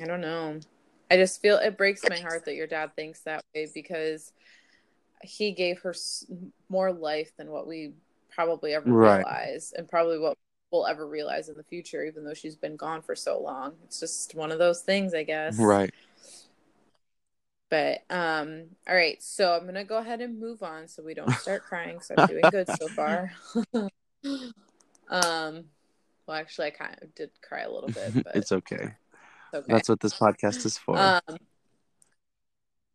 I 0.00 0.06
don't 0.06 0.20
know. 0.20 0.60
I 1.10 1.16
just 1.16 1.42
feel 1.42 1.58
it 1.58 1.76
breaks 1.76 2.02
my 2.08 2.18
heart 2.18 2.46
that 2.46 2.54
your 2.54 2.66
dad 2.66 2.96
thinks 2.96 3.20
that 3.20 3.44
way 3.54 3.68
because 3.74 4.32
he 5.22 5.52
gave 5.52 5.80
her 5.80 5.94
more 6.68 6.92
life 6.92 7.32
than 7.36 7.50
what 7.50 7.66
we 7.66 7.92
probably 8.30 8.74
ever 8.74 8.90
right. 8.90 9.16
realize 9.18 9.72
and 9.76 9.88
probably 9.88 10.18
what 10.18 10.36
we'll 10.70 10.86
ever 10.86 11.06
realize 11.06 11.48
in 11.50 11.56
the 11.56 11.62
future 11.64 12.02
even 12.02 12.24
though 12.24 12.32
she's 12.32 12.56
been 12.56 12.76
gone 12.76 13.02
for 13.02 13.14
so 13.14 13.38
long 13.38 13.74
it's 13.84 14.00
just 14.00 14.34
one 14.34 14.50
of 14.50 14.58
those 14.58 14.80
things 14.80 15.12
i 15.12 15.22
guess 15.22 15.58
right 15.58 15.92
but 17.68 18.02
um 18.08 18.64
all 18.88 18.94
right 18.94 19.22
so 19.22 19.52
i'm 19.52 19.66
gonna 19.66 19.84
go 19.84 19.98
ahead 19.98 20.22
and 20.22 20.40
move 20.40 20.62
on 20.62 20.88
so 20.88 21.02
we 21.02 21.12
don't 21.12 21.30
start 21.34 21.62
crying 21.62 22.00
so 22.00 22.14
i'm 22.16 22.26
doing 22.26 22.48
good 22.50 22.66
so 22.68 22.88
far 22.88 23.30
um 25.10 25.64
well 26.26 26.36
actually 26.36 26.68
i 26.68 26.70
kind 26.70 26.96
of 27.02 27.14
did 27.14 27.28
cry 27.46 27.60
a 27.60 27.70
little 27.70 27.90
bit 27.90 28.14
but 28.24 28.34
it's 28.34 28.52
okay. 28.52 28.94
Okay 29.54 29.72
that's 29.72 29.88
what 29.88 30.00
this 30.00 30.14
podcast 30.14 30.64
is 30.64 30.78
for 30.78 30.98
um 30.98 31.20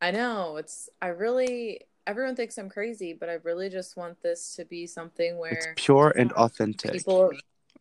i 0.01 0.11
know 0.11 0.57
it's 0.57 0.89
i 1.01 1.07
really 1.07 1.81
everyone 2.07 2.35
thinks 2.35 2.57
I'm 2.57 2.69
crazy, 2.69 3.13
but 3.13 3.29
I 3.29 3.33
really 3.43 3.69
just 3.69 3.97
want 3.97 4.19
this 4.23 4.55
to 4.55 4.65
be 4.65 4.87
something 4.87 5.37
where 5.37 5.51
it's 5.51 5.67
pure 5.75 6.13
and 6.17 6.31
authentic. 6.31 6.93
People, 6.93 7.31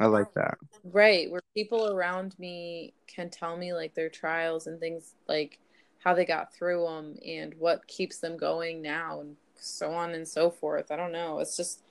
I 0.01 0.07
like 0.07 0.35
that. 0.35 0.59
Right, 0.85 1.31
where 1.31 1.41
people 1.55 1.93
around 1.93 2.39
me 2.39 2.93
can 3.07 3.31
tell 3.31 3.57
me 3.57 3.73
like 3.73 3.95
their 3.95 4.11
trials 4.11 4.67
and 4.67 4.81
things 4.81 5.15
like 5.29 5.61
how 6.01 6.13
they 6.13 6.25
got 6.25 6.53
through 6.53 6.85
them 6.85 7.17
and 7.27 7.55
what 7.59 7.87
keeps 7.87 8.19
them 8.19 8.37
going 8.37 8.83
now 8.83 9.21
and 9.21 9.37
so 9.55 9.93
on 9.93 10.13
and 10.13 10.27
so 10.27 10.51
forth. 10.51 10.91
I 10.91 10.97
don't 10.97 11.13
know. 11.13 11.39
It's 11.39 11.57
just 11.57 11.83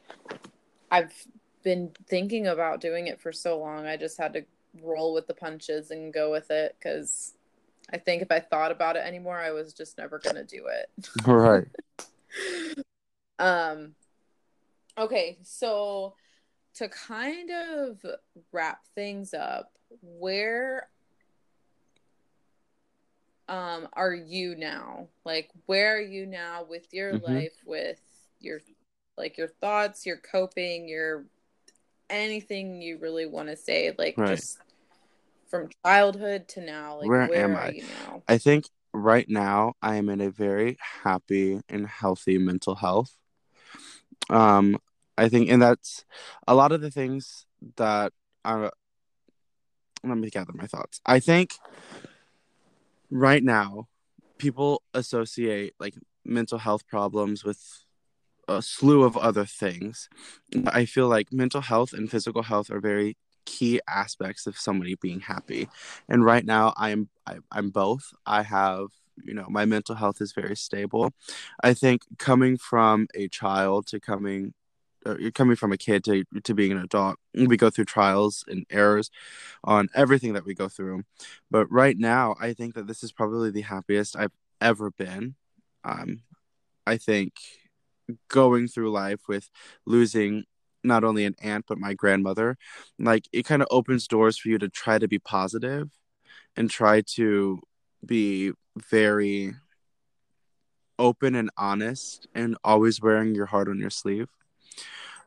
I've 0.92 1.14
been 1.64 1.92
thinking 2.08 2.48
about 2.48 2.82
doing 2.82 3.08
it 3.08 3.20
for 3.20 3.32
so 3.32 3.58
long. 3.58 3.88
I 3.88 3.98
just 3.98 4.18
had 4.18 4.34
to 4.34 4.46
roll 4.82 5.14
with 5.14 5.28
the 5.28 5.34
punches 5.34 5.92
and 5.92 6.14
go 6.14 6.32
with 6.32 6.52
it 6.52 6.76
cuz 6.82 7.34
I 7.92 7.98
think 7.98 8.22
if 8.22 8.32
I 8.32 8.40
thought 8.40 8.72
about 8.72 8.96
it 8.96 9.06
anymore, 9.06 9.38
I 9.38 9.52
was 9.52 9.74
just 9.74 9.98
never 9.98 10.18
going 10.20 10.36
to 10.36 10.44
do 10.44 10.68
it. 10.68 11.10
Right. 11.28 11.68
um 13.40 13.96
okay, 14.98 15.38
so 15.44 16.16
to 16.76 16.90
kind 16.90 17.52
of 17.52 18.06
wrap 18.52 18.86
things 18.96 19.34
up, 19.34 19.72
where 20.02 20.90
um 23.48 23.88
are 23.94 24.14
you 24.14 24.56
now? 24.56 25.08
Like 25.24 25.50
where 25.66 25.98
are 25.98 26.02
you 26.02 26.26
now 26.26 26.66
with 26.68 26.94
your 26.94 27.14
mm-hmm. 27.14 27.34
life 27.34 27.56
with 27.66 28.02
your 28.40 28.60
like 29.18 29.38
your 29.38 29.48
thoughts, 29.48 30.06
your 30.06 30.18
coping, 30.18 30.90
your 30.90 31.26
anything 32.10 32.82
you 32.82 32.98
really 33.00 33.26
want 33.26 33.50
to 33.50 33.56
say 33.56 33.92
like 33.98 34.16
right. 34.18 34.36
just 34.36 34.60
from 35.56 35.70
childhood 35.86 36.48
to 36.50 36.62
now 36.62 36.98
like 36.98 37.08
where, 37.08 37.28
where 37.28 37.44
am 37.44 37.56
I? 37.56 37.80
I 38.28 38.38
think 38.38 38.66
right 38.94 39.28
now 39.28 39.74
I 39.82 39.96
am 39.96 40.10
in 40.10 40.22
a 40.22 40.30
very 40.30 40.78
happy 41.04 41.62
and 41.70 41.88
healthy 41.88 42.38
mental 42.38 42.76
health. 42.76 43.14
Um, 44.30 44.78
I 45.18 45.30
think, 45.30 45.50
and 45.50 45.62
that's 45.62 46.06
a 46.48 46.56
lot 46.56 46.72
of 46.72 46.82
the 46.82 46.92
things 46.92 47.46
that 47.78 48.12
I. 48.44 48.70
Let 50.04 50.18
me 50.18 50.30
gather 50.30 50.54
my 50.54 50.68
thoughts. 50.68 51.02
I 51.06 51.20
think 51.20 51.54
right 53.10 53.44
now, 53.44 53.88
people 54.38 54.84
associate 54.94 55.74
like 55.80 55.96
mental 56.24 56.60
health 56.60 56.88
problems 56.88 57.44
with 57.44 57.86
a 58.48 58.62
slew 58.62 59.04
of 59.04 59.18
other 59.18 59.46
things. 59.46 60.10
I 60.68 60.86
feel 60.86 61.08
like 61.08 61.32
mental 61.32 61.62
health 61.62 61.94
and 61.94 62.12
physical 62.12 62.44
health 62.44 62.70
are 62.70 62.80
very 62.80 63.18
key 63.46 63.80
aspects 63.88 64.48
of 64.48 64.58
somebody 64.58 64.96
being 64.96 65.20
happy. 65.20 65.70
And 66.10 66.24
right 66.26 66.46
now 66.46 66.74
I 66.78 66.90
am 66.92 67.10
I, 67.28 67.38
I'm 67.52 67.70
both. 67.70 68.14
I 68.26 68.44
have 68.44 68.88
you 69.24 69.34
know 69.34 69.46
my 69.50 69.66
mental 69.66 69.96
health 69.96 70.22
is 70.22 70.34
very 70.34 70.56
stable. 70.56 71.14
I 71.64 71.74
think 71.74 72.04
coming 72.18 72.58
from 72.58 73.08
a 73.16 73.28
child 73.28 73.88
to 73.88 74.00
coming 74.00 74.54
uh, 75.06 75.18
you're 75.20 75.32
coming 75.32 75.56
from 75.56 75.72
a 75.72 75.78
kid 75.78 76.04
to 76.04 76.24
to 76.44 76.54
being 76.54 76.72
an 76.72 76.80
adult 76.80 77.18
we 77.34 77.58
go 77.58 77.70
through 77.70 77.86
trials 77.86 78.44
and 78.48 78.66
errors 78.70 79.12
on 79.64 79.88
everything 79.94 80.34
that 80.34 80.46
we 80.46 80.54
go 80.56 80.68
through 80.68 81.04
but 81.52 81.72
right 81.72 81.98
now 81.98 82.36
i 82.40 82.54
think 82.54 82.74
that 82.74 82.88
this 82.88 83.04
is 83.04 83.12
probably 83.12 83.52
the 83.52 83.62
happiest 83.62 84.16
i've 84.16 84.32
ever 84.62 84.90
been 84.92 85.36
um 85.84 86.22
i 86.88 86.98
think 86.98 87.34
going 88.28 88.68
through 88.68 88.92
life 88.92 89.28
with 89.28 89.50
losing 89.86 90.44
not 90.86 91.04
only 91.04 91.26
an 91.26 91.36
aunt 91.42 91.66
but 91.68 91.78
my 91.78 91.94
grandmother 91.94 92.58
like 93.00 93.28
it 93.34 93.46
kind 93.46 93.62
of 93.62 93.68
opens 93.72 94.08
doors 94.08 94.38
for 94.38 94.50
you 94.50 94.58
to 94.58 94.70
try 94.70 94.98
to 94.98 95.08
be 95.08 95.20
positive 95.20 95.90
and 96.56 96.70
try 96.70 97.02
to 97.02 97.60
be 98.06 98.52
very 98.78 99.54
open 100.98 101.36
and 101.36 101.50
honest 101.58 102.28
and 102.34 102.56
always 102.64 103.02
wearing 103.02 103.36
your 103.36 103.46
heart 103.46 103.68
on 103.68 103.80
your 103.80 103.90
sleeve 103.90 104.30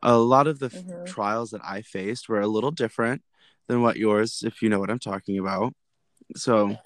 a 0.03 0.17
lot 0.17 0.47
of 0.47 0.59
the 0.59 0.69
mm-hmm. 0.69 1.03
f- 1.03 1.07
trials 1.07 1.51
that 1.51 1.61
i 1.65 1.83
faced 1.83 2.29
were 2.29 2.41
a 2.41 2.47
little 2.47 2.71
different 2.71 3.23
than 3.67 3.83
what 3.83 3.97
yours 3.97 4.43
if 4.47 4.63
you 4.63 4.69
know 4.69 4.79
what 4.79 4.91
i'm 4.91 4.99
talking 4.99 5.39
about 5.39 5.75
so 6.37 6.77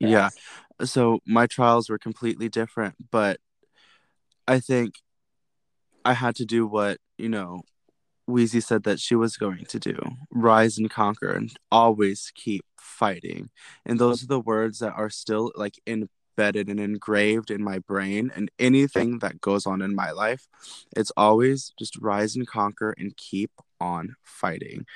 yes. 0.00 0.10
yeah 0.80 0.84
so 0.84 1.20
my 1.26 1.46
trials 1.46 1.88
were 1.88 1.98
completely 1.98 2.48
different 2.48 2.94
but 3.10 3.38
i 4.48 4.58
think 4.58 4.94
i 6.04 6.12
had 6.12 6.34
to 6.34 6.44
do 6.44 6.66
what 6.66 6.98
you 7.18 7.28
know 7.28 7.62
Wheezy 8.26 8.60
said 8.60 8.84
that 8.84 9.00
she 9.00 9.14
was 9.14 9.36
going 9.36 9.64
to 9.66 9.78
do 9.78 9.98
rise 10.30 10.78
and 10.78 10.90
conquer 10.90 11.30
and 11.32 11.52
always 11.70 12.32
keep 12.34 12.64
fighting. 12.78 13.50
And 13.84 13.98
those 13.98 14.22
are 14.22 14.28
the 14.28 14.40
words 14.40 14.78
that 14.78 14.94
are 14.94 15.10
still 15.10 15.52
like 15.54 15.74
embedded 15.86 16.68
and 16.68 16.80
engraved 16.80 17.50
in 17.50 17.62
my 17.62 17.78
brain. 17.78 18.30
And 18.34 18.50
anything 18.58 19.18
that 19.18 19.40
goes 19.40 19.66
on 19.66 19.82
in 19.82 19.94
my 19.94 20.10
life, 20.10 20.46
it's 20.96 21.12
always 21.16 21.72
just 21.78 21.96
rise 21.98 22.36
and 22.36 22.46
conquer 22.46 22.94
and 22.96 23.16
keep 23.16 23.50
on 23.80 24.14
fighting. 24.22 24.86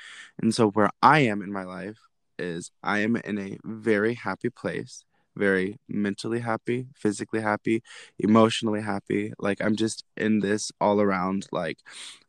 And 0.41 0.53
so, 0.53 0.69
where 0.69 0.89
I 1.01 1.19
am 1.19 1.41
in 1.41 1.51
my 1.51 1.63
life 1.63 1.99
is 2.39 2.71
I 2.83 2.99
am 2.99 3.15
in 3.17 3.37
a 3.39 3.57
very 3.63 4.13
happy 4.13 4.49
place 4.49 5.03
very 5.37 5.79
mentally 5.87 6.39
happy, 6.39 6.87
physically 6.95 7.41
happy, 7.41 7.83
emotionally 8.19 8.81
happy. 8.81 9.33
Like 9.39 9.61
I'm 9.61 9.75
just 9.75 10.03
in 10.17 10.39
this 10.39 10.71
all 10.81 10.99
around 10.99 11.47
like 11.51 11.79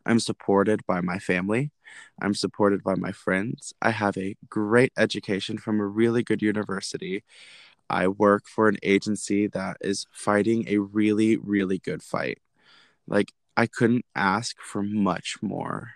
I'm 0.08 0.18
supported 0.18 0.84
by 0.86 1.02
my 1.02 1.18
family. 1.18 1.70
I'm 2.20 2.32
supported 2.34 2.82
by 2.82 2.94
my 2.94 3.12
friends. 3.12 3.74
I 3.82 3.90
have 3.90 4.16
a 4.16 4.36
great 4.48 4.90
education 4.96 5.58
from 5.58 5.80
a 5.80 5.86
really 5.86 6.22
good 6.22 6.40
university. 6.40 7.24
I 7.90 8.08
work 8.08 8.46
for 8.46 8.68
an 8.68 8.78
agency 8.82 9.46
that 9.48 9.76
is 9.82 10.06
fighting 10.10 10.64
a 10.66 10.78
really 10.78 11.36
really 11.36 11.78
good 11.78 12.02
fight. 12.02 12.38
Like 13.06 13.32
I 13.56 13.66
couldn't 13.66 14.06
ask 14.14 14.58
for 14.60 14.82
much 14.82 15.36
more. 15.42 15.92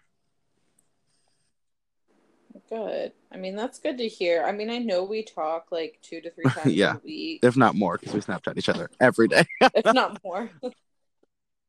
Good. 2.69 3.13
I 3.33 3.39
mean, 3.39 3.57
that's 3.57 3.79
good 3.79 3.99
to 3.99 4.09
hear. 4.09 4.45
I 4.45 4.53
mean, 4.53 4.71
I 4.71 4.79
know 4.79 5.05
we 5.05 5.23
talk 5.23 5.67
like 5.71 5.99
two 6.03 6.21
to 6.21 6.31
three 6.31 6.45
times 6.51 6.75
yeah, 6.75 6.97
a 6.97 7.01
week. 7.05 7.41
If 7.43 7.57
not 7.57 7.75
more, 7.75 7.97
because 7.97 8.15
we 8.15 8.21
Snapchat 8.21 8.59
each 8.59 8.69
other 8.69 8.91
every 9.01 9.29
day. 9.29 9.45
if 9.75 9.93
not 9.95 10.23
more. 10.23 10.51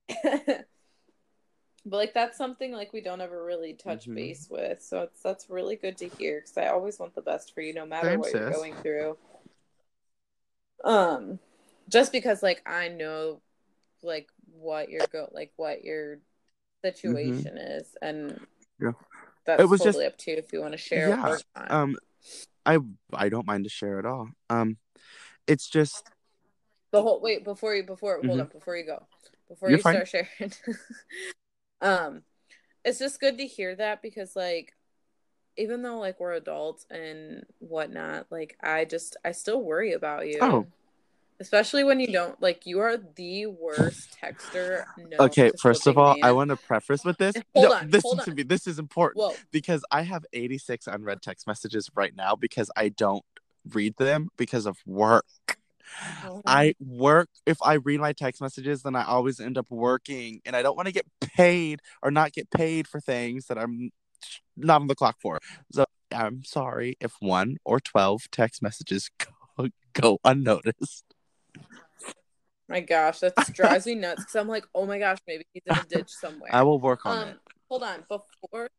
but 1.86 1.98
like 1.98 2.14
that's 2.14 2.38
something 2.38 2.72
like 2.72 2.94
we 2.94 3.02
don't 3.02 3.22
ever 3.22 3.44
really 3.44 3.74
touch 3.74 4.04
mm-hmm. 4.04 4.16
base 4.16 4.48
with. 4.50 4.82
So 4.82 5.04
it's 5.04 5.22
that's 5.22 5.50
really 5.50 5.76
good 5.76 5.98
to 5.98 6.08
hear 6.08 6.40
because 6.42 6.58
I 6.58 6.68
always 6.68 7.00
want 7.00 7.16
the 7.16 7.22
best 7.22 7.54
for 7.54 7.62
you 7.62 7.74
no 7.74 7.86
matter 7.86 8.10
Same 8.10 8.20
what 8.20 8.32
sis. 8.32 8.40
you're 8.40 8.52
going 8.52 8.76
through. 8.76 9.18
Um 10.84 11.40
just 11.90 12.12
because 12.12 12.42
like 12.42 12.62
I 12.66 12.88
know 12.88 13.42
like 14.02 14.30
what 14.52 14.90
your 14.90 15.06
go 15.12 15.30
like 15.32 15.52
what 15.58 15.84
your 15.84 16.16
mm-hmm. 16.16 16.88
situation 16.88 17.56
mm-hmm. 17.58 17.80
is 17.80 17.96
and 18.02 18.40
yeah 18.80 18.92
that's 19.46 19.62
it 19.62 19.66
was 19.66 19.82
totally 19.82 20.06
just, 20.06 20.14
up 20.14 20.18
to 20.20 20.32
you 20.32 20.38
if 20.38 20.54
you 20.54 20.62
want 20.62 20.74
to 20.74 20.78
share. 20.78 21.10
Yeah, 21.10 21.38
um, 21.56 21.98
I 22.66 22.80
I 23.14 23.30
don't 23.30 23.46
mind 23.46 23.66
to 23.66 23.70
share 23.70 24.00
at 24.00 24.06
all. 24.06 24.30
Um, 24.50 24.78
it's 25.48 25.68
just 25.68 26.10
the 26.92 27.02
whole 27.02 27.20
wait 27.20 27.44
before 27.44 27.76
you 27.76 27.84
before 27.84 28.20
mm-hmm. 28.20 28.28
hold 28.28 28.40
up 28.40 28.54
before 28.54 28.78
you 28.78 28.86
go 28.86 29.06
before 29.50 29.70
You're 29.70 29.80
you 29.80 29.84
fine. 29.84 30.06
start 30.06 30.28
sharing. 30.30 30.54
um, 31.84 32.24
it's 32.84 33.00
just 33.00 33.20
good 33.20 33.38
to 33.38 33.46
hear 33.46 33.76
that 33.76 34.02
because 34.02 34.36
like 34.36 34.74
even 35.58 35.82
though 35.82 36.00
like 36.00 36.20
we're 36.20 36.34
adults 36.34 36.86
and 36.90 37.46
whatnot, 37.60 38.28
like 38.32 38.58
I 38.62 38.86
just 38.86 39.18
I 39.24 39.32
still 39.32 39.62
worry 39.62 39.94
about 39.94 40.28
you. 40.28 40.40
Oh. 40.42 40.66
Especially 41.40 41.84
when 41.84 42.00
you 42.00 42.08
don't 42.08 42.42
like 42.42 42.66
you 42.66 42.80
are 42.80 42.96
the 42.98 43.48
worst 43.48 44.18
texter. 44.24 44.86
okay, 45.20 45.52
first 45.62 45.88
of 45.88 45.98
all, 45.98 46.14
man. 46.14 46.24
I 46.24 46.32
want 46.32 46.50
to 46.52 46.56
preface 46.56 47.04
with 47.04 47.18
this. 47.18 47.36
Hold 47.56 47.70
no, 47.70 47.74
on, 47.74 47.90
listen 47.90 48.18
to 48.20 48.30
on. 48.32 48.36
me. 48.36 48.44
This 48.44 48.66
is 48.66 48.80
important 48.80 49.26
Whoa. 49.26 49.36
because 49.52 49.84
I 49.92 50.04
have 50.04 50.26
86 50.32 50.88
unread 50.88 51.22
text 51.22 51.46
messages 51.46 51.90
right 51.96 52.16
now 52.16 52.36
because 52.36 52.72
I 52.78 52.90
don't 52.90 53.26
read 53.74 53.98
them 53.98 54.30
because 54.38 54.66
of 54.66 54.78
work. 54.86 55.26
Oh. 56.26 56.42
I 56.46 56.76
work 56.80 57.30
if 57.46 57.58
I 57.62 57.76
read 57.76 58.00
my 58.00 58.14
text 58.14 58.42
messages, 58.42 58.84
then 58.84 58.96
I 58.96 59.06
always 59.06 59.40
end 59.40 59.58
up 59.58 59.68
working, 59.70 60.42
and 60.46 60.56
I 60.56 60.62
don't 60.62 60.76
want 60.76 60.88
to 60.88 60.94
get 60.94 61.06
paid 61.22 61.82
or 62.02 62.12
not 62.12 62.34
get 62.34 62.50
paid 62.52 62.88
for 62.88 63.00
things 63.00 63.48
that 63.48 63.58
I'm 63.58 63.92
not 64.56 64.82
on 64.82 64.88
the 64.88 64.96
clock 64.96 65.18
for. 65.22 65.40
So 65.72 65.86
I'm 66.12 66.44
sorry 66.44 66.98
if 67.00 67.14
one 67.20 67.58
or 67.66 67.80
12 67.80 68.30
text 68.32 68.62
messages 68.62 69.10
go, 69.58 69.70
go 69.94 70.20
unnoticed. 70.24 71.04
My 72.70 72.80
gosh, 72.80 73.20
that 73.20 73.36
drives 73.54 73.86
me 73.86 73.96
nuts 73.96 74.22
because 74.22 74.36
I'm 74.36 74.48
like, 74.48 74.66
oh 74.74 74.86
my 74.86 74.98
gosh, 74.98 75.20
maybe 75.28 75.46
he's 75.54 75.64
in 75.66 75.76
a 75.76 75.84
ditch 75.84 76.10
somewhere. 76.22 76.50
I 76.54 76.64
will 76.64 76.80
work 76.80 77.06
on 77.06 77.18
um, 77.18 77.28
it. 77.30 77.38
Hold 77.70 77.84
on. 77.84 78.04
Before. 78.10 78.70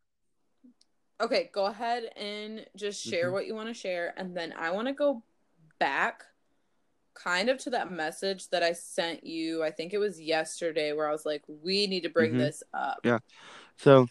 Okay, 1.20 1.50
go 1.52 1.66
ahead 1.66 2.04
and 2.16 2.66
just 2.76 3.02
share 3.02 3.26
mm-hmm. 3.26 3.34
what 3.34 3.46
you 3.46 3.54
want 3.54 3.68
to 3.68 3.74
share. 3.74 4.14
And 4.16 4.36
then 4.36 4.52
I 4.58 4.70
want 4.70 4.88
to 4.88 4.94
go 4.94 5.22
back 5.78 6.24
kind 7.14 7.48
of 7.48 7.58
to 7.58 7.70
that 7.70 7.90
message 7.90 8.48
that 8.50 8.62
I 8.62 8.72
sent 8.72 9.24
you. 9.24 9.62
I 9.62 9.70
think 9.70 9.92
it 9.92 9.98
was 9.98 10.20
yesterday 10.20 10.92
where 10.92 11.08
I 11.08 11.12
was 11.12 11.24
like, 11.24 11.42
we 11.46 11.86
need 11.86 12.02
to 12.02 12.08
bring 12.08 12.32
mm-hmm. 12.32 12.40
this 12.40 12.62
up. 12.72 13.00
Yeah. 13.04 13.18
So 13.78 14.08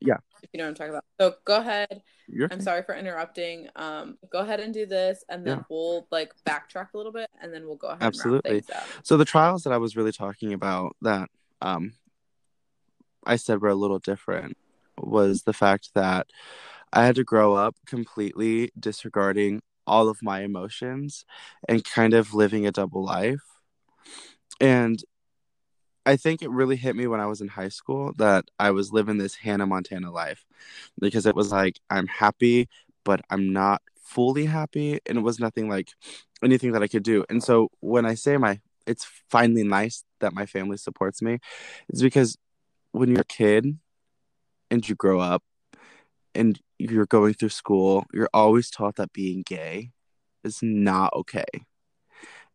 yeah. 0.00 0.16
If 0.42 0.50
you 0.52 0.58
know 0.58 0.64
what 0.64 0.68
I'm 0.68 0.74
talking 0.74 0.90
about. 0.90 1.04
So 1.20 1.34
go 1.44 1.56
ahead. 1.56 2.02
You're 2.28 2.48
I'm 2.50 2.60
sorry 2.60 2.82
for 2.82 2.94
interrupting. 2.94 3.68
Um, 3.76 4.18
go 4.30 4.40
ahead 4.40 4.60
and 4.60 4.74
do 4.74 4.84
this, 4.84 5.24
and 5.28 5.46
then 5.46 5.58
yeah. 5.58 5.62
we'll 5.70 6.06
like 6.10 6.32
backtrack 6.44 6.88
a 6.92 6.96
little 6.96 7.12
bit, 7.12 7.30
and 7.40 7.52
then 7.52 7.66
we'll 7.66 7.76
go 7.76 7.88
ahead. 7.88 8.02
Absolutely. 8.02 8.64
So 9.04 9.16
the 9.16 9.24
trials 9.24 9.62
that 9.62 9.72
I 9.72 9.78
was 9.78 9.96
really 9.96 10.12
talking 10.12 10.52
about 10.52 10.96
that 11.02 11.28
um, 11.62 11.94
I 13.24 13.36
said 13.36 13.60
were 13.60 13.68
a 13.68 13.74
little 13.74 14.00
different 14.00 14.56
was 14.98 15.42
the 15.42 15.52
fact 15.52 15.90
that 15.94 16.26
I 16.92 17.04
had 17.04 17.16
to 17.16 17.24
grow 17.24 17.54
up 17.54 17.76
completely 17.86 18.72
disregarding 18.78 19.62
all 19.86 20.08
of 20.08 20.22
my 20.22 20.40
emotions 20.42 21.24
and 21.68 21.84
kind 21.84 22.14
of 22.14 22.34
living 22.34 22.66
a 22.66 22.72
double 22.72 23.04
life. 23.04 23.42
And 24.60 25.02
I 26.06 26.16
think 26.16 26.40
it 26.40 26.50
really 26.50 26.76
hit 26.76 26.94
me 26.94 27.08
when 27.08 27.20
I 27.20 27.26
was 27.26 27.40
in 27.40 27.48
high 27.48 27.68
school 27.68 28.12
that 28.18 28.44
I 28.58 28.70
was 28.70 28.92
living 28.92 29.18
this 29.18 29.34
Hannah 29.34 29.66
Montana 29.66 30.12
life 30.12 30.46
because 31.00 31.26
it 31.26 31.34
was 31.34 31.50
like 31.50 31.80
I'm 31.90 32.06
happy, 32.06 32.68
but 33.04 33.22
I'm 33.28 33.52
not 33.52 33.82
fully 34.02 34.46
happy, 34.46 35.00
and 35.04 35.18
it 35.18 35.22
was 35.22 35.40
nothing 35.40 35.68
like 35.68 35.90
anything 36.42 36.72
that 36.72 36.82
I 36.82 36.86
could 36.86 37.02
do. 37.02 37.24
And 37.28 37.42
so 37.42 37.70
when 37.80 38.06
I 38.06 38.14
say 38.14 38.36
my, 38.36 38.60
it's 38.86 39.04
finally 39.28 39.64
nice 39.64 40.04
that 40.20 40.32
my 40.32 40.46
family 40.46 40.76
supports 40.76 41.20
me, 41.20 41.40
it's 41.88 42.02
because 42.02 42.38
when 42.92 43.10
you're 43.10 43.22
a 43.22 43.24
kid 43.24 43.76
and 44.70 44.88
you 44.88 44.94
grow 44.94 45.18
up 45.18 45.42
and 46.36 46.60
you're 46.78 47.06
going 47.06 47.34
through 47.34 47.48
school, 47.50 48.04
you're 48.12 48.30
always 48.32 48.70
taught 48.70 48.96
that 48.96 49.12
being 49.12 49.42
gay 49.42 49.90
is 50.44 50.60
not 50.62 51.12
okay. 51.14 51.44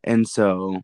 And 0.03 0.27
so 0.27 0.81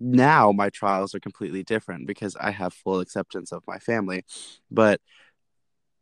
now 0.00 0.52
my 0.52 0.70
trials 0.70 1.14
are 1.14 1.20
completely 1.20 1.62
different 1.62 2.06
because 2.06 2.36
I 2.36 2.50
have 2.50 2.72
full 2.72 3.00
acceptance 3.00 3.52
of 3.52 3.62
my 3.66 3.78
family. 3.78 4.24
But 4.70 5.00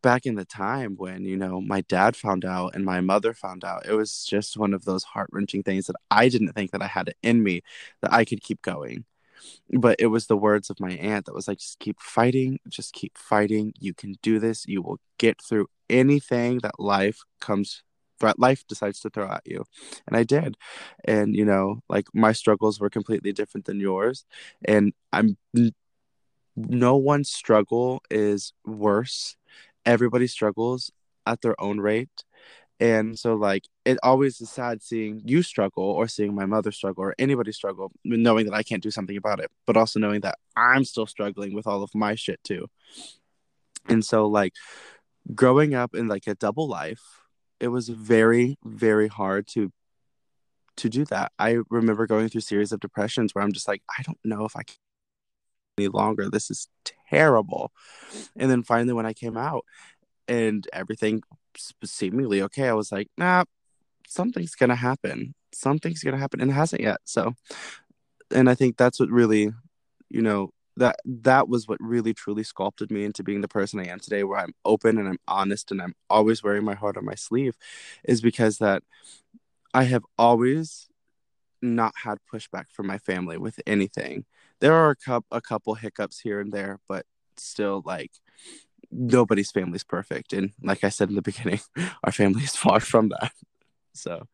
back 0.01 0.25
in 0.25 0.35
the 0.35 0.45
time 0.45 0.95
when, 0.97 1.25
you 1.25 1.37
know, 1.37 1.61
my 1.61 1.81
dad 1.81 2.15
found 2.15 2.45
out 2.45 2.75
and 2.75 2.83
my 2.83 3.01
mother 3.01 3.33
found 3.33 3.63
out, 3.63 3.85
it 3.85 3.93
was 3.93 4.25
just 4.25 4.57
one 4.57 4.73
of 4.73 4.85
those 4.85 5.03
heart 5.03 5.29
wrenching 5.31 5.63
things 5.63 5.87
that 5.87 5.95
I 6.09 6.29
didn't 6.29 6.53
think 6.53 6.71
that 6.71 6.81
I 6.81 6.87
had 6.87 7.09
it 7.09 7.17
in 7.21 7.43
me 7.43 7.61
that 8.01 8.13
I 8.13 8.25
could 8.25 8.41
keep 8.41 8.61
going. 8.61 9.05
But 9.71 9.97
it 9.99 10.07
was 10.07 10.27
the 10.27 10.37
words 10.37 10.69
of 10.69 10.79
my 10.79 10.91
aunt 10.91 11.25
that 11.25 11.35
was 11.35 11.47
like, 11.47 11.59
just 11.59 11.79
keep 11.79 11.99
fighting, 11.99 12.59
just 12.67 12.93
keep 12.93 13.17
fighting. 13.17 13.73
You 13.79 13.93
can 13.93 14.15
do 14.21 14.39
this. 14.39 14.65
You 14.67 14.81
will 14.81 14.99
get 15.17 15.41
through 15.41 15.67
anything 15.89 16.59
that 16.59 16.79
life 16.79 17.19
comes 17.39 17.83
that 18.19 18.37
life 18.39 18.63
decides 18.67 18.99
to 18.99 19.09
throw 19.09 19.27
at 19.27 19.41
you. 19.45 19.63
And 20.07 20.15
i 20.15 20.23
did. 20.23 20.55
And 21.05 21.35
you 21.35 21.43
know 21.43 21.81
like 21.89 22.05
my 22.13 22.33
struggles 22.33 22.79
were 22.79 22.89
completely 22.89 23.33
different 23.33 23.65
than 23.65 23.79
yours. 23.79 24.25
And 24.63 24.93
i'm 25.11 25.37
no 26.55 26.95
one's 26.97 27.31
struggle 27.31 28.01
is 28.09 28.53
worse. 28.65 29.35
Everybody 29.85 30.27
struggles 30.27 30.91
at 31.25 31.41
their 31.41 31.59
own 31.61 31.79
rate 31.79 32.23
and 32.81 33.17
so 33.17 33.35
like 33.35 33.63
it 33.85 33.97
always 34.03 34.41
is 34.41 34.49
sad 34.49 34.83
seeing 34.83 35.21
you 35.23 35.41
struggle 35.41 35.83
or 35.83 36.07
seeing 36.07 36.35
my 36.35 36.45
mother 36.45 36.71
struggle 36.71 37.03
or 37.03 37.15
anybody 37.17 37.53
struggle 37.53 37.91
knowing 38.03 38.45
that 38.45 38.53
i 38.55 38.63
can't 38.63 38.83
do 38.83 38.91
something 38.91 39.15
about 39.15 39.39
it 39.39 39.49
but 39.65 39.77
also 39.77 39.99
knowing 39.99 40.19
that 40.19 40.37
i'm 40.57 40.83
still 40.83 41.07
struggling 41.07 41.53
with 41.53 41.67
all 41.67 41.83
of 41.83 41.95
my 41.95 42.15
shit 42.15 42.43
too 42.43 42.67
and 43.87 44.03
so 44.03 44.27
like 44.27 44.53
growing 45.33 45.73
up 45.73 45.95
in 45.95 46.09
like 46.09 46.27
a 46.27 46.35
double 46.35 46.67
life 46.67 47.21
it 47.61 47.69
was 47.69 47.87
very 47.87 48.57
very 48.65 49.07
hard 49.07 49.47
to 49.47 49.71
to 50.77 50.89
do 50.89 51.05
that. 51.05 51.31
I 51.37 51.57
remember 51.69 52.07
going 52.07 52.29
through 52.29 52.41
series 52.41 52.71
of 52.71 52.79
depressions 52.79 53.33
where 53.33 53.43
I'm 53.43 53.51
just 53.51 53.67
like, 53.67 53.83
I 53.97 54.01
don't 54.03 54.17
know 54.23 54.45
if 54.45 54.55
I 54.55 54.63
can 54.63 54.75
any 55.77 55.87
longer. 55.87 56.29
This 56.29 56.49
is 56.49 56.67
terrible. 57.09 57.71
And 58.35 58.49
then 58.49 58.63
finally, 58.63 58.93
when 58.93 59.05
I 59.05 59.13
came 59.13 59.37
out 59.37 59.65
and 60.27 60.67
everything 60.73 61.21
seemingly 61.83 62.41
okay, 62.43 62.67
I 62.67 62.73
was 62.73 62.91
like, 62.91 63.07
nah, 63.17 63.43
something's 64.07 64.55
gonna 64.55 64.75
happen. 64.75 65.33
Something's 65.53 66.03
gonna 66.03 66.17
happen, 66.17 66.41
and 66.41 66.51
it 66.51 66.55
hasn't 66.55 66.81
yet. 66.81 66.99
So, 67.05 67.33
and 68.31 68.49
I 68.49 68.55
think 68.55 68.77
that's 68.77 68.99
what 68.99 69.09
really, 69.09 69.51
you 70.09 70.21
know, 70.21 70.51
that 70.77 70.97
that 71.05 71.47
was 71.49 71.67
what 71.67 71.79
really 71.81 72.13
truly 72.13 72.43
sculpted 72.43 72.91
me 72.91 73.03
into 73.03 73.23
being 73.23 73.41
the 73.41 73.47
person 73.47 73.79
I 73.79 73.87
am 73.87 73.99
today 73.99 74.23
where 74.23 74.39
I'm 74.39 74.53
open 74.65 74.97
and 74.97 75.07
I'm 75.07 75.19
honest 75.27 75.71
and 75.71 75.81
I'm 75.81 75.93
always 76.09 76.43
wearing 76.43 76.63
my 76.63 76.75
heart 76.75 76.97
on 76.97 77.05
my 77.05 77.15
sleeve 77.15 77.57
is 78.05 78.21
because 78.21 78.57
that 78.59 78.83
I 79.73 79.83
have 79.83 80.03
always 80.17 80.87
not 81.61 81.93
had 82.03 82.17
pushback 82.31 82.65
from 82.71 82.87
my 82.87 82.97
family 82.97 83.37
with 83.37 83.59
anything. 83.67 84.25
There 84.59 84.73
are 84.73 84.89
a 84.89 84.95
couple 84.95 85.27
a 85.31 85.41
couple 85.41 85.75
hiccups 85.75 86.19
here 86.19 86.39
and 86.39 86.51
there, 86.51 86.79
but 86.87 87.05
still 87.37 87.81
like 87.85 88.11
nobody's 88.91 89.51
family 89.51 89.75
is 89.75 89.83
perfect 89.83 90.33
and 90.33 90.51
like 90.61 90.83
I 90.83 90.89
said 90.89 91.09
in 91.09 91.15
the 91.15 91.21
beginning, 91.31 91.61
our 92.03 92.11
family 92.11 92.43
is 92.43 92.55
far 92.55 92.79
from 92.79 93.09
that. 93.09 93.31
So 93.93 94.27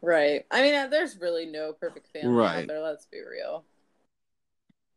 Right. 0.00 0.44
I 0.50 0.62
mean, 0.62 0.90
there's 0.90 1.18
really 1.20 1.46
no 1.46 1.72
perfect 1.72 2.08
family 2.08 2.34
right. 2.34 2.62
out 2.62 2.68
there, 2.68 2.80
let's 2.80 3.06
be 3.06 3.20
real. 3.20 3.64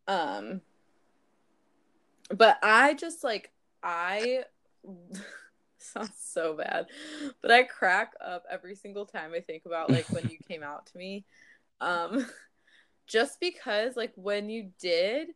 Um 0.07 0.61
but 2.29 2.57
I 2.61 2.93
just 2.93 3.23
like 3.23 3.51
I 3.83 4.43
sounds 5.77 6.11
so 6.19 6.55
bad. 6.55 6.87
But 7.41 7.51
I 7.51 7.63
crack 7.63 8.13
up 8.25 8.43
every 8.49 8.75
single 8.75 9.05
time 9.05 9.33
I 9.33 9.39
think 9.39 9.65
about 9.65 9.89
like 9.89 10.05
when 10.09 10.29
you 10.29 10.37
came 10.47 10.63
out 10.63 10.85
to 10.87 10.97
me. 10.97 11.25
Um 11.81 12.27
just 13.07 13.39
because 13.39 13.95
like 13.95 14.11
when 14.15 14.49
you 14.49 14.71
did 14.79 15.29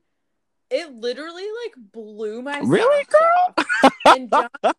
it 0.72 0.94
literally 0.94 1.48
like 1.64 1.92
blew 1.92 2.42
my 2.42 2.60
really 2.60 3.06
girl 3.06 3.92
and 4.06 4.32
John, 4.32 4.50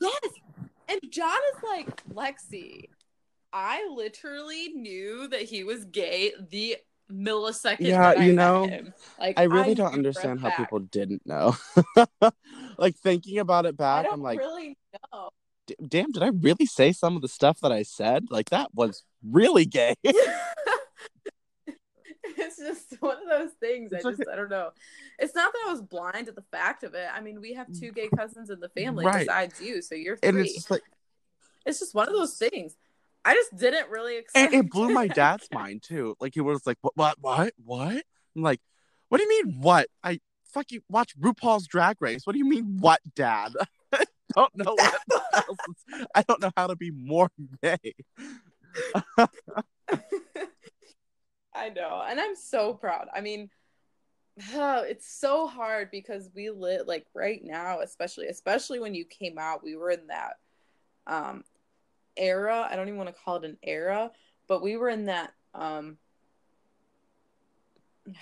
yes 0.00 0.30
and 0.88 1.00
John 1.10 1.38
is 1.54 1.62
like 1.62 2.08
Lexi 2.08 2.88
I 3.52 3.88
literally 3.94 4.68
knew 4.74 5.28
that 5.28 5.42
he 5.42 5.64
was 5.64 5.84
gay 5.86 6.32
the 6.50 6.76
millisecond. 7.10 7.76
Yeah, 7.80 8.20
you 8.20 8.32
know, 8.32 8.68
like 9.18 9.38
I 9.38 9.44
really 9.44 9.70
I 9.70 9.74
don't 9.74 9.94
understand 9.94 10.40
how 10.40 10.50
people 10.50 10.80
didn't 10.80 11.22
know. 11.26 11.56
like 12.78 12.96
thinking 12.96 13.38
about 13.38 13.66
it 13.66 13.76
back, 13.76 14.06
I'm 14.10 14.20
like, 14.20 14.38
really 14.38 14.76
know. 15.12 15.30
Damn, 15.88 16.12
did 16.12 16.22
I 16.22 16.28
really 16.28 16.66
say 16.66 16.92
some 16.92 17.16
of 17.16 17.22
the 17.22 17.28
stuff 17.28 17.58
that 17.60 17.72
I 17.72 17.82
said? 17.82 18.26
Like 18.30 18.50
that 18.50 18.74
was 18.74 19.04
really 19.26 19.64
gay. 19.64 19.94
it's 22.58 22.88
just 22.88 22.96
one 23.02 23.16
of 23.22 23.28
those 23.28 23.52
things. 23.60 23.92
I 23.92 24.00
just, 24.00 24.22
I 24.30 24.36
don't 24.36 24.50
know. 24.50 24.70
It's 25.18 25.34
not 25.34 25.52
that 25.52 25.64
I 25.66 25.70
was 25.70 25.82
blind 25.82 26.26
to 26.26 26.32
the 26.32 26.44
fact 26.50 26.82
of 26.84 26.94
it. 26.94 27.08
I 27.12 27.20
mean, 27.20 27.40
we 27.40 27.54
have 27.54 27.66
two 27.72 27.92
gay 27.92 28.08
cousins 28.14 28.50
in 28.50 28.60
the 28.60 28.68
family 28.70 29.04
right. 29.04 29.26
besides 29.26 29.60
you, 29.60 29.82
so 29.82 29.94
you're 29.94 30.16
three. 30.16 30.28
And 30.28 30.38
it's 30.38 30.54
just 30.54 30.70
like, 30.70 30.82
it's 31.66 31.80
just 31.80 31.94
one 31.94 32.08
of 32.08 32.14
those 32.14 32.34
things. 32.34 32.76
I 33.24 33.34
just 33.34 33.56
didn't 33.56 33.90
really 33.90 34.18
expect. 34.18 34.54
And 34.54 34.66
it 34.66 34.70
blew 34.70 34.90
my 34.90 35.08
dad's 35.14 35.48
mind 35.52 35.82
too. 35.82 36.16
Like 36.20 36.34
he 36.34 36.40
was 36.40 36.64
like, 36.66 36.78
"What? 36.80 36.94
What? 36.96 37.16
What? 37.20 37.54
What?" 37.64 38.04
I'm 38.36 38.42
like, 38.42 38.60
"What 39.08 39.18
do 39.18 39.24
you 39.24 39.44
mean? 39.44 39.60
What? 39.60 39.88
I 40.02 40.20
fuck 40.44 40.70
you 40.70 40.80
watch 40.88 41.18
RuPaul's 41.18 41.66
Drag 41.66 41.96
Race. 42.00 42.24
What 42.24 42.34
do 42.34 42.38
you 42.38 42.48
mean? 42.48 42.78
What, 42.78 43.00
Dad? 43.16 43.52
I 43.92 44.04
don't 44.36 44.56
know 44.56 44.74
what 44.74 44.94
else. 45.34 45.58
I 46.14 46.22
don't 46.22 46.40
know 46.40 46.52
how 46.56 46.68
to 46.68 46.76
be 46.76 46.92
more 46.92 47.30
gay." 47.62 47.94
I 51.56 51.70
know. 51.70 52.02
And 52.06 52.20
I'm 52.20 52.36
so 52.36 52.74
proud. 52.74 53.08
I 53.14 53.20
mean, 53.20 53.50
it's 54.38 55.10
so 55.10 55.46
hard 55.46 55.90
because 55.90 56.30
we 56.34 56.50
lit 56.50 56.86
like 56.86 57.06
right 57.14 57.42
now, 57.42 57.80
especially 57.80 58.26
especially 58.26 58.80
when 58.80 58.94
you 58.94 59.04
came 59.04 59.38
out, 59.38 59.64
we 59.64 59.76
were 59.76 59.90
in 59.90 60.06
that 60.08 60.34
um 61.06 61.44
era. 62.16 62.66
I 62.70 62.76
don't 62.76 62.88
even 62.88 62.98
want 62.98 63.14
to 63.14 63.22
call 63.22 63.36
it 63.36 63.44
an 63.44 63.58
era, 63.62 64.10
but 64.48 64.62
we 64.62 64.76
were 64.76 64.88
in 64.88 65.06
that 65.06 65.32
um 65.54 65.98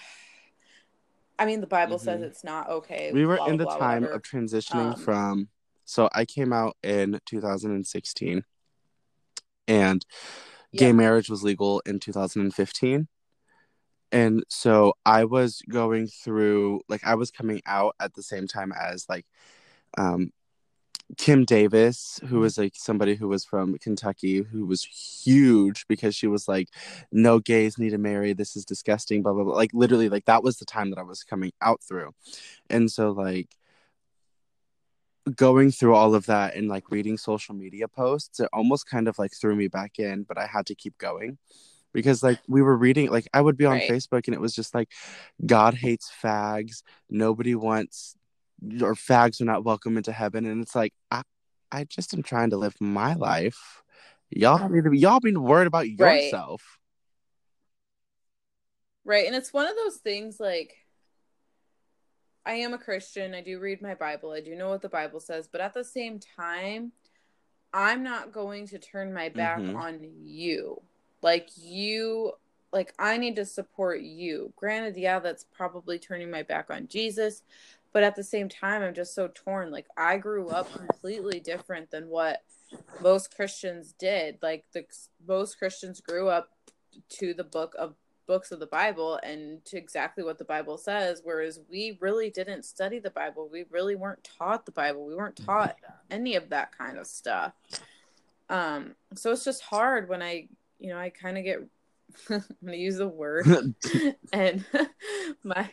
I 1.37 1.47
mean, 1.47 1.61
the 1.61 1.67
Bible 1.67 1.97
mm-hmm. 1.97 2.05
says 2.05 2.23
it's 2.23 2.45
not 2.45 2.71
okay. 2.71 3.11
We 3.13 3.27
were 3.27 3.39
blah, 3.39 3.47
in 3.47 3.57
the 3.57 3.65
blah, 3.65 3.77
time 3.77 4.03
whatever. 4.03 4.19
of 4.19 4.23
transitioning 4.23 4.95
um, 4.95 5.01
from. 5.01 5.49
So 5.85 6.09
I 6.15 6.25
came 6.25 6.53
out 6.53 6.77
in 6.85 7.21
2016, 7.27 8.45
and 9.67 10.07
yeah. 10.71 10.79
gay 10.79 10.93
marriage 10.93 11.29
was 11.29 11.43
legal 11.43 11.83
in 11.87 11.99
2015. 11.99 13.09
And 14.15 14.45
so 14.49 14.95
I 15.05 15.25
was 15.25 15.61
going 15.69 16.07
through, 16.07 16.83
like, 16.89 17.05
I 17.05 17.17
was 17.17 17.33
coming 17.33 17.63
out 17.67 17.97
at 18.01 18.15
the 18.15 18.23
same 18.23 18.47
time 18.47 18.73
as, 18.73 19.07
like, 19.09 19.27
um, 19.99 20.31
Kim 21.19 21.45
Davis, 21.45 22.21
who 22.29 22.41
was 22.41 22.59
like 22.59 22.73
somebody 22.77 23.15
who 23.17 23.29
was 23.29 23.45
from 23.45 23.77
Kentucky, 23.79 24.43
who 24.43 24.67
was 24.67 24.85
huge 24.85 25.87
because 25.89 26.15
she 26.15 26.27
was 26.27 26.49
like, 26.49 26.69
"No 27.13 27.39
gays 27.41 27.79
need 27.79 27.91
to 27.91 27.99
marry. 27.99 28.33
This 28.33 28.57
is 28.57 28.65
disgusting." 28.65 29.23
Blah 29.23 29.35
blah 29.35 29.45
blah. 29.45 29.55
Like 29.55 29.71
literally, 29.75 30.09
like 30.09 30.25
that 30.27 30.43
was 30.43 30.59
the 30.59 30.65
time 30.65 30.91
that 30.91 30.99
I 30.99 31.03
was 31.03 31.23
coming 31.25 31.53
out 31.61 31.83
through, 31.83 32.13
and 32.71 32.91
so 32.91 33.11
like 33.13 33.51
going 35.37 35.71
through 35.71 35.95
all 35.95 36.15
of 36.15 36.27
that 36.27 36.55
and 36.55 36.69
like 36.69 36.91
reading 36.91 37.17
social 37.17 37.55
media 37.55 37.89
posts, 37.89 38.41
it 38.41 38.49
almost 38.53 38.87
kind 38.87 39.09
of 39.09 39.19
like 39.19 39.33
threw 39.35 39.57
me 39.57 39.69
back 39.69 39.99
in, 39.99 40.23
but 40.25 40.39
I 40.39 40.47
had 40.47 40.67
to 40.67 40.75
keep 40.75 40.99
going 40.99 41.39
because 41.95 42.23
like 42.23 42.41
we 42.47 42.61
were 42.61 42.77
reading 42.77 43.11
like 43.11 43.29
I 43.33 43.41
would 43.41 43.57
be 43.57 43.65
on 43.65 43.79
right. 43.79 43.91
Facebook 43.91 44.27
and 44.27 44.35
it 44.35 44.41
was 44.41 44.55
just 44.55 44.75
like 44.75 44.91
God 45.47 45.75
hates 45.75 46.13
fags. 46.23 46.83
Nobody 47.09 47.55
wants 47.55 48.17
or 48.83 48.95
fags 48.95 49.41
are 49.41 49.47
not 49.47 49.65
welcome 49.65 49.97
into 49.97 50.13
heaven 50.13 50.45
and 50.45 50.61
it's 50.61 50.75
like 50.75 50.93
I 51.11 51.23
I 51.73 51.85
just 51.85 52.13
am 52.13 52.23
trying 52.23 52.51
to 52.51 52.57
live 52.57 52.75
my 52.81 53.15
life. 53.15 53.83
Y'all 54.31 54.69
need 54.69 54.85
to 54.85 54.91
be 54.91 54.99
y'all 54.99 55.21
being 55.21 55.41
worried 55.41 55.69
about 55.69 55.89
yourself. 55.89 56.79
Right. 59.05 59.17
right. 59.17 59.27
And 59.27 59.37
it's 59.37 59.53
one 59.53 59.67
of 59.67 59.77
those 59.77 59.97
things 59.97 60.39
like 60.39 60.75
I 62.45 62.55
am 62.55 62.75
a 62.75 62.79
Christian. 62.79 63.35
I 63.35 63.41
do 63.41 63.59
read 63.59 63.81
my 63.81 63.95
Bible. 63.95 64.33
I 64.33 64.41
do 64.41 64.55
know 64.55 64.69
what 64.69 64.83
the 64.83 64.89
Bible 64.89 65.21
says, 65.21 65.49
but 65.51 65.61
at 65.61 65.73
the 65.73 65.85
same 65.85 66.21
time, 66.37 66.93
I'm 67.73 68.03
not 68.03 68.33
going 68.33 68.69
to 68.69 68.79
turn 68.79 69.13
my 69.13 69.31
back 69.31 69.59
mm-hmm. 69.59 69.77
on 69.77 69.99
you. 70.03 70.83
Like 71.25 71.49
you 71.57 72.33
like 72.71 72.93
I 72.99 73.17
need 73.17 73.37
to 73.37 73.47
support 73.47 74.03
you. 74.03 74.53
Granted, 74.57 74.99
yeah, 74.99 75.21
that's 75.21 75.47
probably 75.57 75.99
turning 75.99 76.31
my 76.31 76.43
back 76.43 76.67
on 76.69 76.87
Jesus, 76.87 77.43
but 77.95 78.03
at 78.03 78.15
the 78.15 78.23
same 78.23 78.51
time 78.51 78.83
i'm 78.83 78.93
just 78.93 79.15
so 79.15 79.31
torn. 79.35 79.71
Like 79.71 79.87
i 79.97 80.19
grew 80.19 80.49
up 80.49 80.71
completely 80.71 81.41
different 81.41 81.91
than 81.91 82.11
what 82.11 82.43
most 83.01 83.35
christians 83.35 83.95
did. 83.99 84.37
Like 84.43 84.67
the 84.75 84.85
most 85.27 85.59
christians 85.59 86.03
grew 86.03 86.29
up 86.29 86.51
to 87.09 87.33
the 87.33 87.43
book 87.43 87.75
of 87.79 87.95
books 88.27 88.53
of 88.53 88.61
the 88.61 88.67
bible 88.67 89.19
and 89.23 89.65
to 89.65 89.77
exactly 89.77 90.25
what 90.25 90.39
the 90.39 90.45
bible 90.47 90.79
says 90.79 91.21
whereas 91.25 91.61
we 91.69 91.99
really 92.01 92.29
didn't 92.29 92.67
study 92.67 92.99
the 92.99 93.11
bible. 93.11 93.49
We 93.51 93.65
really 93.71 93.97
weren't 93.97 94.25
taught 94.25 94.67
the 94.67 94.73
bible. 94.73 95.07
We 95.07 95.15
weren't 95.17 95.43
taught 95.43 95.77
any 96.11 96.35
of 96.35 96.51
that 96.51 96.77
kind 96.77 96.99
of 96.99 97.07
stuff. 97.07 97.55
Um 98.51 98.95
so 99.15 99.33
it's 99.33 99.45
just 99.45 99.63
hard 99.63 100.11
when 100.11 100.21
i 100.21 100.49
you 100.85 100.91
know 100.91 100.99
i 100.99 101.11
kind 101.11 101.39
of 101.39 101.45
get 101.45 101.59
i'm 102.31 102.45
gonna 102.65 102.77
use 102.77 102.99
the 102.99 103.09
word 103.09 103.47
and 104.33 104.65
my 105.43 105.69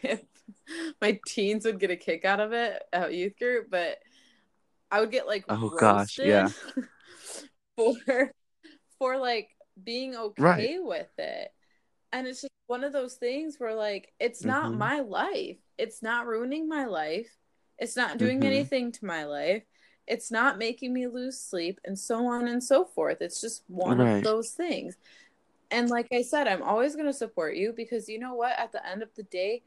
my 1.02 1.20
teens 1.26 1.66
would 1.66 1.80
get 1.80 1.92
a 1.92 1.96
kick 1.96 2.26
out 2.26 2.40
of 2.40 2.54
it 2.54 2.82
at 2.94 3.14
youth 3.14 3.38
group, 3.38 3.68
but 3.70 4.00
I 4.90 5.00
would 5.00 5.12
get 5.12 5.28
like 5.28 5.46
oh 5.50 5.70
gosh, 5.70 6.20
yeah, 6.20 6.50
for 7.76 8.32
for 9.00 9.18
like 9.18 9.50
being 9.82 10.16
okay 10.16 10.44
right. 10.44 10.80
with 10.82 11.10
it. 11.18 11.50
And 12.14 12.28
it's 12.28 12.42
just 12.42 12.52
one 12.68 12.84
of 12.84 12.94
those 12.94 13.16
things 13.16 13.56
where 13.58 13.76
like 13.76 14.12
it's 14.20 14.44
not 14.44 14.66
mm-hmm. 14.66 14.80
my 14.80 15.00
life. 15.00 15.58
It's 15.78 16.04
not 16.04 16.28
ruining 16.28 16.68
my 16.68 16.86
life. 16.86 17.30
It's 17.78 17.96
not 17.96 18.18
doing 18.18 18.40
mm-hmm. 18.40 18.48
anything 18.48 18.92
to 18.92 19.06
my 19.06 19.26
life. 19.26 19.64
It's 20.08 20.32
not 20.32 20.58
making 20.58 20.94
me 20.94 21.08
lose 21.08 21.40
sleep 21.40 21.80
and 21.86 21.98
so 21.98 22.26
on 22.28 22.48
and 22.48 22.64
so 22.64 22.86
forth. 22.86 23.22
It's 23.22 23.40
just 23.40 23.64
one 23.68 24.00
right. 24.00 24.18
of 24.18 24.24
those 24.24 24.52
things. 24.52 24.98
And 25.70 25.90
like 25.90 26.08
I 26.12 26.22
said, 26.22 26.48
I'm 26.48 26.64
always 26.64 26.96
going 26.96 27.08
to 27.08 27.14
support 27.14 27.56
you 27.56 27.72
because 27.72 28.10
you 28.10 28.20
know 28.20 28.34
what? 28.34 28.60
At 28.60 28.72
the 28.72 28.86
end 28.86 29.02
of 29.02 29.10
the 29.16 29.24
day, 29.24 29.62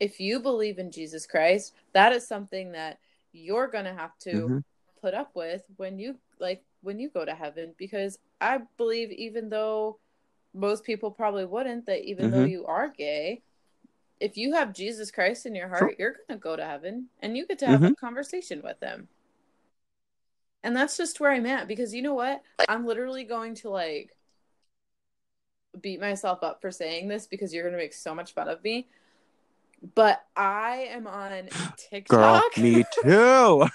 if 0.00 0.18
you 0.18 0.40
believe 0.40 0.78
in 0.78 0.90
Jesus 0.90 1.26
Christ, 1.26 1.74
that 1.92 2.12
is 2.12 2.26
something 2.26 2.72
that 2.72 2.98
you're 3.32 3.68
going 3.68 3.84
to 3.84 3.94
have 3.94 4.18
to 4.20 4.32
mm-hmm. 4.32 4.58
put 5.00 5.14
up 5.14 5.32
with 5.34 5.62
when 5.76 5.98
you 5.98 6.16
like 6.38 6.62
when 6.82 6.98
you 6.98 7.08
go 7.08 7.24
to 7.24 7.34
heaven 7.34 7.74
because 7.78 8.18
I 8.40 8.60
believe 8.76 9.10
even 9.10 9.48
though 9.48 9.98
most 10.52 10.84
people 10.84 11.10
probably 11.10 11.44
wouldn't 11.44 11.86
that 11.86 12.04
even 12.04 12.26
mm-hmm. 12.26 12.40
though 12.40 12.44
you 12.44 12.66
are 12.66 12.88
gay, 12.88 13.42
if 14.20 14.36
you 14.36 14.52
have 14.54 14.72
Jesus 14.72 15.10
Christ 15.10 15.46
in 15.46 15.54
your 15.54 15.68
heart, 15.68 15.80
sure. 15.80 15.94
you're 15.98 16.12
going 16.12 16.38
to 16.38 16.42
go 16.42 16.56
to 16.56 16.64
heaven 16.64 17.08
and 17.20 17.36
you 17.36 17.46
get 17.46 17.58
to 17.60 17.66
have 17.66 17.80
mm-hmm. 17.80 17.92
a 17.92 17.96
conversation 17.96 18.62
with 18.62 18.80
him. 18.80 19.08
And 20.64 20.74
that's 20.74 20.96
just 20.96 21.20
where 21.20 21.30
I'm 21.30 21.46
at 21.46 21.68
because 21.68 21.94
you 21.94 22.02
know 22.02 22.14
what? 22.14 22.42
I'm 22.68 22.86
literally 22.86 23.22
going 23.22 23.54
to 23.56 23.70
like 23.70 24.16
beat 25.80 26.00
myself 26.00 26.42
up 26.42 26.60
for 26.60 26.72
saying 26.72 27.06
this 27.06 27.28
because 27.28 27.54
you're 27.54 27.62
going 27.62 27.74
to 27.74 27.78
make 27.78 27.92
so 27.92 28.14
much 28.14 28.34
fun 28.34 28.48
of 28.48 28.64
me 28.64 28.88
but 29.94 30.24
I 30.36 30.88
am 30.90 31.06
on 31.06 31.48
TikTok. 31.76 32.08
Girl, 32.08 32.42
me 32.62 32.84
too. 33.02 33.66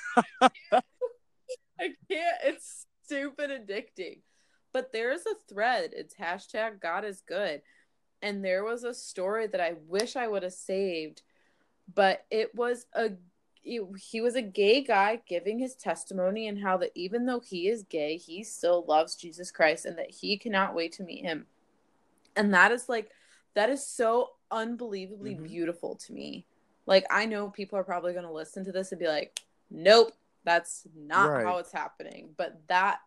I 0.41 1.93
can't. 2.09 2.37
It's 2.43 2.85
stupid 3.05 3.51
addicting. 3.51 4.19
But 4.71 4.91
there's 4.91 5.21
a 5.21 5.53
thread. 5.53 5.91
It's 5.93 6.15
hashtag 6.15 6.79
God 6.79 7.05
is 7.05 7.21
good. 7.21 7.61
And 8.21 8.43
there 8.43 8.63
was 8.63 8.83
a 8.83 8.93
story 8.93 9.47
that 9.47 9.61
I 9.61 9.75
wish 9.87 10.15
I 10.15 10.27
would 10.27 10.43
have 10.43 10.53
saved, 10.53 11.21
but 11.93 12.25
it 12.29 12.53
was 12.53 12.85
a 12.93 13.11
he 13.61 14.21
was 14.21 14.35
a 14.35 14.41
gay 14.41 14.81
guy 14.81 15.21
giving 15.27 15.59
his 15.59 15.75
testimony 15.75 16.47
and 16.47 16.59
how 16.59 16.77
that 16.77 16.91
even 16.95 17.25
though 17.25 17.39
he 17.39 17.67
is 17.67 17.83
gay, 17.83 18.17
he 18.17 18.43
still 18.43 18.85
loves 18.87 19.15
Jesus 19.15 19.51
Christ 19.51 19.85
and 19.85 19.97
that 19.97 20.09
he 20.09 20.37
cannot 20.37 20.73
wait 20.73 20.93
to 20.93 21.03
meet 21.03 21.23
him. 21.23 21.45
And 22.35 22.53
that 22.53 22.71
is 22.71 22.87
like 22.87 23.11
that 23.55 23.69
is 23.69 23.85
so 23.85 24.31
unbelievably 24.49 25.35
mm-hmm. 25.35 25.43
beautiful 25.43 25.95
to 25.95 26.13
me. 26.13 26.45
Like 26.85 27.05
I 27.11 27.25
know 27.25 27.49
people 27.49 27.77
are 27.77 27.83
probably 27.83 28.13
going 28.13 28.25
to 28.25 28.31
listen 28.31 28.65
to 28.65 28.71
this 28.71 28.91
and 28.91 28.99
be 28.99 29.07
like, 29.07 29.39
"Nope, 29.69 30.13
that's 30.45 30.87
not 30.95 31.29
right. 31.29 31.45
how 31.45 31.57
it's 31.57 31.71
happening." 31.71 32.29
But 32.37 32.61
that 32.67 32.99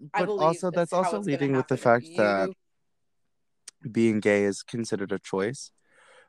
but 0.00 0.22
I 0.22 0.24
believe 0.24 0.42
also 0.42 0.70
that's 0.70 0.92
also 0.92 1.20
leading 1.20 1.56
with 1.56 1.68
the 1.68 1.76
fact 1.76 2.06
you... 2.06 2.16
that 2.16 2.50
being 3.90 4.20
gay 4.20 4.44
is 4.44 4.62
considered 4.62 5.12
a 5.12 5.18
choice 5.18 5.70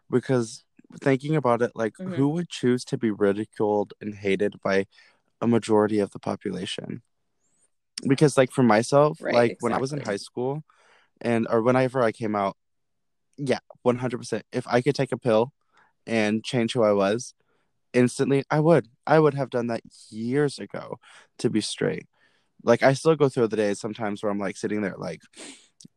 because 0.09 0.63
thinking 1.01 1.35
about 1.35 1.61
it 1.61 1.71
like 1.75 1.93
mm-hmm. 1.93 2.13
who 2.13 2.29
would 2.29 2.49
choose 2.49 2.85
to 2.85 2.97
be 2.97 3.11
ridiculed 3.11 3.93
and 4.01 4.15
hated 4.15 4.55
by 4.63 4.85
a 5.41 5.47
majority 5.47 5.99
of 5.99 6.11
the 6.11 6.19
population 6.19 7.01
because 8.07 8.37
like 8.37 8.51
for 8.51 8.63
myself 8.63 9.19
right, 9.21 9.33
like 9.33 9.51
exactly. 9.51 9.65
when 9.65 9.73
i 9.73 9.77
was 9.77 9.93
in 9.93 10.01
high 10.01 10.15
school 10.17 10.63
and 11.21 11.47
or 11.49 11.61
whenever 11.61 12.01
i 12.01 12.11
came 12.11 12.35
out 12.35 12.55
yeah, 13.37 13.59
100%. 13.85 14.41
If 14.51 14.67
I 14.67 14.81
could 14.81 14.95
take 14.95 15.11
a 15.11 15.17
pill 15.17 15.53
and 16.07 16.43
change 16.43 16.73
who 16.73 16.83
I 16.83 16.93
was 16.93 17.33
instantly, 17.93 18.43
I 18.49 18.59
would. 18.59 18.87
I 19.05 19.19
would 19.19 19.33
have 19.33 19.49
done 19.49 19.67
that 19.67 19.81
years 20.09 20.59
ago 20.59 20.99
to 21.39 21.49
be 21.49 21.61
straight. 21.61 22.07
Like, 22.63 22.83
I 22.83 22.93
still 22.93 23.15
go 23.15 23.29
through 23.29 23.47
the 23.47 23.57
days 23.57 23.79
sometimes 23.79 24.23
where 24.23 24.31
I'm 24.31 24.39
like 24.39 24.57
sitting 24.57 24.81
there, 24.81 24.95
like, 24.97 25.21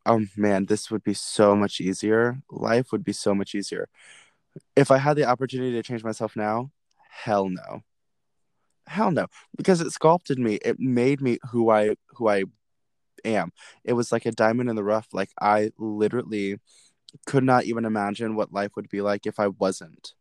oh 0.06 0.24
man, 0.36 0.66
this 0.66 0.90
would 0.90 1.02
be 1.02 1.14
so 1.14 1.56
much 1.56 1.80
easier. 1.80 2.38
Life 2.50 2.92
would 2.92 3.04
be 3.04 3.12
so 3.12 3.34
much 3.34 3.54
easier. 3.54 3.88
If 4.76 4.90
I 4.90 4.98
had 4.98 5.16
the 5.16 5.24
opportunity 5.24 5.72
to 5.72 5.82
change 5.82 6.04
myself 6.04 6.36
now, 6.36 6.70
hell 7.10 7.48
no. 7.48 7.82
Hell 8.86 9.10
no. 9.10 9.26
Because 9.56 9.80
it 9.80 9.90
sculpted 9.92 10.38
me. 10.38 10.58
It 10.64 10.78
made 10.78 11.20
me 11.20 11.38
who 11.50 11.70
I 11.70 11.96
who 12.10 12.28
I 12.28 12.44
am. 13.24 13.52
It 13.84 13.92
was 13.94 14.12
like 14.12 14.26
a 14.26 14.32
diamond 14.32 14.70
in 14.70 14.76
the 14.76 14.84
rough. 14.84 15.08
Like 15.12 15.30
I 15.40 15.72
literally 15.78 16.58
could 17.26 17.44
not 17.44 17.64
even 17.64 17.84
imagine 17.84 18.34
what 18.36 18.52
life 18.52 18.72
would 18.76 18.88
be 18.88 19.00
like 19.00 19.26
if 19.26 19.38
I 19.38 19.48
wasn't. 19.48 20.14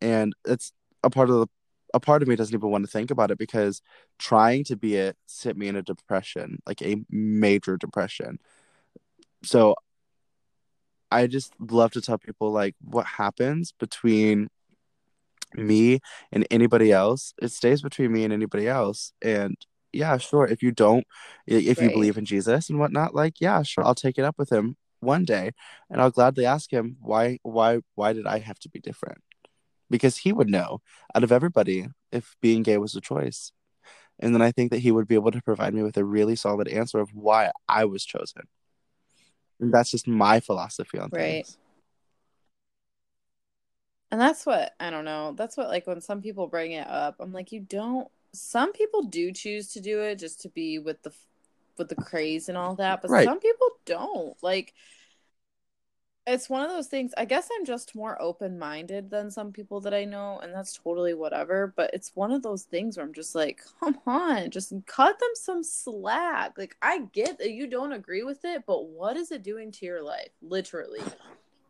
And 0.00 0.34
it's 0.44 0.72
a 1.02 1.10
part 1.10 1.30
of 1.30 1.36
the 1.36 1.46
a 1.94 2.00
part 2.00 2.22
of 2.22 2.28
me 2.28 2.34
doesn't 2.34 2.54
even 2.54 2.70
want 2.70 2.84
to 2.84 2.90
think 2.90 3.12
about 3.12 3.30
it 3.30 3.38
because 3.38 3.80
trying 4.18 4.64
to 4.64 4.76
be 4.76 4.96
it 4.96 5.16
hit 5.42 5.56
me 5.56 5.68
in 5.68 5.76
a 5.76 5.82
depression, 5.82 6.60
like 6.66 6.82
a 6.82 6.96
major 7.08 7.76
depression. 7.76 8.38
So 9.44 9.76
I 11.14 11.28
just 11.28 11.52
love 11.60 11.92
to 11.92 12.00
tell 12.00 12.18
people 12.18 12.50
like 12.50 12.74
what 12.80 13.06
happens 13.06 13.72
between 13.78 14.48
me 15.54 16.00
and 16.32 16.44
anybody 16.50 16.90
else, 16.90 17.34
it 17.40 17.52
stays 17.52 17.82
between 17.82 18.12
me 18.12 18.24
and 18.24 18.32
anybody 18.32 18.66
else. 18.66 19.12
And 19.22 19.56
yeah, 19.92 20.16
sure. 20.18 20.44
If 20.44 20.60
you 20.60 20.72
don't, 20.72 21.06
if 21.46 21.80
you 21.80 21.90
believe 21.90 22.18
in 22.18 22.24
Jesus 22.24 22.68
and 22.68 22.80
whatnot, 22.80 23.14
like, 23.14 23.40
yeah, 23.40 23.62
sure, 23.62 23.84
I'll 23.84 23.94
take 23.94 24.18
it 24.18 24.24
up 24.24 24.36
with 24.38 24.50
him 24.50 24.76
one 24.98 25.24
day, 25.24 25.52
and 25.88 26.00
I'll 26.00 26.10
gladly 26.10 26.46
ask 26.46 26.72
him 26.72 26.96
why 27.00 27.38
why 27.42 27.80
why 27.94 28.12
did 28.12 28.26
I 28.26 28.40
have 28.40 28.58
to 28.60 28.68
be 28.68 28.80
different? 28.80 29.18
Because 29.88 30.16
he 30.18 30.32
would 30.32 30.50
know 30.50 30.80
out 31.14 31.22
of 31.22 31.30
everybody 31.30 31.86
if 32.10 32.34
being 32.40 32.64
gay 32.64 32.78
was 32.78 32.96
a 32.96 33.00
choice. 33.00 33.52
And 34.18 34.34
then 34.34 34.42
I 34.42 34.50
think 34.50 34.72
that 34.72 34.78
he 34.80 34.90
would 34.90 35.06
be 35.06 35.14
able 35.14 35.30
to 35.32 35.42
provide 35.42 35.74
me 35.74 35.82
with 35.82 35.96
a 35.96 36.04
really 36.04 36.36
solid 36.36 36.66
answer 36.68 36.98
of 36.98 37.10
why 37.14 37.52
I 37.68 37.84
was 37.84 38.04
chosen. 38.04 38.42
And 39.60 39.72
that's 39.72 39.90
just 39.90 40.08
my 40.08 40.40
philosophy 40.40 40.98
on 40.98 41.10
right. 41.12 41.44
things. 41.44 41.58
And 44.10 44.20
that's 44.20 44.46
what 44.46 44.74
I 44.78 44.90
don't 44.90 45.04
know. 45.04 45.34
That's 45.36 45.56
what 45.56 45.68
like 45.68 45.86
when 45.86 46.00
some 46.00 46.22
people 46.22 46.46
bring 46.46 46.72
it 46.72 46.86
up, 46.86 47.16
I'm 47.18 47.32
like, 47.32 47.52
you 47.52 47.60
don't. 47.60 48.08
Some 48.32 48.72
people 48.72 49.02
do 49.02 49.32
choose 49.32 49.72
to 49.72 49.80
do 49.80 50.00
it 50.02 50.18
just 50.18 50.40
to 50.42 50.48
be 50.48 50.78
with 50.78 51.02
the 51.02 51.12
with 51.78 51.88
the 51.88 51.96
craze 51.96 52.48
and 52.48 52.56
all 52.56 52.74
that, 52.76 53.02
but 53.02 53.10
right. 53.10 53.24
some 53.24 53.40
people 53.40 53.68
don't. 53.84 54.36
Like, 54.42 54.74
it's 56.26 56.48
one 56.48 56.62
of 56.62 56.70
those 56.70 56.86
things. 56.86 57.12
I 57.16 57.24
guess 57.24 57.48
I'm 57.56 57.64
just 57.64 57.94
more 57.94 58.20
open 58.20 58.58
minded 58.58 59.10
than 59.10 59.30
some 59.30 59.52
people 59.52 59.80
that 59.82 59.94
I 59.94 60.04
know, 60.04 60.40
and 60.42 60.52
that's 60.52 60.78
totally 60.78 61.14
whatever. 61.14 61.72
But 61.76 61.90
it's 61.92 62.14
one 62.14 62.32
of 62.32 62.42
those 62.42 62.62
things 62.62 62.96
where 62.96 63.04
I'm 63.04 63.12
just 63.12 63.34
like, 63.34 63.60
come 63.80 63.98
on, 64.06 64.50
just 64.50 64.72
cut 64.86 65.18
them 65.18 65.30
some 65.34 65.62
slack. 65.62 66.56
Like, 66.56 66.76
I 66.80 67.00
get 67.12 67.38
that 67.38 67.50
you 67.50 67.66
don't 67.66 67.92
agree 67.92 68.22
with 68.22 68.44
it, 68.44 68.64
but 68.66 68.86
what 68.86 69.16
is 69.16 69.30
it 69.32 69.42
doing 69.42 69.70
to 69.72 69.86
your 69.86 70.02
life? 70.02 70.30
Literally 70.42 71.02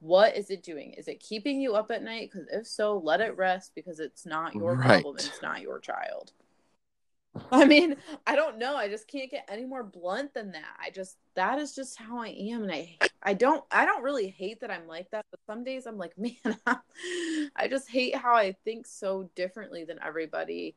what 0.05 0.37
is 0.37 0.51
it 0.51 0.63
doing? 0.63 0.93
Is 0.93 1.09
it 1.09 1.19
keeping 1.19 1.61
you 1.63 1.75
up 1.75 1.91
at 1.91 2.03
night? 2.03 2.31
Because 2.31 2.47
if 2.53 2.67
so, 2.67 2.99
let 3.03 3.23
it 3.23 3.37
rest 3.39 3.73
because 3.75 4.01
it's 4.01 4.27
not 4.27 4.55
your 4.55 4.75
right. 4.75 4.87
problem 4.87 5.17
it's 5.17 5.41
not 5.41 5.63
your 5.63 5.79
child. 5.79 6.33
I 7.53 7.65
mean, 7.65 7.97
I 8.27 8.37
don't 8.37 8.59
know. 8.59 8.77
I 8.77 8.89
just 8.89 9.09
can't 9.09 9.31
get 9.31 9.49
any 9.49 9.65
more 9.65 9.83
blunt 9.83 10.35
than 10.35 10.53
that. 10.53 10.77
I 10.81 10.91
just 10.91 11.17
that 11.35 11.59
is 11.59 11.75
just 11.75 11.99
how 11.99 12.19
I 12.19 12.29
am, 12.29 12.63
and 12.63 12.73
I 12.73 12.97
I 13.23 13.35
don't 13.35 13.65
I 13.71 13.85
don't 13.85 14.03
really 14.03 14.29
hate 14.29 14.61
that 14.61 14.71
I'm 14.71 14.87
like 14.87 15.11
that. 15.11 15.27
But 15.31 15.41
some 15.47 15.65
days 15.65 15.87
I'm 15.87 15.99
like, 15.99 16.13
man, 16.19 16.57
I 17.57 17.69
just 17.69 17.89
hate 17.89 18.15
how 18.15 18.35
I 18.35 18.53
think 18.65 18.87
so 18.87 19.29
differently 19.35 19.85
than 19.85 19.99
everybody. 20.05 20.77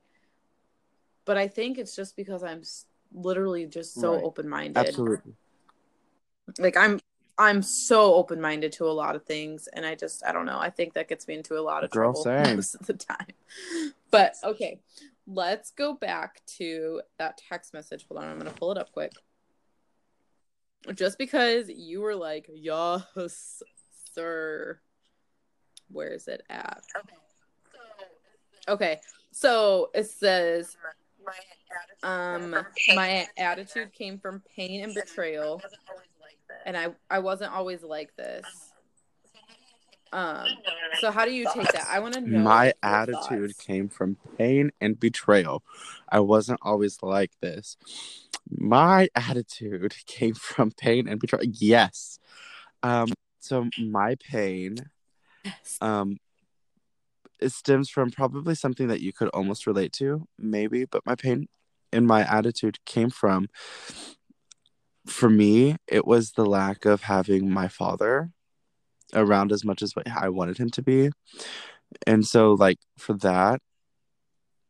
But 1.26 1.38
I 1.38 1.48
think 1.48 1.78
it's 1.78 1.96
just 1.96 2.16
because 2.16 2.44
I'm 2.44 2.64
literally 3.14 3.66
just 3.66 3.94
so 3.94 4.16
right. 4.16 4.24
open 4.24 4.50
minded. 4.50 4.78
Absolutely. 4.78 5.34
Like 6.58 6.78
I'm 6.78 7.00
I'm 7.38 7.62
so 7.62 8.16
open 8.16 8.42
minded 8.42 8.72
to 8.74 8.86
a 8.86 8.92
lot 8.92 9.16
of 9.16 9.24
things, 9.26 9.68
and 9.74 9.86
I 9.86 9.94
just 9.94 10.26
I 10.26 10.32
don't 10.32 10.46
know. 10.46 10.58
I 10.58 10.72
think 10.72 10.94
that 10.94 11.08
gets 11.08 11.28
me 11.28 11.36
into 11.36 11.58
a 11.58 11.62
lot 11.62 11.84
of 11.84 11.92
Girl, 11.92 12.14
trouble 12.14 12.24
same. 12.46 12.56
most 12.56 12.76
of 12.76 12.88
the 12.88 12.94
time. 12.94 13.28
But 14.10 14.36
okay, 14.44 14.80
let's 15.28 15.72
go 15.72 15.94
back 15.94 16.42
to 16.58 17.02
that 17.20 17.38
text 17.38 17.74
message. 17.74 18.06
Hold 18.08 18.24
on, 18.24 18.30
I'm 18.30 18.38
gonna 18.38 18.52
pull 18.52 18.72
it 18.72 18.78
up 18.78 18.92
quick. 18.92 19.12
Just 20.94 21.18
because 21.18 21.70
you 21.70 22.02
were 22.02 22.16
like, 22.16 22.50
"Yes, 22.50 23.62
sir," 24.14 24.80
where 25.90 26.10
is 26.10 26.28
it 26.28 26.44
at? 26.50 26.82
Okay, 28.68 29.00
so 29.32 29.90
it 29.94 30.06
says 30.06 30.76
um 32.04 32.56
my 32.96 33.28
attitude 33.38 33.92
came 33.92 34.18
from 34.18 34.42
pain 34.56 34.84
and 34.84 34.94
betrayal 34.94 35.62
and 36.66 36.78
I 36.78 36.88
I 37.10 37.20
wasn't 37.20 37.54
always 37.54 37.84
like 37.84 38.16
this. 38.16 38.46
Um, 40.14 40.48
so 41.00 41.12
how 41.12 41.26
do 41.26 41.32
you 41.32 41.48
take 41.54 41.72
that? 41.72 41.88
I 41.90 42.00
want 42.00 42.16
to 42.16 42.22
know. 42.22 42.40
My 42.40 42.74
attitude 42.82 43.52
thoughts. 43.52 43.66
came 43.66 43.90
from 43.90 44.18
pain 44.38 44.72
and 44.82 45.00
betrayal. 45.00 45.64
I 46.10 46.20
wasn't 46.20 46.60
always 46.62 47.02
like 47.02 47.32
this. 47.42 47.78
My 48.50 49.10
attitude 49.16 49.96
came 50.06 50.34
from 50.34 50.72
pain 50.72 51.08
and 51.08 51.20
betrayal. 51.20 51.46
Yes. 51.46 52.20
Um, 52.84 53.10
so 53.40 53.70
my 53.80 54.16
pain, 54.16 54.78
um, 55.82 56.18
it 57.40 57.52
stems 57.52 57.90
from 57.90 58.12
probably 58.12 58.56
something 58.56 58.88
that 58.88 59.02
you 59.02 59.14
could 59.14 59.30
almost 59.30 59.68
relate 59.68 59.94
to, 59.94 60.28
maybe, 60.38 60.86
but 60.86 61.06
my 61.06 61.16
pain 61.16 61.48
and 61.94 62.06
my 62.06 62.22
attitude 62.22 62.84
came 62.86 63.10
from 63.10 63.48
for 65.06 65.30
me, 65.30 65.78
it 65.88 66.06
was 66.06 66.32
the 66.32 66.46
lack 66.46 66.86
of 66.86 67.04
having 67.04 67.50
my 67.50 67.68
father 67.68 68.32
around 69.14 69.52
as 69.52 69.64
much 69.64 69.82
as 69.82 69.96
what 69.96 70.08
I 70.10 70.30
wanted 70.30 70.58
him 70.58 70.70
to 70.72 70.82
be. 70.82 71.10
And 72.06 72.26
so, 72.26 72.54
like, 72.54 72.80
for 72.98 73.14
that, 73.14 73.62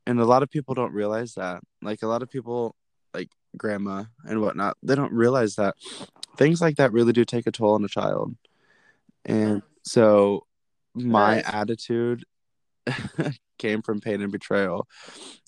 and 0.06 0.20
a 0.20 0.26
lot 0.26 0.44
of 0.44 0.50
people 0.50 0.74
don't 0.74 0.94
realize 0.94 1.34
that. 1.34 1.62
Like, 1.82 2.04
a 2.04 2.08
lot 2.08 2.22
of 2.22 2.30
people, 2.30 2.76
like 3.14 3.30
grandma 3.56 4.06
and 4.28 4.42
whatnot, 4.42 4.78
they 4.84 4.96
don't 4.96 5.14
realize 5.14 5.56
that 5.56 5.76
things 6.38 6.62
like 6.62 6.78
that 6.78 6.94
really 6.94 7.14
do 7.14 7.26
take 7.26 7.48
a 7.48 7.52
toll 7.52 7.74
on 7.74 7.84
a 7.84 7.90
child. 7.90 8.36
And 9.26 9.64
so, 9.84 10.46
my 10.94 11.42
attitude 11.42 12.24
came 13.58 13.82
from 13.82 14.00
pain 14.00 14.22
and 14.22 14.32
betrayal 14.32 14.88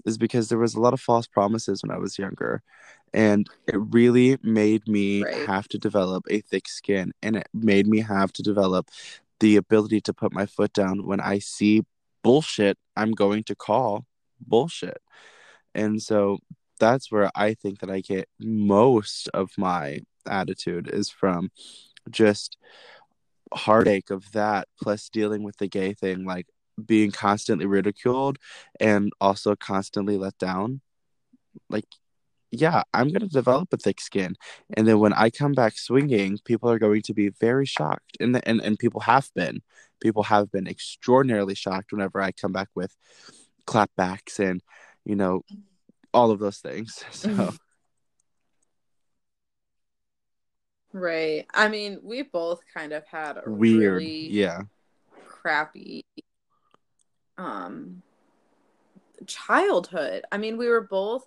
is 0.06 0.18
because 0.18 0.50
there 0.50 0.58
was 0.58 0.76
a 0.76 0.80
lot 0.80 0.94
of 0.94 1.02
false 1.02 1.28
promises 1.28 1.84
when 1.84 1.92
I 1.92 1.98
was 1.98 2.18
younger 2.18 2.62
and 3.14 3.50
it 3.68 3.78
really 3.78 4.38
made 4.44 4.88
me 4.88 5.24
right. 5.24 5.48
have 5.48 5.68
to 5.70 5.78
develop 5.78 6.26
a 6.30 6.42
thick 6.42 6.68
skin 6.68 7.12
and 7.22 7.36
it 7.36 7.48
made 7.54 7.88
me 7.88 8.00
have 8.00 8.32
to 8.34 8.44
develop 8.44 8.90
the 9.40 9.56
ability 9.56 10.02
to 10.02 10.14
put 10.14 10.34
my 10.34 10.46
foot 10.46 10.74
down 10.74 11.06
when 11.06 11.20
i 11.20 11.40
see 11.40 11.84
bullshit 12.24 12.78
i'm 12.96 13.12
going 13.12 13.44
to 13.44 13.56
call 13.56 14.06
bullshit 14.40 15.02
and 15.74 16.02
so 16.02 16.38
that's 16.80 17.12
where 17.12 17.30
i 17.36 17.54
think 17.54 17.80
that 17.80 17.90
i 17.90 18.00
get 18.00 18.28
most 18.40 19.28
of 19.34 19.50
my 19.58 20.00
attitude 20.28 20.90
is 20.92 21.10
from 21.10 21.50
just 22.10 22.58
heartache 23.54 24.12
of 24.12 24.32
that 24.34 24.68
plus 24.80 25.10
dealing 25.10 25.44
with 25.44 25.58
the 25.58 25.68
gay 25.68 25.94
thing 25.94 26.24
like 26.26 26.48
being 26.86 27.12
constantly 27.12 27.66
ridiculed 27.66 28.38
and 28.80 29.12
also 29.22 29.56
constantly 29.56 30.18
let 30.18 30.38
down 30.38 30.82
like 31.70 31.86
yeah, 32.52 32.84
I'm 32.94 33.10
going 33.10 33.22
to 33.22 33.28
develop 33.28 33.72
a 33.74 33.78
thick 33.78 34.02
skin. 34.02 34.36
And 34.76 34.88
then 34.88 35.00
when 35.00 35.14
I 35.14 35.30
come 35.30 35.54
back 35.54 35.78
swinging, 35.78 36.40
people 36.46 36.70
are 36.70 36.80
going 36.80 37.04
to 37.04 37.14
be 37.14 37.30
very 37.30 37.66
shocked. 37.66 38.18
And, 38.20 38.34
the, 38.34 38.48
and, 38.48 38.60
and 38.62 38.80
people 38.80 39.02
have 39.02 39.30
been. 39.36 39.62
People 40.02 40.24
have 40.24 40.52
been 40.52 40.68
extraordinarily 40.68 41.56
shocked 41.56 41.92
whenever 41.92 42.22
I 42.22 42.32
come 42.32 42.52
back 42.52 42.70
with 42.74 42.96
clapbacks 43.68 44.40
and, 44.40 44.64
you 45.06 45.16
know, 45.16 45.44
all 46.14 46.32
of 46.32 46.40
those 46.40 46.58
things. 46.58 47.04
So. 47.12 47.30
Mm-hmm. 47.30 47.56
Right. 50.92 51.46
I 51.54 51.68
mean, 51.68 52.00
we 52.02 52.24
both 52.24 52.62
kind 52.74 52.94
of 52.94 53.06
had 53.06 53.38
a 53.38 53.44
weird, 53.46 53.98
really 53.98 54.28
yeah, 54.32 54.62
crappy 55.28 56.04
um 57.40 58.04
childhood. 59.26 60.26
I 60.32 60.38
mean, 60.38 60.58
we 60.58 60.68
were 60.68 60.82
both 60.82 61.26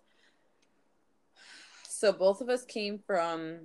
so 1.88 2.12
both 2.12 2.40
of 2.40 2.48
us 2.48 2.64
came 2.64 2.98
from 2.98 3.60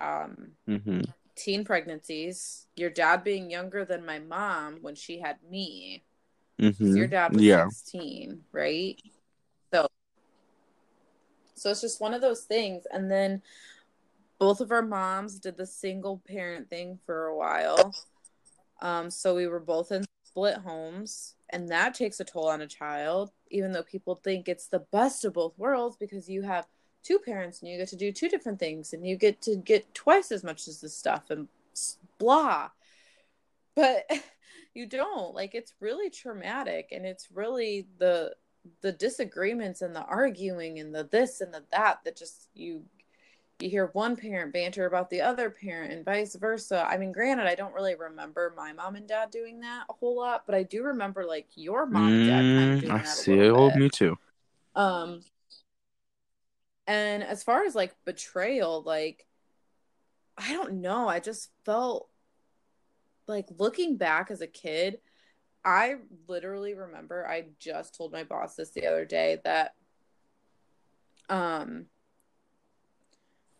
um 0.00 0.52
mm-hmm. 0.68 1.00
teen 1.34 1.64
pregnancies. 1.64 2.66
Your 2.76 2.90
dad 2.90 3.24
being 3.24 3.50
younger 3.50 3.84
than 3.84 4.04
my 4.04 4.18
mom 4.18 4.78
when 4.82 4.94
she 4.94 5.18
had 5.18 5.36
me. 5.50 6.04
Mm-hmm. 6.60 6.96
Your 6.96 7.06
dad 7.06 7.32
was 7.32 7.42
yeah. 7.42 7.68
16, 7.68 8.42
right? 8.52 9.00
So 9.72 9.88
so 11.54 11.70
it's 11.70 11.80
just 11.80 12.00
one 12.00 12.14
of 12.14 12.20
those 12.20 12.42
things. 12.42 12.84
And 12.92 13.10
then 13.10 13.42
both 14.38 14.60
of 14.60 14.72
our 14.72 14.82
moms 14.82 15.38
did 15.38 15.56
the 15.56 15.66
single 15.66 16.20
parent 16.28 16.68
thing 16.68 16.98
for 17.06 17.26
a 17.26 17.36
while. 17.36 17.94
Um, 18.82 19.08
so 19.08 19.34
we 19.34 19.46
were 19.46 19.60
both 19.60 19.92
in 19.92 20.04
split 20.34 20.56
homes 20.56 21.36
and 21.50 21.68
that 21.68 21.94
takes 21.94 22.18
a 22.18 22.24
toll 22.24 22.48
on 22.48 22.60
a 22.60 22.66
child 22.66 23.30
even 23.50 23.70
though 23.70 23.84
people 23.84 24.16
think 24.16 24.48
it's 24.48 24.66
the 24.66 24.84
best 24.90 25.24
of 25.24 25.32
both 25.32 25.56
worlds 25.56 25.96
because 25.96 26.28
you 26.28 26.42
have 26.42 26.66
two 27.04 27.18
parents 27.18 27.60
and 27.60 27.70
you 27.70 27.78
get 27.78 27.88
to 27.88 27.96
do 27.96 28.10
two 28.10 28.28
different 28.28 28.58
things 28.58 28.92
and 28.92 29.06
you 29.06 29.16
get 29.16 29.40
to 29.42 29.56
get 29.56 29.94
twice 29.94 30.32
as 30.32 30.42
much 30.42 30.66
as 30.66 30.80
this 30.80 30.96
stuff 30.96 31.30
and 31.30 31.46
blah. 32.18 32.70
But 33.76 34.10
you 34.74 34.86
don't. 34.86 35.34
Like 35.34 35.54
it's 35.54 35.74
really 35.78 36.10
traumatic 36.10 36.88
and 36.90 37.04
it's 37.04 37.28
really 37.32 37.86
the 37.98 38.34
the 38.80 38.92
disagreements 38.92 39.82
and 39.82 39.94
the 39.94 40.04
arguing 40.04 40.78
and 40.78 40.94
the 40.94 41.04
this 41.04 41.42
and 41.42 41.52
the 41.52 41.62
that 41.70 41.98
that 42.04 42.16
just 42.16 42.48
you 42.54 42.82
you 43.60 43.70
hear 43.70 43.90
one 43.92 44.16
parent 44.16 44.52
banter 44.52 44.86
about 44.86 45.10
the 45.10 45.20
other 45.20 45.48
parent 45.48 45.92
and 45.92 46.04
vice 46.04 46.34
versa. 46.34 46.86
I 46.88 46.96
mean, 46.98 47.12
granted, 47.12 47.46
I 47.46 47.54
don't 47.54 47.74
really 47.74 47.94
remember 47.94 48.52
my 48.56 48.72
mom 48.72 48.96
and 48.96 49.06
dad 49.06 49.30
doing 49.30 49.60
that 49.60 49.84
a 49.88 49.92
whole 49.92 50.16
lot, 50.16 50.44
but 50.46 50.54
I 50.54 50.64
do 50.64 50.82
remember 50.82 51.24
like 51.24 51.46
your 51.54 51.86
mom 51.86 52.08
and 52.08 52.26
dad 52.26 52.40
kind 52.40 52.72
of 52.72 52.78
mm, 52.78 52.80
doing 52.80 52.92
I 52.92 52.98
that. 52.98 53.08
I 53.08 53.10
see. 53.10 53.50
Oh, 53.50 53.70
me 53.76 53.88
too. 53.88 54.16
Um, 54.74 55.22
and 56.86 57.22
as 57.22 57.42
far 57.42 57.64
as 57.64 57.74
like 57.74 57.94
betrayal, 58.04 58.82
like 58.82 59.26
I 60.36 60.52
don't 60.52 60.80
know. 60.80 61.08
I 61.08 61.20
just 61.20 61.50
felt 61.64 62.08
like 63.28 63.46
looking 63.58 63.96
back 63.96 64.30
as 64.30 64.40
a 64.40 64.46
kid, 64.46 64.98
I 65.64 65.96
literally 66.26 66.74
remember 66.74 67.26
I 67.26 67.46
just 67.58 67.96
told 67.96 68.12
my 68.12 68.24
boss 68.24 68.56
this 68.56 68.70
the 68.70 68.86
other 68.86 69.04
day 69.04 69.40
that 69.44 69.74
um 71.30 71.86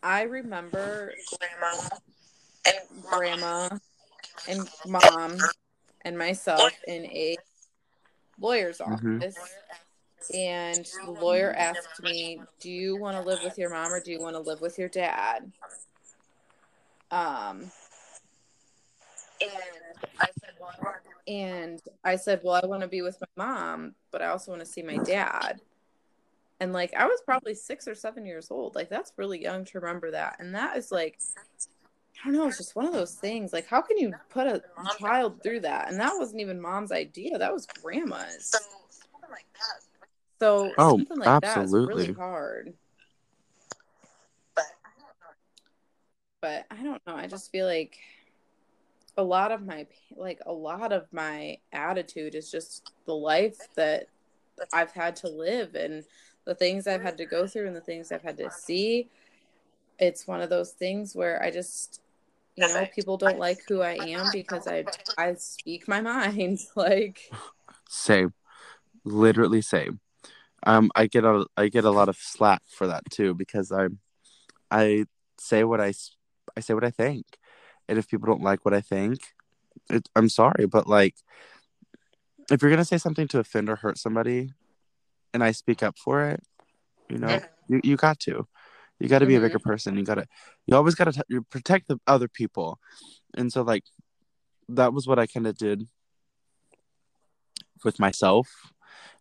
I 0.04 0.22
remember 0.22 1.14
grandma 1.38 1.88
and 2.66 3.02
grandma 3.02 3.68
and 4.46 4.68
mom 4.86 5.38
and 6.02 6.18
myself 6.18 6.72
in 6.86 7.06
a 7.06 7.36
lawyer's 8.38 8.78
mm-hmm. 8.78 9.16
office. 9.16 9.36
Mm-hmm. 9.36 10.36
And 10.36 10.88
the 11.04 11.10
lawyer 11.10 11.52
asked 11.52 12.02
me, 12.02 12.40
Do 12.60 12.70
you 12.70 12.96
want 12.96 13.16
to 13.16 13.22
live 13.22 13.40
with 13.42 13.58
your 13.58 13.70
mom 13.70 13.92
or 13.92 14.00
do 14.00 14.10
you 14.10 14.20
want 14.20 14.36
to 14.36 14.40
live 14.40 14.60
with 14.60 14.78
your 14.78 14.88
dad? 14.88 15.50
Um, 17.10 17.70
and 19.40 19.50
I 20.20 20.26
said, 20.38 20.52
Well, 20.60 20.94
and 21.26 21.80
I 22.04 22.16
said, 22.16 22.40
Well, 22.42 22.60
I 22.62 22.66
want 22.66 22.82
to 22.82 22.88
be 22.88 23.02
with 23.02 23.18
my 23.36 23.44
mom, 23.44 23.94
but 24.10 24.20
I 24.20 24.26
also 24.28 24.50
want 24.50 24.60
to 24.60 24.66
see 24.70 24.82
my 24.82 24.98
dad. 24.98 25.60
And 26.64 26.72
like, 26.72 26.94
I 26.94 27.04
was 27.04 27.20
probably 27.26 27.54
six 27.54 27.86
or 27.86 27.94
seven 27.94 28.24
years 28.24 28.50
old. 28.50 28.74
Like, 28.74 28.88
that's 28.88 29.12
really 29.18 29.42
young 29.42 29.66
to 29.66 29.80
remember 29.80 30.10
that. 30.12 30.36
And 30.38 30.54
that 30.54 30.78
is 30.78 30.90
like, 30.90 31.18
I 32.24 32.28
don't 32.28 32.38
know, 32.38 32.48
it's 32.48 32.56
just 32.56 32.74
one 32.74 32.86
of 32.86 32.94
those 32.94 33.12
things. 33.12 33.52
Like, 33.52 33.66
how 33.66 33.82
can 33.82 33.98
you 33.98 34.14
put 34.30 34.46
a 34.46 34.62
child 34.98 35.42
through 35.42 35.60
that? 35.60 35.90
And 35.90 36.00
that 36.00 36.14
wasn't 36.16 36.40
even 36.40 36.58
mom's 36.58 36.90
idea, 36.90 37.36
that 37.36 37.52
was 37.52 37.66
grandma's. 37.82 38.50
So, 40.40 40.72
oh, 40.78 40.96
something 40.96 41.18
like 41.18 41.44
absolutely. 41.44 41.96
that 41.96 42.00
is 42.00 42.08
really 42.08 42.14
hard. 42.14 42.72
But 46.40 46.64
I 46.70 46.82
don't 46.82 47.02
know. 47.06 47.14
I 47.14 47.26
just 47.26 47.52
feel 47.52 47.66
like 47.66 47.98
a 49.18 49.22
lot 49.22 49.52
of 49.52 49.66
my 49.66 49.86
like 50.16 50.40
a 50.46 50.52
lot 50.52 50.92
of 50.92 51.06
my 51.12 51.58
attitude 51.72 52.34
is 52.34 52.50
just 52.50 52.90
the 53.04 53.14
life 53.14 53.58
that 53.76 54.06
I've 54.72 54.92
had 54.92 55.16
to 55.16 55.28
live 55.28 55.74
and 55.74 56.04
the 56.44 56.54
things 56.54 56.86
I've 56.86 57.02
had 57.02 57.18
to 57.18 57.26
go 57.26 57.46
through 57.46 57.66
and 57.66 57.76
the 57.76 57.80
things 57.80 58.12
I've 58.12 58.22
had 58.22 58.36
to 58.38 58.50
see. 58.50 59.08
It's 59.98 60.26
one 60.26 60.40
of 60.40 60.50
those 60.50 60.72
things 60.72 61.14
where 61.14 61.42
I 61.42 61.50
just 61.50 62.00
you 62.56 62.66
know 62.66 62.86
people 62.94 63.16
don't 63.16 63.38
like 63.38 63.58
who 63.68 63.80
I 63.80 63.94
am 63.94 64.30
because 64.30 64.66
I 64.66 64.84
I 65.18 65.34
speak 65.34 65.88
my 65.88 66.00
mind 66.00 66.60
like. 66.76 67.30
Same. 67.88 68.32
Literally 69.04 69.60
same. 69.60 70.00
Um 70.66 70.90
I 70.94 71.06
get 71.06 71.24
a 71.24 71.46
I 71.56 71.68
get 71.68 71.84
a 71.84 71.90
lot 71.90 72.08
of 72.08 72.16
slack 72.16 72.62
for 72.66 72.86
that 72.86 73.02
too 73.10 73.34
because 73.34 73.72
I'm 73.72 73.98
I 74.70 75.06
say 75.38 75.64
what 75.64 75.80
I 75.80 75.94
I 76.56 76.60
say 76.60 76.74
what 76.74 76.84
I 76.84 76.90
think. 76.90 77.26
And 77.88 77.98
if 77.98 78.08
people 78.08 78.26
don't 78.26 78.42
like 78.42 78.64
what 78.64 78.74
I 78.74 78.80
think, 78.80 79.18
it, 79.90 80.08
I'm 80.16 80.28
sorry, 80.28 80.66
but 80.66 80.86
like, 80.86 81.16
if 82.50 82.62
you're 82.62 82.70
gonna 82.70 82.84
say 82.84 82.98
something 82.98 83.28
to 83.28 83.38
offend 83.38 83.68
or 83.68 83.76
hurt 83.76 83.98
somebody, 83.98 84.52
and 85.34 85.44
I 85.44 85.50
speak 85.50 85.82
up 85.82 85.98
for 85.98 86.30
it, 86.30 86.42
you 87.10 87.18
know, 87.18 87.40
you, 87.68 87.80
you 87.84 87.96
got 87.96 88.18
to, 88.20 88.46
you 88.98 89.08
got 89.08 89.18
to 89.18 89.26
mm-hmm. 89.26 89.30
be 89.30 89.34
a 89.36 89.40
bigger 89.40 89.58
mm-hmm. 89.58 89.68
person. 89.68 89.98
You 89.98 90.04
got 90.04 90.14
to, 90.14 90.26
you 90.66 90.74
always 90.74 90.94
got 90.94 91.12
to 91.12 91.42
protect 91.50 91.88
the 91.88 91.98
other 92.06 92.28
people, 92.28 92.78
and 93.36 93.52
so 93.52 93.62
like, 93.62 93.84
that 94.70 94.94
was 94.94 95.06
what 95.06 95.18
I 95.18 95.26
kind 95.26 95.46
of 95.46 95.58
did 95.58 95.86
with 97.84 98.00
myself, 98.00 98.72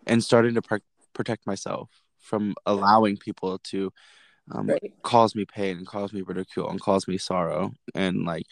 and 0.07 0.23
starting 0.23 0.53
to 0.53 0.61
pr- 0.61 0.77
protect 1.13 1.45
myself 1.45 1.89
from 2.19 2.55
allowing 2.65 3.17
people 3.17 3.59
to 3.59 3.91
um, 4.51 4.67
right. 4.67 4.93
cause 5.03 5.35
me 5.35 5.45
pain 5.45 5.77
and 5.77 5.87
cause 5.87 6.11
me 6.11 6.21
ridicule 6.21 6.69
and 6.69 6.81
cause 6.81 7.07
me 7.07 7.17
sorrow 7.17 7.71
and 7.95 8.25
like 8.25 8.45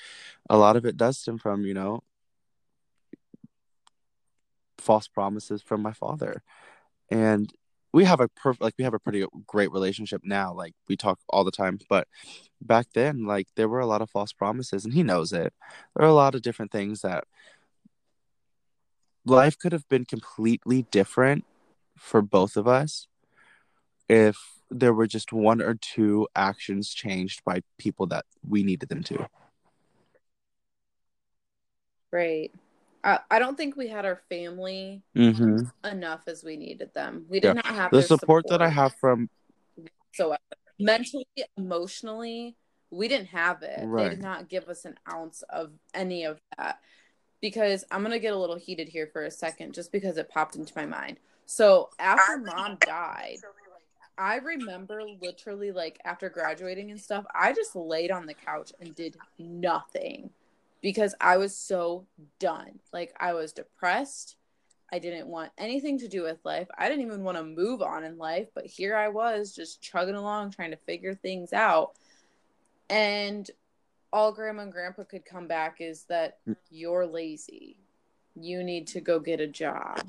a 0.49 0.57
lot 0.57 0.75
of 0.75 0.85
it 0.85 0.95
does 0.95 1.17
stem 1.17 1.37
from 1.37 1.65
you 1.65 1.73
know 1.73 2.01
false 4.77 5.07
promises 5.07 5.61
from 5.61 5.81
my 5.81 5.91
father 5.91 6.43
and 7.11 7.53
we 7.93 8.05
have 8.05 8.21
a 8.21 8.29
perfect 8.29 8.61
like 8.61 8.73
we 8.77 8.83
have 8.83 8.93
a 8.93 8.99
pretty 8.99 9.25
great 9.45 9.71
relationship 9.71 10.21
now 10.23 10.53
like 10.53 10.73
we 10.87 10.95
talk 10.95 11.19
all 11.29 11.43
the 11.43 11.51
time 11.51 11.77
but 11.89 12.07
back 12.61 12.87
then 12.93 13.25
like 13.25 13.47
there 13.55 13.67
were 13.67 13.79
a 13.79 13.85
lot 13.85 14.01
of 14.01 14.09
false 14.09 14.33
promises 14.33 14.85
and 14.85 14.93
he 14.93 15.03
knows 15.03 15.33
it 15.33 15.53
there 15.95 16.05
are 16.05 16.09
a 16.09 16.13
lot 16.13 16.33
of 16.33 16.41
different 16.41 16.71
things 16.71 17.01
that 17.01 17.25
life 19.25 19.57
could 19.59 19.71
have 19.71 19.87
been 19.89 20.05
completely 20.05 20.87
different 20.89 21.45
for 21.97 22.21
both 22.21 22.55
of 22.57 22.67
us 22.67 23.07
if 24.09 24.37
there 24.69 24.93
were 24.93 25.07
just 25.07 25.33
one 25.33 25.61
or 25.61 25.75
two 25.75 26.27
actions 26.35 26.93
changed 26.93 27.43
by 27.43 27.61
people 27.77 28.07
that 28.07 28.25
we 28.47 28.63
needed 28.63 28.89
them 28.89 29.03
to. 29.03 29.27
Right. 32.11 32.51
I, 33.03 33.19
I 33.29 33.39
don't 33.39 33.57
think 33.57 33.75
we 33.75 33.87
had 33.87 34.05
our 34.05 34.21
family 34.29 35.01
mm-hmm. 35.15 35.87
enough 35.87 36.21
as 36.27 36.43
we 36.43 36.57
needed 36.57 36.93
them. 36.93 37.25
We 37.29 37.39
did 37.39 37.49
yeah. 37.49 37.53
not 37.53 37.65
have 37.65 37.91
the 37.91 38.01
support, 38.01 38.19
support, 38.19 38.47
that 38.49 38.61
I 38.61 38.69
have 38.69 38.93
from. 38.95 39.29
So 40.13 40.35
mentally, 40.79 41.25
emotionally, 41.57 42.55
we 42.91 43.07
didn't 43.07 43.27
have 43.27 43.63
it. 43.63 43.85
Right. 43.85 44.03
They 44.03 44.09
did 44.09 44.21
not 44.21 44.49
give 44.49 44.67
us 44.67 44.85
an 44.85 44.95
ounce 45.11 45.43
of 45.49 45.71
any 45.93 46.25
of 46.25 46.39
that. 46.57 46.79
Because 47.41 47.83
I'm 47.89 48.03
gonna 48.03 48.19
get 48.19 48.33
a 48.33 48.37
little 48.37 48.57
heated 48.57 48.87
here 48.87 49.09
for 49.11 49.23
a 49.23 49.31
second, 49.31 49.73
just 49.73 49.91
because 49.91 50.17
it 50.17 50.29
popped 50.29 50.55
into 50.55 50.73
my 50.75 50.85
mind. 50.85 51.17
So 51.47 51.89
after 51.97 52.37
mom 52.37 52.77
died, 52.79 53.37
I 54.15 54.35
remember 54.37 55.01
literally 55.19 55.71
like 55.71 55.99
after 56.05 56.29
graduating 56.29 56.91
and 56.91 57.01
stuff, 57.01 57.25
I 57.33 57.53
just 57.53 57.75
laid 57.75 58.11
on 58.11 58.27
the 58.27 58.35
couch 58.35 58.71
and 58.79 58.93
did 58.93 59.17
nothing 59.39 60.29
because 60.81 61.15
I 61.21 61.37
was 61.37 61.55
so 61.55 62.05
done. 62.39 62.79
Like 62.91 63.13
I 63.19 63.33
was 63.33 63.53
depressed. 63.53 64.35
I 64.91 64.99
didn't 64.99 65.27
want 65.27 65.51
anything 65.57 65.99
to 65.99 66.07
do 66.07 66.23
with 66.23 66.43
life. 66.43 66.67
I 66.77 66.89
didn't 66.89 67.05
even 67.05 67.23
want 67.23 67.37
to 67.37 67.43
move 67.43 67.81
on 67.81 68.03
in 68.03 68.17
life, 68.17 68.49
but 68.53 68.65
here 68.65 68.95
I 68.95 69.07
was 69.07 69.55
just 69.55 69.81
chugging 69.81 70.15
along 70.15 70.51
trying 70.51 70.71
to 70.71 70.77
figure 70.77 71.15
things 71.15 71.53
out. 71.53 71.91
And 72.89 73.49
all 74.11 74.33
grandma 74.33 74.63
and 74.63 74.71
grandpa 74.71 75.03
could 75.03 75.23
come 75.23 75.47
back 75.47 75.77
is 75.79 76.03
that 76.09 76.39
mm. 76.47 76.57
you're 76.69 77.05
lazy. 77.05 77.77
You 78.35 78.63
need 78.63 78.87
to 78.87 78.99
go 78.99 79.19
get 79.19 79.39
a 79.39 79.47
job. 79.47 80.01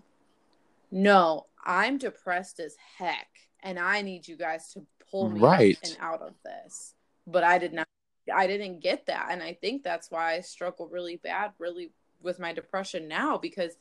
No, 0.90 1.46
I'm 1.64 1.98
depressed 1.98 2.58
as 2.58 2.76
heck 2.98 3.28
and 3.62 3.78
I 3.78 4.02
need 4.02 4.26
you 4.26 4.36
guys 4.36 4.72
to 4.72 4.84
pull 5.10 5.30
me 5.30 5.40
right. 5.40 5.96
out 6.00 6.22
of 6.22 6.34
this. 6.44 6.94
But 7.26 7.44
I 7.44 7.58
did 7.58 7.72
not 7.72 7.86
I 8.32 8.46
didn't 8.46 8.80
get 8.80 9.06
that. 9.06 9.28
And 9.30 9.42
I 9.42 9.54
think 9.54 9.82
that's 9.82 10.10
why 10.10 10.34
I 10.34 10.40
struggle 10.40 10.88
really 10.88 11.16
bad, 11.16 11.52
really 11.58 11.90
with 12.22 12.38
my 12.38 12.52
depression 12.52 13.08
now, 13.08 13.36
because 13.38 13.76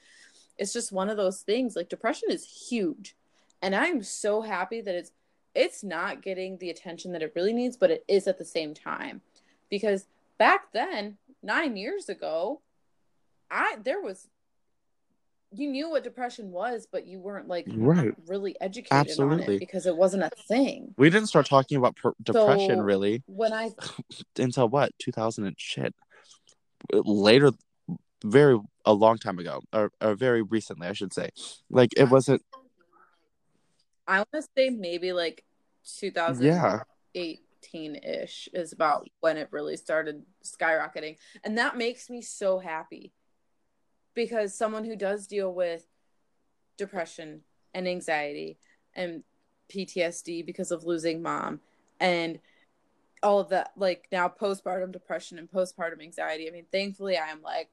it's 0.58 0.74
just 0.74 0.92
one 0.92 1.10
of 1.10 1.18
those 1.18 1.42
things. 1.42 1.76
Like 1.76 1.90
depression 1.90 2.30
is 2.32 2.68
huge. 2.70 3.16
And 3.62 3.76
I'm 3.76 4.02
so 4.04 4.42
happy 4.42 4.82
that 4.82 4.96
it's 4.96 5.12
it's 5.54 5.84
not 5.84 6.22
getting 6.22 6.58
the 6.58 6.70
attention 6.70 7.12
that 7.12 7.22
it 7.22 7.34
really 7.36 7.52
needs, 7.52 7.76
but 7.76 7.92
it 7.92 8.06
is 8.08 8.26
at 8.28 8.38
the 8.38 8.46
same 8.46 8.74
time. 8.74 9.22
Because 9.70 10.06
back 10.38 10.72
then, 10.72 11.18
nine 11.44 11.76
years 11.76 12.10
ago, 12.10 12.62
I 13.50 13.78
there 13.84 14.02
was 14.02 14.28
you 15.54 15.70
knew 15.70 15.90
what 15.90 16.04
depression 16.04 16.52
was, 16.52 16.88
but 16.90 17.06
you 17.06 17.20
weren't 17.20 17.48
like 17.48 17.68
right. 17.76 18.14
really 18.28 18.56
educated 18.62 18.92
Absolutely. 18.92 19.44
on 19.44 19.52
it 19.52 19.60
because 19.60 19.86
it 19.86 19.96
wasn't 19.96 20.24
a 20.24 20.30
thing. 20.48 20.94
We 20.98 21.10
didn't 21.10 21.28
start 21.28 21.46
talking 21.46 21.78
about 21.78 21.96
per- 21.98 22.14
depression 22.24 22.80
so, 22.80 22.84
really 22.84 23.24
when 23.28 23.52
I 23.52 23.72
until 24.38 24.70
what 24.70 24.92
2000 25.00 25.46
and 25.46 25.56
shit 25.60 25.94
later, 26.94 27.52
very 28.24 28.60
a 28.86 28.94
long 28.94 29.18
time 29.18 29.40
ago 29.40 29.62
or, 29.74 29.92
or 30.02 30.16
very 30.16 30.42
recently, 30.42 30.88
I 30.88 30.94
should 30.94 31.14
say. 31.14 31.30
Like 31.70 31.90
it 31.98 32.10
wasn't. 32.10 32.44
I 34.08 34.18
want 34.18 34.30
to 34.34 34.44
say 34.58 34.70
maybe 34.70 35.12
like 35.12 35.44
two 35.98 36.12
thousand 36.12 36.46
yeah 36.46 36.82
2018 37.14 37.96
ish 37.96 38.48
is 38.54 38.72
about 38.72 39.10
when 39.20 39.38
it 39.38 39.50
really 39.52 39.76
started 39.76 40.24
skyrocketing, 40.46 41.18
and 41.44 41.58
that 41.58 41.78
makes 41.78 42.10
me 42.10 42.22
so 42.22 42.60
happy 42.60 43.12
because 44.14 44.56
someone 44.56 44.86
who 44.86 44.96
does 44.96 45.28
deal 45.28 45.54
with 45.54 45.86
depression 46.78 47.42
and 47.74 47.88
anxiety 47.88 48.58
and 48.96 49.24
PTSD 49.70 50.46
because 50.46 50.72
of 50.72 50.84
losing 50.84 51.22
mom 51.22 51.62
and 52.00 52.40
all 53.24 53.40
of 53.40 53.50
that 53.50 53.72
like 53.78 54.08
now 54.12 54.28
postpartum 54.28 54.92
depression 54.92 55.38
and 55.38 55.50
postpartum 55.50 56.02
anxiety 56.02 56.48
i 56.48 56.52
mean 56.52 56.66
thankfully 56.72 57.18
i 57.18 57.28
am 57.28 57.42
like 57.42 57.70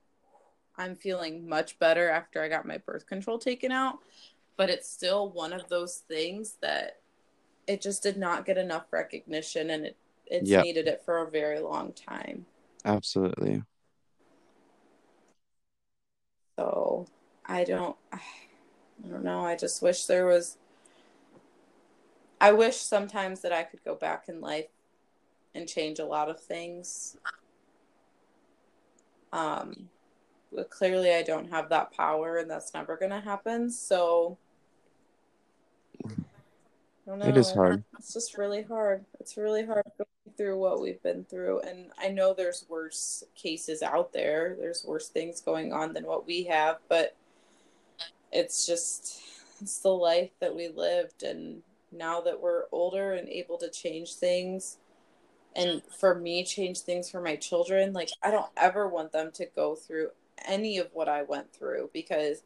i'm 0.76 0.94
feeling 0.94 1.48
much 1.48 1.78
better 1.78 2.10
after 2.10 2.42
i 2.42 2.48
got 2.48 2.66
my 2.66 2.78
birth 2.78 3.06
control 3.06 3.38
taken 3.38 3.72
out 3.72 3.98
but 4.56 4.68
it's 4.68 4.88
still 4.88 5.30
one 5.30 5.52
of 5.52 5.68
those 5.68 6.02
things 6.08 6.56
that 6.60 7.00
it 7.66 7.80
just 7.80 8.02
did 8.02 8.16
not 8.16 8.44
get 8.44 8.58
enough 8.58 8.84
recognition 8.92 9.70
and 9.70 9.86
it 9.86 9.96
it's 10.30 10.50
yep. 10.50 10.62
needed 10.62 10.86
it 10.86 11.00
for 11.04 11.22
a 11.22 11.30
very 11.30 11.58
long 11.58 11.92
time 11.92 12.44
absolutely 12.84 13.62
so 16.58 17.06
I 17.46 17.62
don't 17.62 17.96
I 18.12 18.18
don't 19.08 19.22
know. 19.22 19.44
I 19.44 19.54
just 19.54 19.80
wish 19.80 20.06
there 20.06 20.26
was 20.26 20.56
I 22.40 22.50
wish 22.50 22.76
sometimes 22.76 23.42
that 23.42 23.52
I 23.52 23.62
could 23.62 23.84
go 23.84 23.94
back 23.94 24.24
in 24.28 24.40
life 24.40 24.66
and 25.54 25.68
change 25.68 26.00
a 26.00 26.04
lot 26.04 26.28
of 26.28 26.40
things. 26.40 27.16
Um 29.32 29.88
but 30.52 30.68
clearly 30.68 31.14
I 31.14 31.22
don't 31.22 31.48
have 31.50 31.68
that 31.68 31.92
power 31.92 32.38
and 32.38 32.50
that's 32.50 32.74
never 32.74 32.96
going 32.96 33.12
to 33.12 33.20
happen. 33.20 33.70
So 33.70 34.38
it 37.06 37.36
is 37.36 37.52
hard. 37.52 37.84
It's 37.98 38.14
just 38.14 38.36
really 38.36 38.62
hard. 38.62 39.04
It's 39.20 39.36
really 39.36 39.64
hard 39.64 39.84
through 40.36 40.58
what 40.58 40.80
we've 40.80 41.02
been 41.02 41.24
through 41.24 41.60
and 41.60 41.90
I 41.98 42.08
know 42.08 42.34
there's 42.34 42.64
worse 42.68 43.24
cases 43.34 43.82
out 43.82 44.12
there. 44.12 44.56
There's 44.58 44.84
worse 44.84 45.08
things 45.08 45.40
going 45.40 45.72
on 45.72 45.92
than 45.92 46.04
what 46.04 46.26
we 46.26 46.44
have, 46.44 46.78
but 46.88 47.16
it's 48.32 48.66
just 48.66 49.22
it's 49.60 49.80
the 49.80 49.88
life 49.88 50.30
that 50.40 50.54
we 50.54 50.68
lived 50.68 51.22
and 51.22 51.62
now 51.90 52.20
that 52.20 52.40
we're 52.40 52.64
older 52.70 53.12
and 53.14 53.28
able 53.28 53.58
to 53.58 53.70
change 53.70 54.14
things 54.14 54.76
and 55.56 55.82
for 55.98 56.14
me 56.14 56.44
change 56.44 56.80
things 56.80 57.10
for 57.10 57.20
my 57.20 57.36
children 57.36 57.92
like 57.92 58.10
i 58.22 58.30
don't 58.30 58.50
ever 58.56 58.88
want 58.88 59.12
them 59.12 59.30
to 59.32 59.46
go 59.56 59.74
through 59.74 60.10
any 60.46 60.78
of 60.78 60.88
what 60.92 61.08
i 61.08 61.22
went 61.22 61.52
through 61.52 61.90
because 61.92 62.42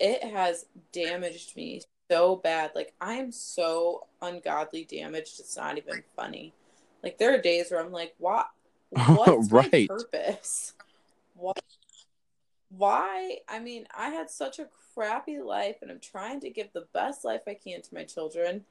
it 0.00 0.22
has 0.24 0.66
damaged 0.92 1.56
me 1.56 1.80
so 2.10 2.36
bad 2.36 2.70
like 2.74 2.92
i 3.00 3.14
am 3.14 3.30
so 3.30 4.06
ungodly 4.20 4.84
damaged 4.84 5.38
it's 5.40 5.56
not 5.56 5.78
even 5.78 6.02
funny 6.16 6.52
like 7.04 7.18
there 7.18 7.34
are 7.34 7.40
days 7.40 7.70
where 7.70 7.80
i'm 7.80 7.92
like 7.92 8.14
what 8.18 8.48
what's 8.90 9.52
right. 9.52 9.72
my 9.72 9.86
purpose 9.86 10.74
what 11.34 11.60
why 12.70 13.38
i 13.48 13.58
mean 13.58 13.86
i 13.96 14.08
had 14.08 14.30
such 14.30 14.58
a 14.58 14.66
crappy 14.94 15.40
life 15.40 15.76
and 15.82 15.90
I'm 15.90 16.00
trying 16.00 16.40
to 16.40 16.50
give 16.50 16.72
the 16.72 16.86
best 16.92 17.24
life 17.24 17.42
I 17.46 17.54
can 17.54 17.82
to 17.82 17.94
my 17.94 18.04
children. 18.04 18.64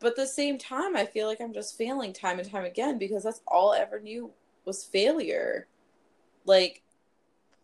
But 0.00 0.10
at 0.10 0.16
the 0.16 0.26
same 0.26 0.58
time, 0.58 0.96
I 0.96 1.06
feel 1.06 1.28
like 1.28 1.40
I'm 1.40 1.54
just 1.54 1.78
failing 1.78 2.12
time 2.12 2.38
and 2.38 2.50
time 2.50 2.64
again 2.64 2.98
because 2.98 3.22
that's 3.22 3.40
all 3.46 3.72
I 3.72 3.78
ever 3.78 4.00
knew 4.00 4.30
was 4.64 4.84
failure. 4.84 5.66
Like, 6.44 6.82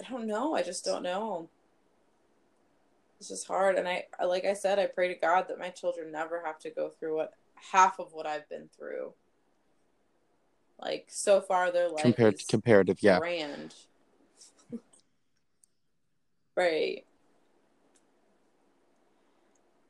I 0.05 0.11
don't 0.11 0.27
know. 0.27 0.55
I 0.55 0.63
just 0.63 0.85
don't 0.85 1.03
know. 1.03 1.49
It's 3.19 3.29
just 3.29 3.47
hard. 3.47 3.77
And 3.77 3.89
I, 3.89 4.05
like 4.25 4.45
I 4.45 4.55
said, 4.55 4.79
I 4.79 4.87
pray 4.87 5.09
to 5.09 5.21
God 5.21 5.47
that 5.49 5.59
my 5.59 5.69
children 5.69 6.13
never 6.13 6.43
have 6.45 6.59
to 6.61 6.71
go 6.71 6.89
through 6.89 7.17
what 7.17 7.35
half 7.73 7.99
of 7.99 8.13
what 8.13 8.27
I've 8.27 8.49
been 8.49 8.71
through. 8.77 9.13
Like, 10.81 11.07
so 11.09 11.41
far, 11.41 11.71
their 11.71 11.89
life 11.89 12.03
compared 12.03 12.41
comparative, 12.49 12.99
yeah. 13.03 13.19
Grand. 13.19 13.75
right. 16.57 17.05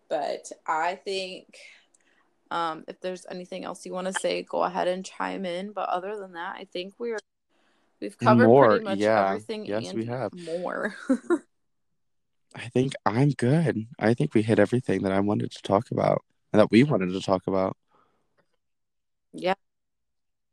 But 0.08 0.50
I 0.66 0.96
think 0.96 1.56
um, 2.50 2.84
if 2.88 3.00
there's 3.00 3.26
anything 3.30 3.64
else 3.64 3.86
you 3.86 3.92
want 3.92 4.08
to 4.08 4.12
say, 4.12 4.42
go 4.42 4.64
ahead 4.64 4.88
and 4.88 5.04
chime 5.04 5.46
in. 5.46 5.72
But 5.72 5.88
other 5.88 6.16
than 6.16 6.32
that, 6.32 6.56
I 6.56 6.66
think 6.72 6.94
we're 6.98 7.18
we've 8.00 8.18
covered 8.18 8.46
more, 8.46 8.70
pretty 8.70 8.84
much 8.84 8.98
yeah. 8.98 9.28
everything. 9.28 9.66
Yes, 9.66 9.94
we 9.94 10.06
have 10.06 10.32
more. 10.34 10.96
I 12.54 12.68
think 12.68 12.94
I'm 13.06 13.30
good. 13.30 13.86
I 13.98 14.14
think 14.14 14.34
we 14.34 14.42
hit 14.42 14.58
everything 14.58 15.02
that 15.02 15.12
I 15.12 15.20
wanted 15.20 15.52
to 15.52 15.62
talk 15.62 15.92
about 15.92 16.24
and 16.52 16.58
that 16.58 16.70
we 16.70 16.82
wanted 16.82 17.12
to 17.12 17.20
talk 17.20 17.46
about. 17.46 17.76
Yeah. 19.32 19.54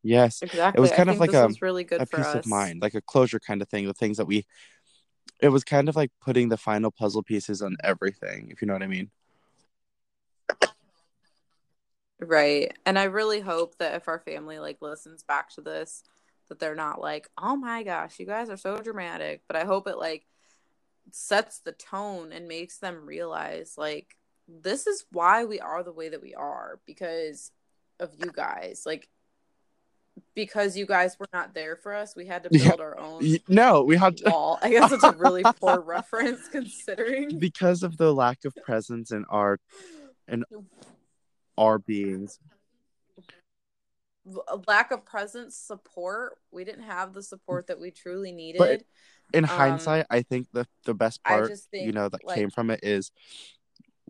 Yes. 0.07 0.41
Exactly. 0.41 0.79
It 0.79 0.81
was 0.81 0.91
kind 0.91 1.09
I 1.09 1.13
of 1.13 1.19
like 1.19 1.33
a, 1.33 1.49
really 1.61 1.83
good 1.83 2.01
a 2.01 2.05
peace 2.05 2.19
us. 2.19 2.35
of 2.35 2.47
mind, 2.47 2.81
like 2.81 2.93
a 2.93 3.01
closure 3.01 3.39
kind 3.39 3.61
of 3.61 3.67
thing. 3.67 3.85
The 3.85 3.93
things 3.93 4.15
that 4.17 4.25
we, 4.25 4.45
it 5.41 5.49
was 5.49 5.65
kind 5.65 5.89
of 5.89 5.97
like 5.97 6.11
putting 6.21 6.47
the 6.47 6.55
final 6.55 6.91
puzzle 6.91 7.23
pieces 7.23 7.61
on 7.61 7.75
everything, 7.83 8.47
if 8.49 8.61
you 8.61 8.67
know 8.67 8.73
what 8.73 8.83
I 8.83 8.87
mean. 8.87 9.11
Right. 12.19 12.73
And 12.85 12.97
I 12.97 13.03
really 13.03 13.41
hope 13.41 13.77
that 13.79 13.95
if 13.95 14.07
our 14.07 14.19
family 14.19 14.59
like 14.59 14.81
listens 14.81 15.23
back 15.23 15.49
to 15.55 15.61
this, 15.61 16.03
that 16.47 16.59
they're 16.59 16.73
not 16.73 17.01
like, 17.01 17.29
oh 17.37 17.57
my 17.57 17.83
gosh, 17.83 18.17
you 18.17 18.25
guys 18.25 18.49
are 18.49 18.55
so 18.55 18.77
dramatic. 18.77 19.41
But 19.45 19.57
I 19.57 19.65
hope 19.65 19.89
it 19.89 19.97
like 19.97 20.25
sets 21.11 21.59
the 21.59 21.73
tone 21.73 22.31
and 22.31 22.47
makes 22.47 22.77
them 22.77 23.05
realize 23.05 23.73
like 23.77 24.15
this 24.47 24.87
is 24.87 25.05
why 25.11 25.43
we 25.43 25.59
are 25.59 25.83
the 25.83 25.91
way 25.91 26.07
that 26.07 26.21
we 26.21 26.33
are 26.33 26.79
because 26.85 27.51
of 27.99 28.11
you 28.17 28.31
guys. 28.31 28.83
Like 28.85 29.09
because 30.35 30.77
you 30.77 30.85
guys 30.85 31.17
were 31.19 31.29
not 31.33 31.53
there 31.53 31.75
for 31.75 31.93
us, 31.93 32.15
we 32.15 32.25
had 32.25 32.43
to 32.43 32.49
build 32.49 32.63
yeah. 32.63 32.73
our 32.79 32.97
own. 32.99 33.37
No, 33.47 33.83
we 33.83 33.97
had 33.97 34.17
to. 34.17 34.29
Wall. 34.29 34.59
I 34.61 34.69
guess 34.69 34.91
it's 34.91 35.03
a 35.03 35.13
really 35.13 35.43
poor 35.59 35.81
reference 35.81 36.47
considering 36.51 37.39
because 37.39 37.83
of 37.83 37.97
the 37.97 38.13
lack 38.13 38.45
of 38.45 38.55
presence 38.65 39.11
in 39.11 39.25
our 39.29 39.59
in 40.27 40.43
our 41.57 41.79
beings 41.79 42.39
lack 44.67 44.91
of 44.91 45.05
presence 45.05 45.55
support 45.55 46.37
we 46.51 46.63
didn't 46.63 46.83
have 46.83 47.13
the 47.13 47.23
support 47.23 47.67
that 47.67 47.79
we 47.79 47.91
truly 47.91 48.31
needed 48.31 48.59
but 48.59 48.83
in 49.33 49.45
um, 49.45 49.49
hindsight 49.49 50.05
i 50.09 50.21
think 50.21 50.47
the 50.51 50.67
the 50.85 50.93
best 50.93 51.23
part 51.23 51.51
think, 51.71 51.85
you 51.85 51.91
know 51.91 52.09
that 52.09 52.23
like, 52.25 52.35
came 52.35 52.49
from 52.49 52.69
it 52.69 52.79
is 52.83 53.11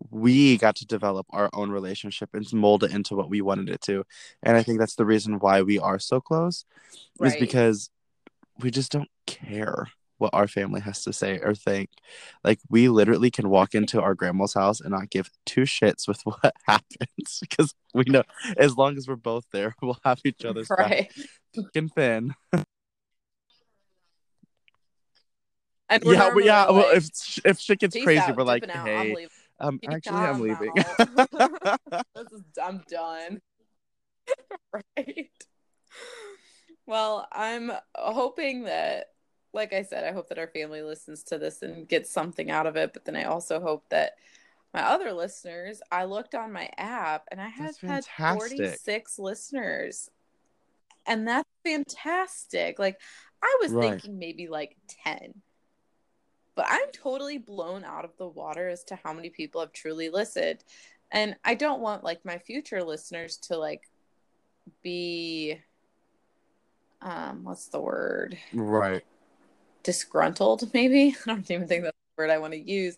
we 0.10 0.58
got 0.58 0.76
to 0.76 0.86
develop 0.86 1.26
our 1.32 1.50
own 1.54 1.72
relationship 1.72 2.30
and 2.34 2.52
mold 2.54 2.84
it 2.84 2.92
into 2.92 3.16
what 3.16 3.30
we 3.30 3.42
wanted 3.42 3.70
it 3.70 3.82
to 3.82 4.04
and 4.44 4.56
i 4.58 4.64
think 4.64 4.80
that's 4.80 4.96
the 4.96 5.06
reason 5.06 5.40
why 5.40 5.62
we 5.62 5.80
are 5.80 6.00
so 6.00 6.22
close 6.22 6.66
right. 7.20 7.34
is 7.34 7.40
because 7.40 7.90
we 8.60 8.72
just 8.72 8.92
don't 8.92 9.10
care 9.26 9.88
what 10.18 10.32
our 10.34 10.48
family 10.48 10.82
has 10.82 11.04
to 11.04 11.14
say 11.14 11.40
or 11.40 11.54
think. 11.54 11.90
Like 12.44 12.60
we 12.70 12.90
literally 12.90 13.32
can 13.32 13.50
walk 13.50 13.76
into 13.76 14.02
our 14.02 14.16
grandma's 14.16 14.54
house 14.54 14.82
and 14.82 14.92
not 14.92 15.10
give 15.10 15.30
two 15.46 15.62
shits 15.62 16.08
with 16.08 16.22
what 16.24 16.54
happens 16.66 17.40
because 17.40 17.74
we 17.94 18.06
know 18.08 18.24
as 18.58 18.78
long 18.78 18.98
as 18.98 19.08
we're 19.08 19.16
both 19.16 19.46
there, 19.52 19.76
we'll 19.82 20.00
have 20.04 20.20
each 20.26 20.46
other's 20.46 20.70
right. 20.70 21.10
back. 21.10 21.12
Fucking 21.56 21.90
Finn. 21.90 22.36
And 25.90 26.04
yeah, 26.04 26.32
but 26.34 26.44
yeah. 26.44 26.66
Like, 26.66 26.72
well, 26.72 26.96
if 26.96 27.08
if 27.46 27.60
shit 27.60 27.80
gets 27.80 27.96
crazy, 28.04 28.20
out, 28.20 28.36
we're 28.36 28.44
like, 28.44 28.70
hey, 28.70 29.28
um, 29.60 29.80
actually, 29.90 30.16
I'm 30.16 30.40
leaving. 30.40 30.72
is, 30.78 32.44
I'm 32.62 32.84
done. 32.90 33.42
right. 34.74 35.32
Well, 36.86 37.28
I'm 37.32 37.72
hoping 37.96 38.64
that 38.64 39.08
like 39.54 39.74
I 39.74 39.82
said, 39.82 40.04
I 40.04 40.12
hope 40.12 40.30
that 40.30 40.38
our 40.38 40.48
family 40.48 40.82
listens 40.82 41.24
to 41.24 41.38
this 41.38 41.64
and 41.64 41.88
gets 41.88 42.12
something 42.12 42.52
out 42.52 42.68
of 42.68 42.76
it. 42.76 42.94
But 42.94 43.06
then 43.06 43.16
I 43.16 43.24
also 43.24 43.60
hope 43.60 43.86
that 43.90 44.14
my 44.74 44.82
other 44.82 45.14
listeners, 45.14 45.82
I 45.92 46.06
looked 46.06 46.36
on 46.36 46.52
my 46.52 46.70
app 46.78 47.24
and 47.32 47.42
I 47.42 47.48
have 47.48 47.76
had 47.80 48.06
46 48.06 49.18
listeners. 49.18 50.12
And 51.08 51.28
that's 51.28 51.50
fantastic. 51.66 52.78
Like 52.78 53.00
I 53.42 53.58
was 53.62 53.72
right. 53.72 53.90
thinking 53.90 54.20
maybe 54.20 54.48
like 54.48 54.78
10. 55.04 55.34
But 56.58 56.66
I'm 56.68 56.92
totally 56.92 57.38
blown 57.38 57.86
out 57.86 58.04
of 58.04 58.12
the 58.18 58.28
water 58.28 58.68
as 58.68 58.84
to 58.86 59.00
how 59.02 59.14
many 59.14 59.30
people 59.30 59.62
have 59.62 59.72
truly 59.72 60.10
listened. 60.10 60.66
And 61.12 61.38
I 61.46 61.56
don't 61.56 61.80
want 61.80 62.04
like 62.04 62.26
my 62.26 62.40
future 62.40 62.84
listeners 62.84 63.38
to 63.44 63.58
like 63.58 63.84
be 64.84 65.62
um 67.02 67.46
what's 67.46 67.68
the 67.68 67.80
word? 67.80 68.38
Right 68.54 69.06
disgruntled 69.88 70.70
maybe 70.74 71.16
i 71.26 71.30
don't 71.30 71.50
even 71.50 71.66
think 71.66 71.84
that's 71.84 71.96
the 71.96 72.22
word 72.22 72.30
i 72.30 72.38
want 72.38 72.52
to 72.52 72.60
use 72.60 72.98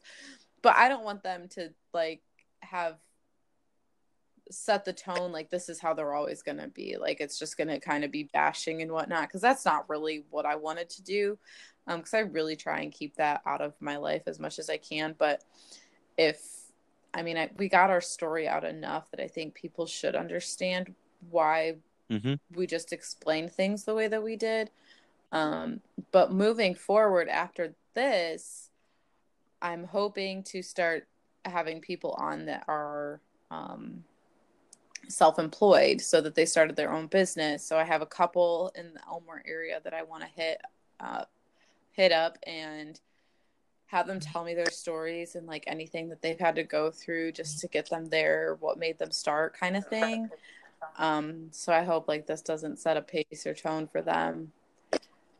but 0.63 0.75
i 0.75 0.89
don't 0.89 1.03
want 1.03 1.21
them 1.21 1.47
to 1.47 1.69
like 1.93 2.19
have 2.61 2.95
set 4.51 4.85
the 4.85 4.93
tone 4.93 5.31
like 5.31 5.49
this 5.49 5.69
is 5.69 5.79
how 5.79 5.93
they're 5.93 6.13
always 6.13 6.41
going 6.41 6.57
to 6.57 6.67
be 6.69 6.97
like 6.99 7.19
it's 7.19 7.37
just 7.37 7.57
going 7.57 7.67
to 7.67 7.79
kind 7.79 8.03
of 8.03 8.11
be 8.11 8.23
bashing 8.33 8.81
and 8.81 8.91
whatnot 8.91 9.27
because 9.27 9.41
that's 9.41 9.65
not 9.65 9.87
really 9.89 10.23
what 10.29 10.45
i 10.45 10.55
wanted 10.55 10.89
to 10.89 11.03
do 11.03 11.37
because 11.87 12.13
um, 12.13 12.17
i 12.17 12.21
really 12.21 12.55
try 12.55 12.81
and 12.81 12.91
keep 12.91 13.15
that 13.15 13.41
out 13.45 13.61
of 13.61 13.73
my 13.79 13.97
life 13.97 14.23
as 14.27 14.39
much 14.39 14.59
as 14.59 14.69
i 14.69 14.77
can 14.77 15.15
but 15.17 15.43
if 16.17 16.41
i 17.13 17.21
mean 17.21 17.37
I, 17.37 17.49
we 17.57 17.69
got 17.69 17.89
our 17.89 18.01
story 18.01 18.47
out 18.47 18.63
enough 18.63 19.11
that 19.11 19.23
i 19.23 19.27
think 19.27 19.53
people 19.53 19.85
should 19.85 20.15
understand 20.15 20.93
why 21.29 21.75
mm-hmm. 22.09 22.35
we 22.55 22.65
just 22.65 22.91
explained 22.91 23.51
things 23.51 23.83
the 23.83 23.95
way 23.95 24.07
that 24.07 24.23
we 24.23 24.35
did 24.35 24.71
um, 25.31 25.81
but 26.11 26.31
moving 26.31 26.75
forward 26.75 27.27
after 27.27 27.75
this, 27.93 28.69
I'm 29.61 29.83
hoping 29.83 30.43
to 30.43 30.61
start 30.61 31.07
having 31.45 31.81
people 31.81 32.15
on 32.17 32.45
that 32.45 32.63
are 32.67 33.21
um, 33.51 34.03
self-employed 35.07 36.01
so 36.01 36.21
that 36.21 36.35
they 36.35 36.45
started 36.45 36.75
their 36.75 36.91
own 36.91 37.07
business. 37.07 37.65
So 37.65 37.77
I 37.77 37.83
have 37.83 38.01
a 38.01 38.07
couple 38.07 38.71
in 38.75 38.93
the 38.93 39.01
Elmore 39.07 39.43
area 39.47 39.79
that 39.83 39.93
I 39.93 40.03
want 40.03 40.23
to 40.23 40.29
hit 40.29 40.61
uh, 40.99 41.25
hit 41.91 42.11
up 42.11 42.37
and 42.45 42.99
have 43.87 44.05
them 44.05 44.19
tell 44.19 44.43
me 44.43 44.53
their 44.53 44.69
stories 44.69 45.35
and 45.35 45.47
like 45.47 45.63
anything 45.65 46.09
that 46.09 46.21
they've 46.21 46.39
had 46.39 46.55
to 46.55 46.63
go 46.63 46.91
through 46.91 47.31
just 47.31 47.59
to 47.59 47.67
get 47.67 47.89
them 47.89 48.09
there, 48.09 48.57
what 48.59 48.77
made 48.77 48.99
them 48.99 49.11
start 49.11 49.57
kind 49.57 49.75
of 49.75 49.87
thing. 49.87 50.29
Um, 50.97 51.47
so 51.51 51.73
I 51.73 51.83
hope 51.83 52.07
like 52.07 52.27
this 52.27 52.41
doesn't 52.41 52.79
set 52.79 52.97
a 52.97 53.01
pace 53.01 53.45
or 53.45 53.53
tone 53.53 53.87
for 53.87 54.01
them 54.01 54.51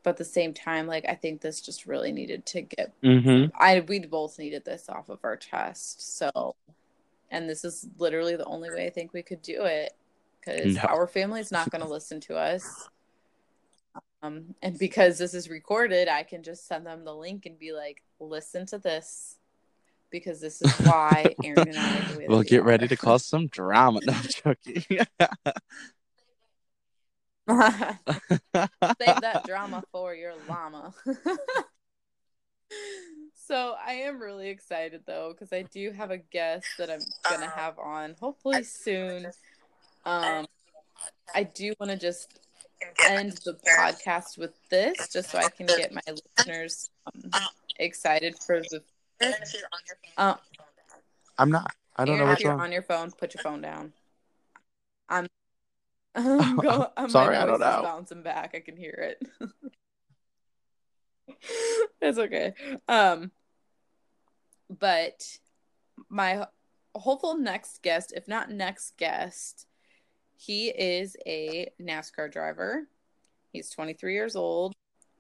but 0.04 0.12
at 0.12 0.18
the 0.18 0.26
same 0.26 0.54
time 0.54 0.88
like 0.88 1.06
i 1.08 1.16
think 1.16 1.42
this 1.42 1.62
just 1.62 1.86
really 1.86 2.12
needed 2.12 2.46
to 2.46 2.62
get 2.62 2.94
mm-hmm. 3.04 3.46
i 3.60 3.80
we 3.82 4.00
both 4.00 4.40
needed 4.40 4.64
this 4.66 4.90
off 4.90 5.10
of 5.10 5.20
our 5.24 5.36
chest 5.36 6.18
so 6.18 6.56
and 7.32 7.50
this 7.50 7.64
is 7.64 7.88
literally 7.98 8.36
the 8.36 8.46
only 8.46 8.70
way 8.70 8.86
i 8.86 8.90
think 8.90 9.14
we 9.14 9.24
could 9.24 9.42
do 9.42 9.64
it 9.64 9.94
because 10.40 10.76
no. 10.76 10.82
our 10.82 11.10
is 11.38 11.52
not 11.52 11.70
going 11.70 11.82
to 11.82 11.88
listen 11.90 12.20
to 12.20 12.36
us 12.36 12.90
um, 14.22 14.54
and 14.62 14.78
because 14.78 15.18
this 15.18 15.34
is 15.34 15.50
recorded 15.50 16.08
i 16.08 16.24
can 16.24 16.44
just 16.44 16.68
send 16.68 16.86
them 16.86 17.04
the 17.04 17.14
link 17.14 17.46
and 17.46 17.58
be 17.60 17.72
like 17.72 18.04
listen 18.20 18.66
to 18.66 18.78
this 18.78 19.38
because 20.12 20.42
this 20.42 20.62
is 20.62 20.72
why 20.86 21.26
aaron 21.44 21.68
and 21.68 21.78
i 21.78 22.26
we'll 22.28 22.44
get 22.44 22.64
ready 22.64 22.88
to 22.88 22.98
cause 22.98 23.26
some 23.26 23.48
drama 23.48 24.00
no 24.04 24.14
I'm 24.14 24.24
joking 24.44 24.84
Save 27.50 29.22
that 29.22 29.44
drama 29.46 29.84
for 29.92 30.14
your 30.14 30.34
llama. 30.48 30.94
So 33.50 33.76
I 33.84 33.94
am 33.94 34.22
really 34.22 34.50
excited 34.50 35.02
though 35.08 35.34
because 35.34 35.52
I 35.52 35.64
do 35.64 35.92
have 35.92 36.12
a 36.12 36.18
guest 36.18 36.68
that 36.78 36.92
I'm 36.92 37.02
gonna 37.28 37.50
have 37.50 37.80
on 37.80 38.16
hopefully 38.20 38.64
soon. 38.64 39.26
Um, 40.06 40.46
I 41.34 41.44
do 41.44 41.74
want 41.80 41.92
to 41.92 41.98
just 41.98 42.40
end 43.10 43.40
the 43.46 43.58
podcast 43.78 44.38
with 44.38 44.54
this 44.70 45.10
just 45.12 45.32
so 45.32 45.40
I 45.40 45.50
can 45.50 45.66
get 45.66 45.92
my 45.92 46.02
listeners 46.38 46.92
um, 47.08 47.32
excited 47.80 48.38
for 48.38 48.62
the. 48.62 48.84
Uh, 50.16 50.36
I'm 51.40 51.50
not. 51.50 51.74
I 51.96 52.06
don't 52.06 52.20
know 52.20 52.26
what's 52.26 52.44
you're 52.44 52.52
wrong. 52.52 52.62
on 52.62 52.72
your 52.72 52.84
phone, 52.84 53.12
put 53.12 53.34
your 53.34 53.42
phone 53.42 53.62
down. 53.62 53.94
I'm. 55.10 55.28
I'm, 56.16 56.58
going, 56.58 56.86
I'm 56.98 57.10
sorry, 57.10 57.36
I 57.36 57.48
don't 57.48 57.60
know. 57.60 57.82
Bouncing 57.84 58.22
back, 58.22 58.52
I 58.54 58.60
can 58.60 58.78
hear 58.78 59.16
it. 59.20 59.52
it's 62.02 62.20
okay. 62.20 62.54
Um, 62.88 63.32
but 64.70 65.40
my 66.10 66.46
hopeful 66.96 67.38
next 67.38 67.82
guest, 67.82 68.14
if 68.16 68.28
not 68.28 68.52
next 68.52 68.98
guest, 68.98 69.68
he 70.36 70.70
is 70.70 71.18
a 71.26 71.70
NASCAR 71.82 72.32
driver. 72.32 72.88
He's 73.52 73.70
23 73.70 74.14
years 74.14 74.36
old. 74.36 74.74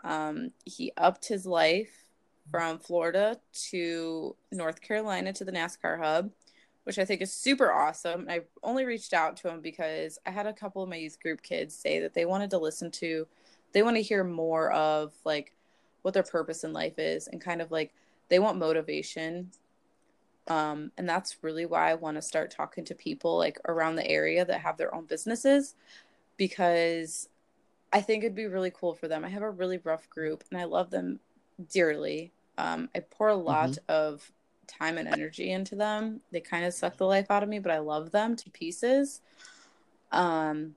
Um, 0.03 0.51
he 0.65 0.91
upped 0.97 1.27
his 1.27 1.45
life 1.45 2.09
from 2.51 2.79
Florida 2.79 3.37
to 3.69 4.35
North 4.51 4.81
Carolina 4.81 5.33
to 5.33 5.43
the 5.43 5.51
NASCAR 5.51 5.99
hub, 5.99 6.31
which 6.83 6.97
I 6.97 7.05
think 7.05 7.21
is 7.21 7.33
super 7.33 7.71
awesome. 7.71 8.27
I 8.29 8.41
only 8.63 8.85
reached 8.85 9.13
out 9.13 9.37
to 9.37 9.49
him 9.49 9.61
because 9.61 10.17
I 10.25 10.31
had 10.31 10.47
a 10.47 10.53
couple 10.53 10.81
of 10.81 10.89
my 10.89 10.95
youth 10.95 11.19
group 11.19 11.41
kids 11.41 11.75
say 11.75 11.99
that 11.99 12.13
they 12.13 12.25
wanted 12.25 12.49
to 12.51 12.57
listen 12.57 12.91
to, 12.91 13.27
they 13.73 13.83
want 13.83 13.97
to 13.97 14.01
hear 14.01 14.23
more 14.23 14.71
of 14.71 15.13
like 15.25 15.53
what 16.01 16.13
their 16.13 16.23
purpose 16.23 16.63
in 16.63 16.73
life 16.73 16.97
is 16.97 17.27
and 17.27 17.41
kind 17.41 17.61
of 17.61 17.71
like 17.71 17.93
they 18.29 18.39
want 18.39 18.57
motivation. 18.57 19.51
Um, 20.47 20.91
and 20.97 21.07
that's 21.07 21.37
really 21.43 21.65
why 21.65 21.91
I 21.91 21.95
want 21.95 22.17
to 22.17 22.21
start 22.21 22.51
talking 22.51 22.85
to 22.85 22.95
people 22.95 23.37
like 23.37 23.59
around 23.67 23.95
the 23.95 24.07
area 24.07 24.45
that 24.45 24.61
have 24.61 24.77
their 24.77 24.93
own 24.95 25.05
businesses 25.05 25.75
because 26.37 27.29
I 27.93 28.01
think 28.01 28.23
it'd 28.23 28.35
be 28.35 28.47
really 28.47 28.71
cool 28.71 28.93
for 28.93 29.07
them. 29.07 29.23
I 29.23 29.29
have 29.29 29.43
a 29.43 29.49
really 29.49 29.79
rough 29.83 30.09
group 30.09 30.43
and 30.49 30.59
I 30.59 30.63
love 30.63 30.89
them 30.89 31.19
dearly. 31.71 32.31
Um, 32.57 32.89
I 32.95 32.99
pour 32.99 33.27
a 33.29 33.35
lot 33.35 33.71
mm-hmm. 33.71 33.91
of 33.91 34.31
time 34.67 34.97
and 34.97 35.07
energy 35.07 35.51
into 35.51 35.75
them. 35.75 36.21
They 36.31 36.39
kind 36.39 36.65
of 36.65 36.73
suck 36.73 36.97
the 36.97 37.05
life 37.05 37.29
out 37.29 37.43
of 37.43 37.49
me, 37.49 37.59
but 37.59 37.71
I 37.71 37.79
love 37.79 38.11
them 38.11 38.35
to 38.37 38.49
pieces. 38.49 39.21
Um, 40.11 40.75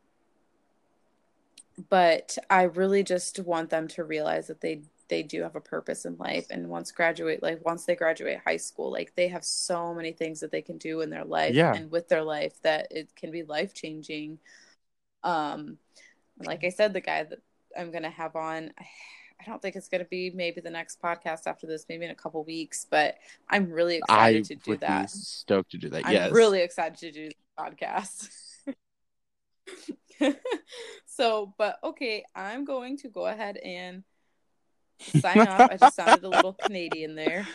but 1.88 2.36
I 2.50 2.64
really 2.64 3.02
just 3.02 3.38
want 3.40 3.70
them 3.70 3.88
to 3.88 4.04
realize 4.04 4.46
that 4.48 4.60
they 4.60 4.82
they 5.12 5.22
do 5.22 5.42
have 5.42 5.56
a 5.56 5.60
purpose 5.60 6.06
in 6.06 6.16
life 6.16 6.46
and 6.48 6.66
once 6.66 6.90
graduate 6.90 7.42
like 7.42 7.62
once 7.66 7.84
they 7.84 7.94
graduate 7.94 8.38
high 8.46 8.56
school 8.56 8.90
like 8.90 9.14
they 9.14 9.28
have 9.28 9.44
so 9.44 9.92
many 9.92 10.10
things 10.10 10.40
that 10.40 10.50
they 10.50 10.62
can 10.62 10.78
do 10.78 11.02
in 11.02 11.10
their 11.10 11.26
life 11.26 11.54
yeah. 11.54 11.74
and 11.74 11.90
with 11.90 12.08
their 12.08 12.22
life 12.22 12.54
that 12.62 12.86
it 12.90 13.14
can 13.14 13.30
be 13.30 13.42
life 13.42 13.74
changing 13.74 14.38
um 15.22 15.76
like 16.46 16.64
i 16.64 16.70
said 16.70 16.94
the 16.94 17.00
guy 17.00 17.24
that 17.24 17.40
i'm 17.76 17.90
going 17.90 18.02
to 18.02 18.08
have 18.08 18.34
on 18.36 18.70
I 19.38 19.44
don't 19.44 19.60
think 19.60 19.76
it's 19.76 19.88
going 19.88 20.02
to 20.02 20.08
be 20.08 20.30
maybe 20.30 20.60
the 20.60 20.70
next 20.70 21.02
podcast 21.02 21.48
after 21.48 21.66
this, 21.66 21.86
maybe 21.88 22.04
in 22.04 22.12
a 22.12 22.14
couple 22.14 22.44
weeks, 22.44 22.86
but 22.88 23.16
I'm 23.50 23.72
really 23.72 23.96
excited 23.96 24.44
I 24.44 24.46
to 24.46 24.54
do 24.54 24.76
that. 24.76 25.10
stoked 25.10 25.72
to 25.72 25.78
do 25.78 25.88
that. 25.88 26.06
I'm 26.06 26.12
yes. 26.12 26.30
really 26.30 26.60
excited 26.60 26.96
to 26.98 27.10
do 27.10 27.28
the 27.28 27.34
podcast. 27.58 28.28
so, 31.06 31.54
but 31.58 31.78
okay, 31.82 32.24
I'm 32.36 32.64
going 32.64 32.98
to 32.98 33.08
go 33.08 33.26
ahead 33.26 33.56
and 33.56 34.04
sign 35.02 35.40
off. 35.40 35.70
I 35.70 35.76
just 35.76 35.96
sounded 35.96 36.24
a 36.24 36.28
little 36.28 36.54
Canadian 36.54 37.14
there. 37.14 37.46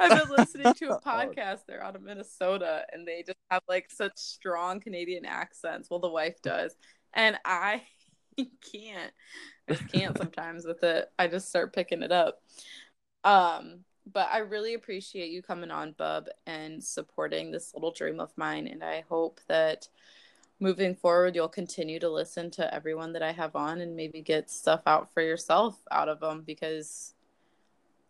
I've 0.00 0.26
been 0.26 0.36
listening 0.36 0.74
to 0.74 0.96
a 0.96 1.00
podcast. 1.06 1.60
They're 1.66 1.82
out 1.82 1.96
of 1.96 2.02
Minnesota, 2.02 2.84
and 2.92 3.06
they 3.06 3.22
just 3.26 3.38
have 3.50 3.62
like 3.68 3.90
such 3.90 4.16
strong 4.16 4.80
Canadian 4.80 5.24
accents. 5.24 5.88
Well, 5.90 6.00
the 6.00 6.10
wife 6.10 6.40
does, 6.42 6.74
and 7.14 7.36
I 7.44 7.82
can't. 8.72 9.12
I 9.68 9.74
just 9.74 9.92
can't 9.92 10.16
sometimes 10.18 10.66
with 10.66 10.82
it. 10.82 11.08
I 11.18 11.28
just 11.28 11.48
start 11.48 11.74
picking 11.74 12.02
it 12.02 12.12
up. 12.12 12.40
Um, 13.24 13.80
but 14.12 14.28
I 14.32 14.38
really 14.38 14.74
appreciate 14.74 15.30
you 15.30 15.42
coming 15.42 15.70
on, 15.70 15.92
Bub, 15.92 16.28
and 16.46 16.82
supporting 16.82 17.50
this 17.50 17.72
little 17.74 17.90
dream 17.90 18.20
of 18.20 18.32
mine. 18.36 18.68
And 18.68 18.84
I 18.84 19.04
hope 19.08 19.40
that 19.48 19.88
moving 20.60 20.94
forward, 20.94 21.34
you'll 21.34 21.48
continue 21.48 21.98
to 22.00 22.08
listen 22.08 22.50
to 22.52 22.74
everyone 22.74 23.12
that 23.12 23.22
I 23.22 23.32
have 23.32 23.56
on 23.56 23.80
and 23.80 23.96
maybe 23.96 24.22
get 24.22 24.50
stuff 24.50 24.82
out 24.86 25.12
for 25.12 25.22
yourself 25.22 25.78
out 25.90 26.08
of 26.08 26.20
them 26.20 26.42
because 26.46 27.14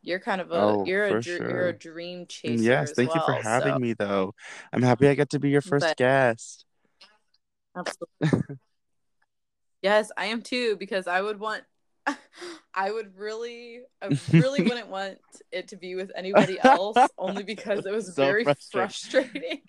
you're 0.02 0.20
kind 0.20 0.40
of 0.40 0.52
a 0.52 0.54
oh, 0.54 0.84
you're 0.86 1.18
a 1.18 1.22
sure. 1.22 1.50
you're 1.50 1.68
a 1.68 1.72
dream 1.72 2.20
mm, 2.20 2.28
chaser. 2.28 2.62
Yes, 2.62 2.92
thank 2.92 3.14
well, 3.14 3.24
you 3.26 3.34
for 3.34 3.42
having 3.42 3.74
so. 3.74 3.78
me 3.78 3.92
though. 3.92 4.34
I'm 4.72 4.82
happy 4.82 5.08
I 5.08 5.14
got 5.14 5.30
to 5.30 5.40
be 5.40 5.50
your 5.50 5.62
first 5.62 5.84
but, 5.84 5.96
guest. 5.96 6.64
Absolutely. 7.76 8.56
yes, 9.82 10.10
I 10.16 10.26
am 10.26 10.42
too 10.42 10.76
because 10.76 11.08
I 11.08 11.20
would 11.20 11.40
want 11.40 11.64
I 12.74 12.92
would 12.92 13.18
really 13.18 13.82
I 14.00 14.16
really 14.30 14.62
wouldn't 14.62 14.88
want 14.88 15.18
it 15.50 15.68
to 15.68 15.76
be 15.76 15.96
with 15.96 16.12
anybody 16.14 16.58
else 16.62 16.96
only 17.18 17.42
because 17.42 17.84
it 17.84 17.92
was 17.92 18.14
so 18.14 18.24
very 18.24 18.44
frustrating. 18.44 19.30
frustrating. 19.32 19.60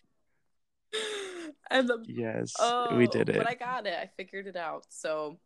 and 1.72 1.88
the 1.88 2.04
yes, 2.08 2.54
oh, 2.60 2.96
we 2.96 3.08
did 3.08 3.30
it. 3.30 3.38
But 3.38 3.50
I 3.50 3.56
got 3.56 3.86
it. 3.88 3.98
I 4.00 4.10
figured 4.18 4.48
it 4.48 4.56
out. 4.56 4.86
So, 4.90 5.38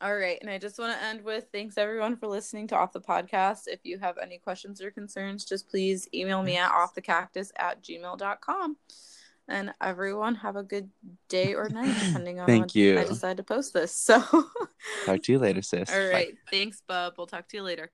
all 0.00 0.16
right. 0.16 0.38
And 0.40 0.50
I 0.50 0.58
just 0.58 0.78
want 0.78 0.96
to 0.96 1.04
end 1.04 1.22
with 1.22 1.46
thanks 1.52 1.76
everyone 1.76 2.16
for 2.16 2.26
listening 2.26 2.66
to 2.68 2.76
Off 2.76 2.92
the 2.92 3.00
Cactus. 3.00 3.66
If 3.66 3.80
you 3.84 3.98
have 3.98 4.16
any 4.18 4.38
questions 4.38 4.80
or 4.80 4.90
concerns, 4.90 5.44
just 5.44 5.68
please 5.68 6.08
email 6.14 6.42
me 6.42 6.56
at 6.56 6.70
offthecactus 6.70 7.50
at 7.56 7.82
gmail.com. 7.82 8.76
And 9.48 9.72
everyone 9.82 10.36
have 10.36 10.54
a 10.54 10.62
good 10.62 10.90
day 11.28 11.54
or 11.54 11.68
night, 11.68 11.94
depending 12.06 12.38
on 12.38 12.46
Thank 12.46 12.76
you. 12.76 12.98
I 13.00 13.04
decide 13.04 13.36
to 13.38 13.42
post 13.42 13.74
this. 13.74 13.92
So 13.92 14.20
talk 15.06 15.22
to 15.22 15.32
you 15.32 15.38
later, 15.38 15.60
sis. 15.62 15.92
All 15.92 15.98
right. 15.98 16.30
Bye. 16.32 16.38
Thanks, 16.50 16.82
Bub. 16.86 17.14
We'll 17.18 17.26
talk 17.26 17.48
to 17.48 17.56
you 17.56 17.64
later. 17.64 17.88